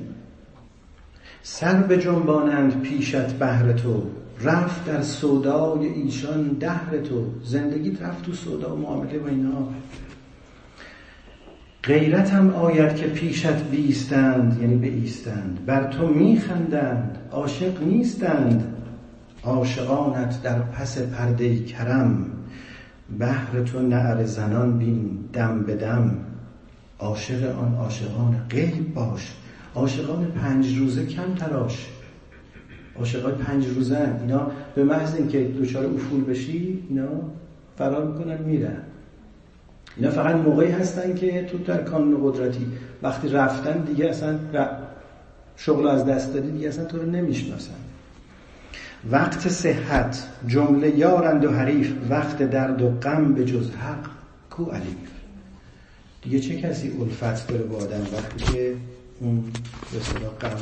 سر 1.43 1.83
به 1.83 1.99
جنبانند 1.99 2.83
پیشت 2.83 3.33
بهر 3.33 3.73
تو 3.73 4.03
رفت 4.41 4.85
در 4.85 5.03
سودای 5.03 5.87
ایشان 5.87 6.43
دهر 6.43 6.99
تو. 6.99 7.25
زندگی 7.45 7.91
رفت 7.91 8.23
تو 8.25 8.33
سودا 8.33 8.77
و 8.77 8.79
معامله 8.79 9.19
با 9.19 9.29
اینا. 9.29 9.69
غیرت 11.85 12.31
هم 12.31 12.51
آید 12.51 12.97
که 12.97 13.07
پیشت 13.07 13.63
بیستند 13.63 14.59
یعنی 14.61 14.77
بیستند 14.77 15.67
بر 15.67 15.91
تو 15.91 16.07
میخندند 16.07 17.19
عاشق 17.33 17.83
نیستند. 17.83 18.75
عاشقانت 19.45 20.43
در 20.43 20.59
پس 20.59 20.99
پرده 20.99 21.59
کرم. 21.59 22.40
بهر 23.19 23.63
تو 23.63 23.83
نعر 23.83 24.25
زنان 24.25 24.79
بین 24.79 25.19
دم 25.33 25.63
به 25.63 25.77
دم. 25.77 26.19
عاشق 26.99 27.59
آن 27.59 27.75
عاشقان 27.75 28.47
غیب 28.51 28.95
باش. 28.95 29.35
عاشقان 29.75 30.25
پنج 30.25 30.79
روزه 30.79 31.07
کم 31.07 31.35
تراش 31.35 31.89
عاشقان 32.97 33.35
پنج 33.35 33.67
روزه 33.67 34.17
اینا 34.21 34.51
به 34.75 34.85
محض 34.85 35.15
اینکه 35.15 35.49
دچار 35.61 35.87
افول 35.87 36.25
بشی 36.25 36.85
اینا 36.89 37.09
فرار 37.77 38.07
می‌کنن 38.07 38.43
میرن. 38.43 38.77
اینا 39.97 40.11
فقط 40.11 40.35
موقعی 40.35 40.71
هستن 40.71 41.15
که 41.15 41.45
تو 41.45 41.59
در 41.59 41.83
کانون 41.83 42.21
قدرتی 42.23 42.67
وقتی 43.03 43.29
رفتن 43.29 43.79
دیگه 43.79 44.07
اصلا 44.07 44.39
شغل 45.57 45.89
از 45.89 46.07
دست 46.07 46.35
دادی 46.35 46.51
دیگه 46.51 46.69
اصلا 46.69 46.85
تو 46.85 46.99
رو 46.99 47.11
نمی‌شناسن. 47.11 47.75
وقت 49.11 49.49
صحت 49.49 50.23
جمله 50.47 50.99
یارند 50.99 51.45
و 51.45 51.51
حریف 51.51 51.93
وقت 52.11 52.43
درد 52.43 52.83
و 52.83 52.91
غم 52.91 53.35
به 53.35 53.45
جز 53.45 53.71
حق 53.71 54.07
کو 54.51 54.65
علیف 54.65 55.11
دیگه 56.23 56.41
چه 56.41 56.61
کسی 56.61 56.93
الفت 57.01 57.49
داره 57.49 57.63
با 57.63 57.77
آدم 57.77 58.07
وقتی 58.13 58.53
که 58.53 58.75
اون 59.21 59.45
به 59.93 60.01
صدا 60.01 60.31
غم 60.41 60.57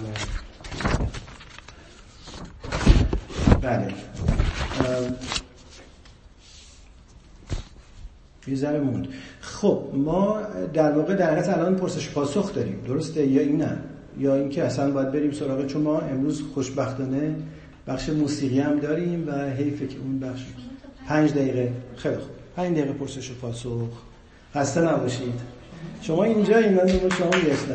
بله. 3.62 3.94
یه 8.46 8.54
ذره 8.56 8.80
موند. 8.80 9.08
خب 9.40 9.84
ما 9.94 10.40
در 10.74 10.92
واقع 10.92 11.14
در 11.14 11.50
الان 11.50 11.76
پرسش 11.76 12.10
پاسخ 12.10 12.54
داریم. 12.54 12.82
درسته 12.86 13.26
یا 13.26 13.42
این 13.42 13.56
نه 13.56 13.78
یا 14.18 14.34
اینکه 14.34 14.64
اصلا 14.64 14.90
باید 14.90 15.12
بریم 15.12 15.32
سراغ 15.32 15.66
چون 15.66 15.82
ما 15.82 16.00
امروز 16.00 16.42
خوشبختانه 16.54 17.36
بخش 17.88 18.08
موسیقی 18.08 18.60
هم 18.60 18.78
داریم 18.78 19.28
و 19.28 19.32
حیفه 19.32 19.86
که 19.86 19.98
اون 19.98 20.20
بخش 20.20 20.42
پنج 21.06 21.32
دقیقه. 21.32 21.72
خیلی 21.96 22.16
خوب. 22.16 22.30
پنج 22.56 22.78
دقیقه 22.78 22.92
پرسش 22.92 23.30
و 23.30 23.34
پاسخ. 23.34 23.88
خسته 24.54 24.80
نباشید. 24.80 25.40
شما 26.02 26.24
اینجا 26.24 26.58
این 26.58 26.74
من 26.74 26.88
شما 26.88 27.30
گرفتم 27.30 27.72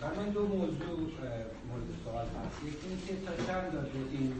در 0.00 0.08
من 0.16 0.30
دو 0.30 0.40
موضوع 0.40 0.98
مورد 1.68 1.88
سوال. 2.04 2.24
هست 2.24 2.58
یکی 2.66 2.88
اینکه 2.88 3.26
تا 3.26 3.32
چند 3.46 3.86
این 4.12 4.32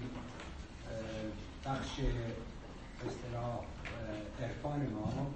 بخش 1.67 2.01
اصطلاح 3.07 3.61
عرفان 4.43 4.87
ما 4.87 5.27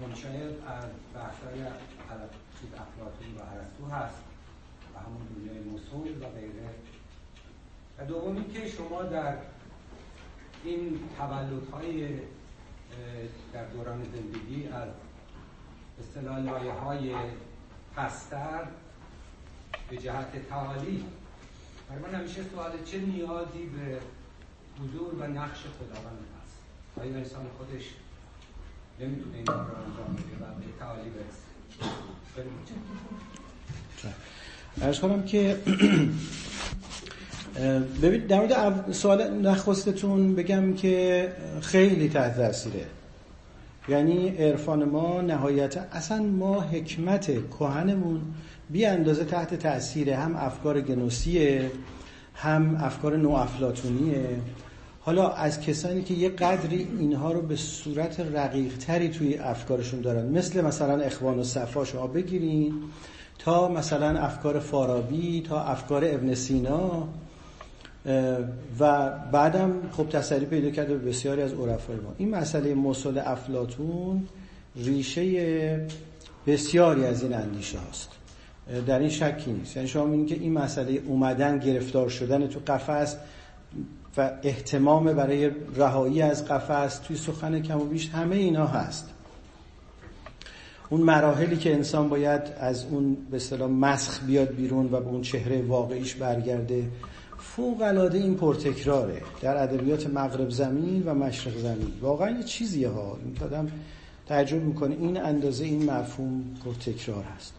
منشأ 0.00 0.28
از 0.66 0.84
بحث‌های 1.14 1.58
چیز 2.60 2.70
افلاطون 2.74 3.34
و 3.38 3.40
ارسطو 3.40 3.94
هست 3.94 4.22
و 4.94 4.98
همون 4.98 5.26
دنیای 5.26 5.58
مسئول 5.58 6.22
و 6.22 6.28
غیره. 6.28 6.70
و 7.98 8.04
دومی 8.04 8.48
که 8.48 8.68
شما 8.68 9.02
در 9.02 9.36
این 10.64 11.00
تولدهای 11.18 12.18
در 13.52 13.64
دوران 13.64 14.04
زندگی 14.04 14.68
از 14.68 14.88
اصطلاح 16.00 16.38
لایه 16.38 16.72
های 16.72 17.14
پستر 17.96 18.66
به 19.90 19.96
جهت 19.96 20.48
تعالی 20.48 21.04
برای 21.88 22.02
من 22.02 22.14
همیشه 22.14 22.42
سوال 22.42 22.84
چه 22.84 22.98
نیازی 22.98 23.66
به 23.66 24.00
حضور 24.80 25.14
و 25.14 25.26
نقش 25.26 25.58
خداوند 25.78 26.20
هست. 26.42 26.56
آیا 27.00 27.16
انسان 27.16 27.46
خودش 27.58 27.84
نمی‌تونه 29.00 29.36
این 29.36 29.46
رو 29.46 29.52
انجام 29.52 30.16
بده 30.16 30.44
و 30.44 30.54
به 30.60 30.78
تعالی 30.78 31.10
برسه. 31.10 31.50
ارز 34.82 35.00
کنم 35.00 35.22
که 35.22 35.56
ببینید 38.02 38.26
در 38.26 38.40
مورد 38.40 38.92
سوال 38.92 39.40
نخستتون 39.40 40.34
بگم 40.34 40.74
که 40.74 41.32
خیلی 41.60 42.08
تحت 42.08 42.36
تاثیره 42.36 42.86
یعنی 43.88 44.28
عرفان 44.28 44.84
ما 44.84 45.20
نهایت 45.20 45.76
اصلا 45.76 46.22
ما 46.22 46.60
حکمت 46.60 47.48
کهنمون 47.48 48.22
بی 48.70 48.86
اندازه 48.86 49.24
تحت 49.24 49.54
تاثیر 49.54 50.10
هم 50.10 50.36
افکار 50.36 50.80
گنوسیه 50.80 51.70
هم 52.34 52.76
افکار 52.80 53.16
نو 53.16 53.30
افلاتونیه 53.30 54.40
حالا 55.10 55.28
از 55.28 55.60
کسانی 55.60 56.02
که 56.02 56.14
یه 56.14 56.28
قدری 56.28 56.88
اینها 56.98 57.32
رو 57.32 57.42
به 57.42 57.56
صورت 57.56 58.20
رقیق 58.20 58.76
تری 58.76 59.08
توی 59.08 59.38
افکارشون 59.38 60.00
دارن 60.00 60.26
مثل 60.26 60.60
مثلا 60.60 61.00
اخوان 61.00 61.38
و 61.38 61.42
صفا 61.42 61.84
شما 61.84 62.06
بگیرین 62.06 62.74
تا 63.38 63.68
مثلا 63.68 64.18
افکار 64.18 64.58
فارابی 64.58 65.42
تا 65.48 65.62
افکار 65.62 66.04
ابن 66.04 66.34
سینا 66.34 67.08
و 68.80 69.10
بعدم 69.32 69.72
خب 69.92 70.08
تسری 70.08 70.46
پیدا 70.46 70.70
کرده 70.70 70.94
به 70.94 71.08
بسیاری 71.08 71.42
از 71.42 71.52
عرفای 71.52 71.96
ما. 71.96 72.14
این 72.18 72.30
مسئله 72.30 72.74
مسل 72.74 73.20
افلاتون 73.24 74.28
ریشه 74.76 75.86
بسیاری 76.46 77.04
از 77.04 77.22
این 77.22 77.34
اندیشه 77.34 77.78
هاست. 77.78 78.10
در 78.86 78.98
این 78.98 79.08
شکی 79.08 79.52
نیست. 79.52 79.76
یعنی 79.76 79.88
شما 79.88 80.24
که 80.24 80.34
این 80.34 80.52
مسئله 80.52 81.02
اومدن 81.06 81.58
گرفتار 81.58 82.08
شدن 82.08 82.46
تو 82.46 82.60
قفس 82.66 83.16
و 84.16 84.30
احتمام 84.42 85.12
برای 85.12 85.50
رهایی 85.76 86.22
از 86.22 86.48
قفس 86.48 86.98
توی 86.98 87.16
سخن 87.16 87.62
کم 87.62 87.80
و 87.80 87.84
بیش 87.84 88.08
همه 88.10 88.36
اینا 88.36 88.66
هست. 88.66 89.10
اون 90.90 91.00
مراحلی 91.00 91.56
که 91.56 91.74
انسان 91.74 92.08
باید 92.08 92.42
از 92.60 92.84
اون 92.84 93.16
به 93.30 93.36
اصطلاح 93.36 93.70
مسخ 93.70 94.24
بیاد 94.24 94.54
بیرون 94.54 94.86
و 94.86 95.00
به 95.00 95.08
اون 95.08 95.22
چهره 95.22 95.62
واقعیش 95.62 96.14
برگرده 96.14 96.88
فوق 97.38 97.82
العاده 97.82 98.18
این 98.18 98.34
پرتکراره 98.34 99.22
در 99.40 99.62
ادبیات 99.62 100.06
مغرب 100.06 100.50
زمین 100.50 101.02
و 101.06 101.14
مشرق 101.14 101.56
زمین. 101.56 101.92
واقعا 102.00 102.30
یه 102.30 102.42
چیزیه 102.42 102.88
ها. 102.88 103.18
این 103.24 103.36
آدم 103.44 103.70
تعجب 104.26 104.62
می‌کنه. 104.62 104.94
این 104.94 105.22
اندازه 105.22 105.64
این 105.64 105.90
مفهوم 105.90 106.44
پرتکرار 106.64 107.24
هست. 107.24 107.54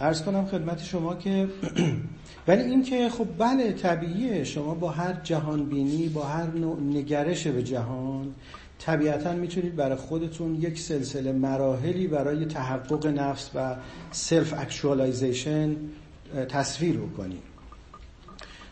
ارز 0.00 0.22
کنم 0.22 0.46
خدمت 0.46 0.82
شما 0.82 1.14
که 1.14 1.48
ولی 2.48 2.62
این 2.62 2.82
که 2.82 3.08
خب 3.08 3.26
بله 3.38 3.72
طبیعیه 3.72 4.44
شما 4.44 4.74
با 4.74 4.90
هر 4.90 5.12
جهان 5.22 5.64
بینی 5.64 6.08
با 6.08 6.24
هر 6.24 6.46
نوع 6.46 6.80
نگرش 6.80 7.46
به 7.46 7.62
جهان 7.62 8.34
طبیعتا 8.78 9.32
می‌تونید 9.32 9.76
برای 9.76 9.96
خودتون 9.96 10.54
یک 10.54 10.80
سلسله 10.80 11.32
مراحلی 11.32 12.06
برای 12.06 12.44
تحقق 12.44 13.06
نفس 13.06 13.50
و 13.54 13.76
self-actualization 14.10 15.76
تصویر 16.48 16.96
بکنید. 16.96 17.42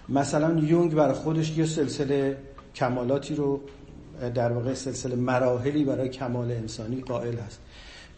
مثلا 0.09 0.61
یونگ 0.61 0.95
برای 0.95 1.14
خودش 1.14 1.59
یه 1.59 1.66
سلسله 1.66 2.37
کمالاتی 2.75 3.35
رو 3.35 3.61
در 4.35 4.53
واقع 4.53 4.75
سلسله 4.75 5.16
مراحلی 5.16 5.85
برای 5.85 6.09
کمال 6.09 6.51
انسانی 6.51 7.01
قائل 7.01 7.39
هست. 7.39 7.61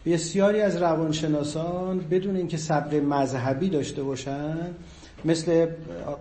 بسیاری 0.05 0.61
از 0.61 0.77
روانشناسان 0.77 1.99
بدون 1.99 2.35
اینکه 2.35 2.57
صبغه 2.57 2.93
مذهبی 2.93 3.69
داشته 3.69 4.03
باشن 4.03 4.67
مثل 5.25 5.67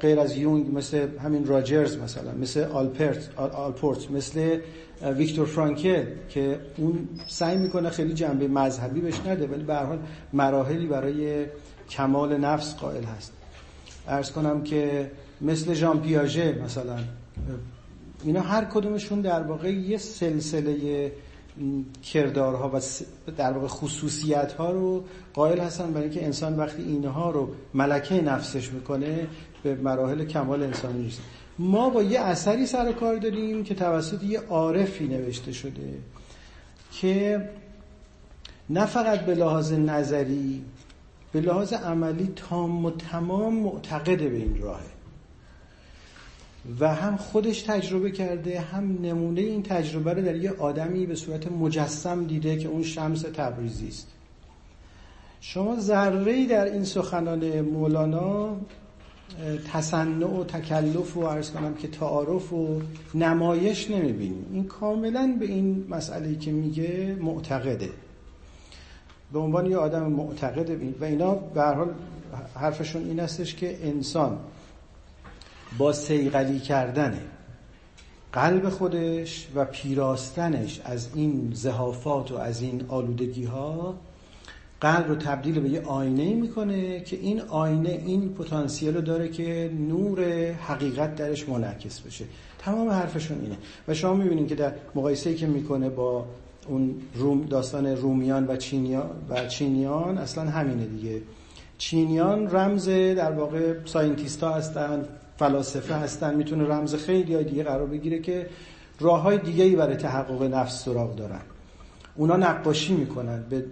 غیر 0.01 0.21
از 0.21 0.37
یونگ 0.37 0.77
مثل 0.77 1.09
همین 1.19 1.47
راجرز 1.47 1.97
مثلا 1.97 2.33
مثل 2.33 2.65
آلپرت 2.65 3.31
آلپورت 3.37 4.11
مثل 4.11 4.59
ویکتور 5.03 5.47
فرانکل 5.47 6.05
که 6.29 6.61
اون 6.77 7.09
سعی 7.27 7.57
می‌کنه 7.57 7.91
خیلی 7.91 8.15
جنبه 8.15 8.49
مذهبی 8.49 9.01
بهش 9.01 9.21
نده 9.27 9.47
ولی 9.47 9.63
به 9.65 9.75
حال 9.77 9.99
مراحلی 10.33 10.87
برای 10.87 11.47
کمال 11.91 12.37
نفس 12.37 12.77
قائل 12.77 13.05
هست. 13.05 13.33
ارز 14.09 14.31
کنم 14.31 14.63
که 14.63 15.11
مثل 15.41 15.75
ژان 15.75 16.01
پیاژه 16.01 16.59
مثلا 16.65 16.99
اینا 18.25 18.41
هر 18.41 18.65
کدومشون 18.65 19.21
در 19.21 19.43
واقع 19.43 19.73
یه 19.73 19.99
سلسله 19.99 21.13
کردارها 22.03 22.71
و 22.75 22.81
در 23.37 23.53
واقع 23.53 23.67
خصوصیت 23.67 24.53
ها 24.53 24.71
رو 24.71 25.05
قائل 25.35 25.59
هستن 25.59 25.93
برای 25.93 26.05
اینکه 26.05 26.25
انسان 26.25 26.57
وقتی 26.57 26.83
اینها 26.83 27.31
رو 27.31 27.49
ملکه 27.75 28.21
نفسش 28.21 28.73
می‌کنه 28.73 29.27
به 29.63 29.75
مراحل 29.75 30.25
کمال 30.25 30.63
انسانی 30.63 31.03
نیست 31.03 31.21
ما 31.59 31.91
با 31.91 32.03
یه 32.03 32.21
اثری 32.21 32.67
سر 32.67 32.93
کار 32.93 33.17
داریم 33.17 33.65
که 33.65 33.75
توسط 33.75 34.23
یه 34.23 34.41
عارفی 34.41 35.09
نوشته 35.09 35.53
شده 35.53 35.99
که 36.93 37.49
نه 38.71 38.87
فقط 38.87 39.21
به 39.21 39.35
لحاظ 39.35 39.73
نظری 39.73 40.65
به 41.33 41.41
لحاظ 41.41 41.73
عملی 41.73 42.33
تام 42.37 42.85
و 42.85 42.91
تمام 42.91 43.55
معتقد 43.55 44.19
به 44.19 44.37
این 44.37 44.63
راهه. 44.63 44.96
و 46.81 46.95
هم 46.95 47.17
خودش 47.17 47.63
تجربه 47.63 48.11
کرده 48.11 48.61
هم 48.61 48.99
نمونه 49.03 49.41
این 49.41 49.63
تجربه 49.63 50.15
رو 50.15 50.23
در 50.23 50.37
یه 50.37 50.53
آدمی 50.59 51.07
به 51.07 51.15
صورت 51.15 51.53
مجسم 51.53 52.25
دیده 52.25 52.59
که 52.59 52.69
اون 52.69 52.83
شمس 52.83 53.23
تبریزی 53.23 53.89
است. 53.89 54.07
شما 55.41 55.81
ذره 55.81 56.47
در 56.47 56.65
این 56.65 56.85
سخنان 56.85 57.61
مولانا 57.61 58.57
تصنع 59.73 60.27
و 60.27 60.45
تکلف 60.45 61.17
و 61.17 61.27
عرض 61.27 61.51
کنم 61.51 61.75
که 61.75 61.89
تعارف 61.89 62.53
و 62.53 62.81
نمایش 63.15 63.91
نمی‌بینیم 63.91 64.47
این 64.53 64.65
کاملا 64.65 65.37
به 65.41 65.47
این 65.47 65.87
مسئله 65.91 66.35
که 66.35 66.53
میگه 66.53 67.17
معتقده. 67.21 67.91
به 69.33 69.39
عنوان 69.39 69.67
یه 69.67 69.77
آدم 69.77 70.07
معتقده. 70.07 70.95
و 71.01 71.05
اینا 71.05 71.35
به 71.35 71.63
حال 71.63 71.89
حرفشون 72.55 73.05
این 73.05 73.21
استش 73.21 73.55
که 73.55 73.79
انسان 73.83 74.39
با 75.79 75.93
سیغلی 75.93 76.59
کردن. 76.59 77.21
قلب 78.33 78.69
خودش 78.69 79.49
و 79.55 79.65
پیراستنش 79.65 80.81
از 80.85 81.09
این 81.15 81.51
زهافات 81.55 82.33
و 82.33 82.37
از 82.37 82.63
این 82.63 82.85
آلودگی 82.89 83.45
ها 83.45 83.95
قلب 84.81 85.09
رو 85.09 85.15
تبدیل 85.15 85.61
به 85.61 85.69
یه 85.69 85.83
آینه 85.83 86.35
می‌کنه 86.35 87.01
که 87.01 87.17
این 87.17 87.41
آینه 87.41 88.03
این 88.07 88.35
پتانسیل 88.35 88.95
رو 88.95 89.01
داره 89.01 89.29
که 89.29 89.71
نور 89.89 90.53
حقیقت 90.53 91.17
درش 91.17 91.49
منعکس 91.49 92.01
بشه. 92.01 92.25
تمام 92.59 92.89
حرفشون 92.89 93.41
اینه. 93.41 93.57
و 93.89 93.95
شما 93.95 94.15
می‌بینید 94.15 94.49
که 94.49 94.55
در 94.55 94.73
مقایسه 94.95 95.35
که 95.35 95.47
می‌کنه 95.47 95.89
با 95.89 96.25
اون 96.69 96.95
روم 97.15 97.43
داستان 97.43 97.87
رومیان 97.87 98.47
و 98.47 98.57
چینیان 98.57 99.11
و 99.29 99.47
چینیان 99.47 100.19
اصلا 100.19 100.45
همینه 100.51 100.87
دیگه. 100.87 101.23
چینیان 101.79 102.51
رمز 102.51 102.89
در 102.89 103.33
واقع 103.33 103.75
ساینتیستا 103.85 104.55
هستن 104.55 105.05
فلاسفه 105.39 105.95
هستن 105.95 106.35
می‌تونه 106.35 106.65
رمز 106.65 106.95
خیلی 106.95 107.35
های 107.35 107.45
دیگه 107.45 107.63
قرار 107.65 107.87
بگیره 107.87 108.19
که 108.19 108.49
راه 109.01 109.21
های 109.23 109.39
دیگه 109.39 109.65
ای 109.65 109.77
برای 109.77 109.97
تحقق 109.97 110.43
نفس 110.43 110.85
سراغ 110.85 111.17
دارن. 111.17 111.41
اونا 112.15 112.37
نقاشی 112.37 112.95
می‌کنن 112.95 113.45
به 113.51 113.65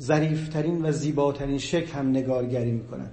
ظریفترین 0.00 0.86
و 0.86 0.92
زیباترین 0.92 1.58
شکل 1.58 1.92
هم 1.92 2.08
نگارگری 2.08 2.70
می‌کنن. 2.70 3.08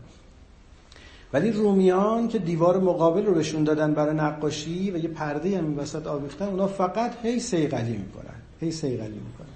ولی 1.34 1.52
رومیان 1.52 2.28
که 2.28 2.40
دیوار 2.40 2.80
مقابل 2.80 3.26
رو 3.26 3.34
بهشون 3.34 3.64
دادن 3.64 3.94
برای 3.94 4.16
نقاشی 4.16 4.92
و 4.92 4.98
یه 4.98 5.08
پرده 5.08 5.58
هم 5.58 5.80
وسط 5.80 6.08
آویختن 6.08 6.46
اونا 6.46 6.68
فقط 6.68 7.12
هی 7.24 7.40
سیغلی 7.40 7.98
می‌کنن 7.98 8.36
هی 8.62 8.72
سیغلی 8.72 9.20
می‌کنن. 9.20 9.53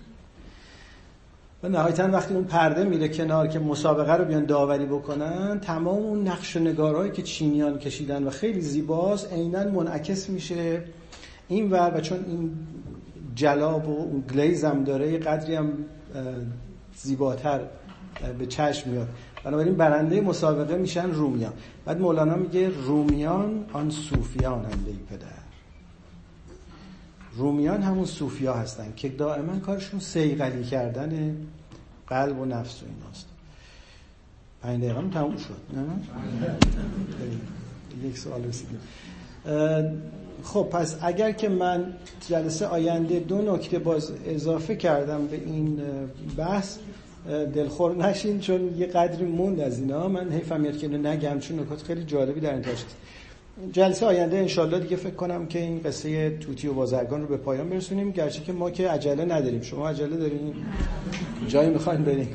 و 1.64 1.70
نهایتا 1.70 2.08
وقتی 2.12 2.34
اون 2.34 2.44
پرده 2.44 2.84
میره 2.84 3.08
کنار 3.08 3.48
که 3.48 3.60
مسابقه 3.60 4.14
رو 4.14 4.26
بیان 4.26 4.46
داوری 4.46 4.86
بکنن 4.86 5.60
تمام 5.60 5.98
اون 5.98 6.28
نقش 6.28 6.56
و 6.56 6.60
نگارهایی 6.60 7.12
که 7.12 7.22
چینیان 7.22 7.80
کشیدن 7.80 8.24
و 8.24 8.30
خیلی 8.30 8.62
زیباست 8.62 9.34
عینا 9.34 9.64
منعکس 9.64 10.30
میشه 10.30 10.84
این 11.48 11.72
ور 11.72 11.92
و 11.96 12.02
چون 12.02 12.26
این 12.28 12.52
جلاب 13.36 13.90
و 13.90 13.98
اون 13.98 14.24
گلیز 14.34 14.64
هم 14.64 14.84
داره 14.84 15.12
یه 15.12 15.18
قدری 15.18 15.56
هم 15.56 15.74
زیباتر 16.96 17.60
به 18.40 18.46
چشم 18.46 18.90
میاد. 18.90 19.08
بنابراین 19.44 19.76
برنده 19.76 20.22
مسابقه 20.22 20.78
میشن 20.78 21.12
رومیان. 21.12 21.54
بعد 21.86 22.02
مولانا 22.02 22.36
میگه 22.36 22.70
رومیان 22.70 23.66
آن 23.74 23.90
صوفیان 23.90 24.66
ای 24.88 24.94
پدر. 25.10 25.37
رومیان 27.38 27.82
همون 27.82 28.06
صوفیا 28.06 28.54
هستن 28.54 28.94
که 28.96 29.10
دائما 29.10 29.60
کارشون 29.60 30.00
سیغلی 30.00 30.64
کردن 30.64 31.38
قلب 32.08 32.40
و 32.40 32.46
نفس 32.46 32.84
و 32.84 32.86
ایناست. 32.86 33.28
پنج 34.62 34.80
دقیقه 34.80 35.00
هم 35.00 35.10
تموم 35.10 35.38
شد 35.38 35.58
نه؟ 35.74 35.84
یک 38.08 38.18
سوال 38.18 38.44
رسیدیم. 38.44 38.80
خب 40.44 40.64
پس 40.72 40.98
اگر 41.02 41.32
که 41.32 41.50
من 41.50 41.94
جلسه 42.30 42.68
آینده 42.68 43.20
دو 43.20 43.56
نکته 43.56 43.80
باز 43.80 44.12
اضافه 44.26 44.76
کردم 44.76 45.28
به 45.28 45.36
این 45.36 45.82
بحث 46.38 46.78
دلخور 47.56 47.96
نشین 47.96 48.40
چون 48.40 48.78
یه 48.78 48.86
قدری 48.86 49.26
موند 49.26 49.60
از 49.60 49.80
اینا. 49.80 50.08
من 50.08 50.32
حیفم 50.32 50.62
میاد 50.62 50.78
که 50.78 50.88
نگم 50.88 51.40
چون 51.40 51.60
نکات 51.60 51.84
خیلی 51.84 52.04
جالبی 52.04 52.40
در 52.40 52.54
این 52.54 52.62
جلسه 53.72 54.06
آینده 54.06 54.38
انشالله 54.38 54.80
دیگه 54.80 54.96
فکر 54.96 55.16
کنم 55.16 55.46
که 55.48 55.60
این 55.60 55.82
قصه 55.86 56.38
توتی 56.38 56.68
و 56.68 56.74
بازرگان 56.74 57.22
رو 57.22 57.28
به 57.28 57.38
پایان 57.38 57.70
برسونیم. 57.70 58.12
گرچه 58.12 58.42
که 58.44 58.54
ما 58.54 58.72
که 58.72 58.90
عجله 58.90 59.26
نداریم. 59.26 59.62
شما 59.62 59.90
عجله 59.90 60.18
داریم 60.18 60.66
جایی 61.48 61.70
می‌خواین 61.70 62.04
بریم. 62.04 62.30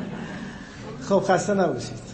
خب 1.08 1.20
خسته 1.20 1.54
نباشید. 1.54 2.09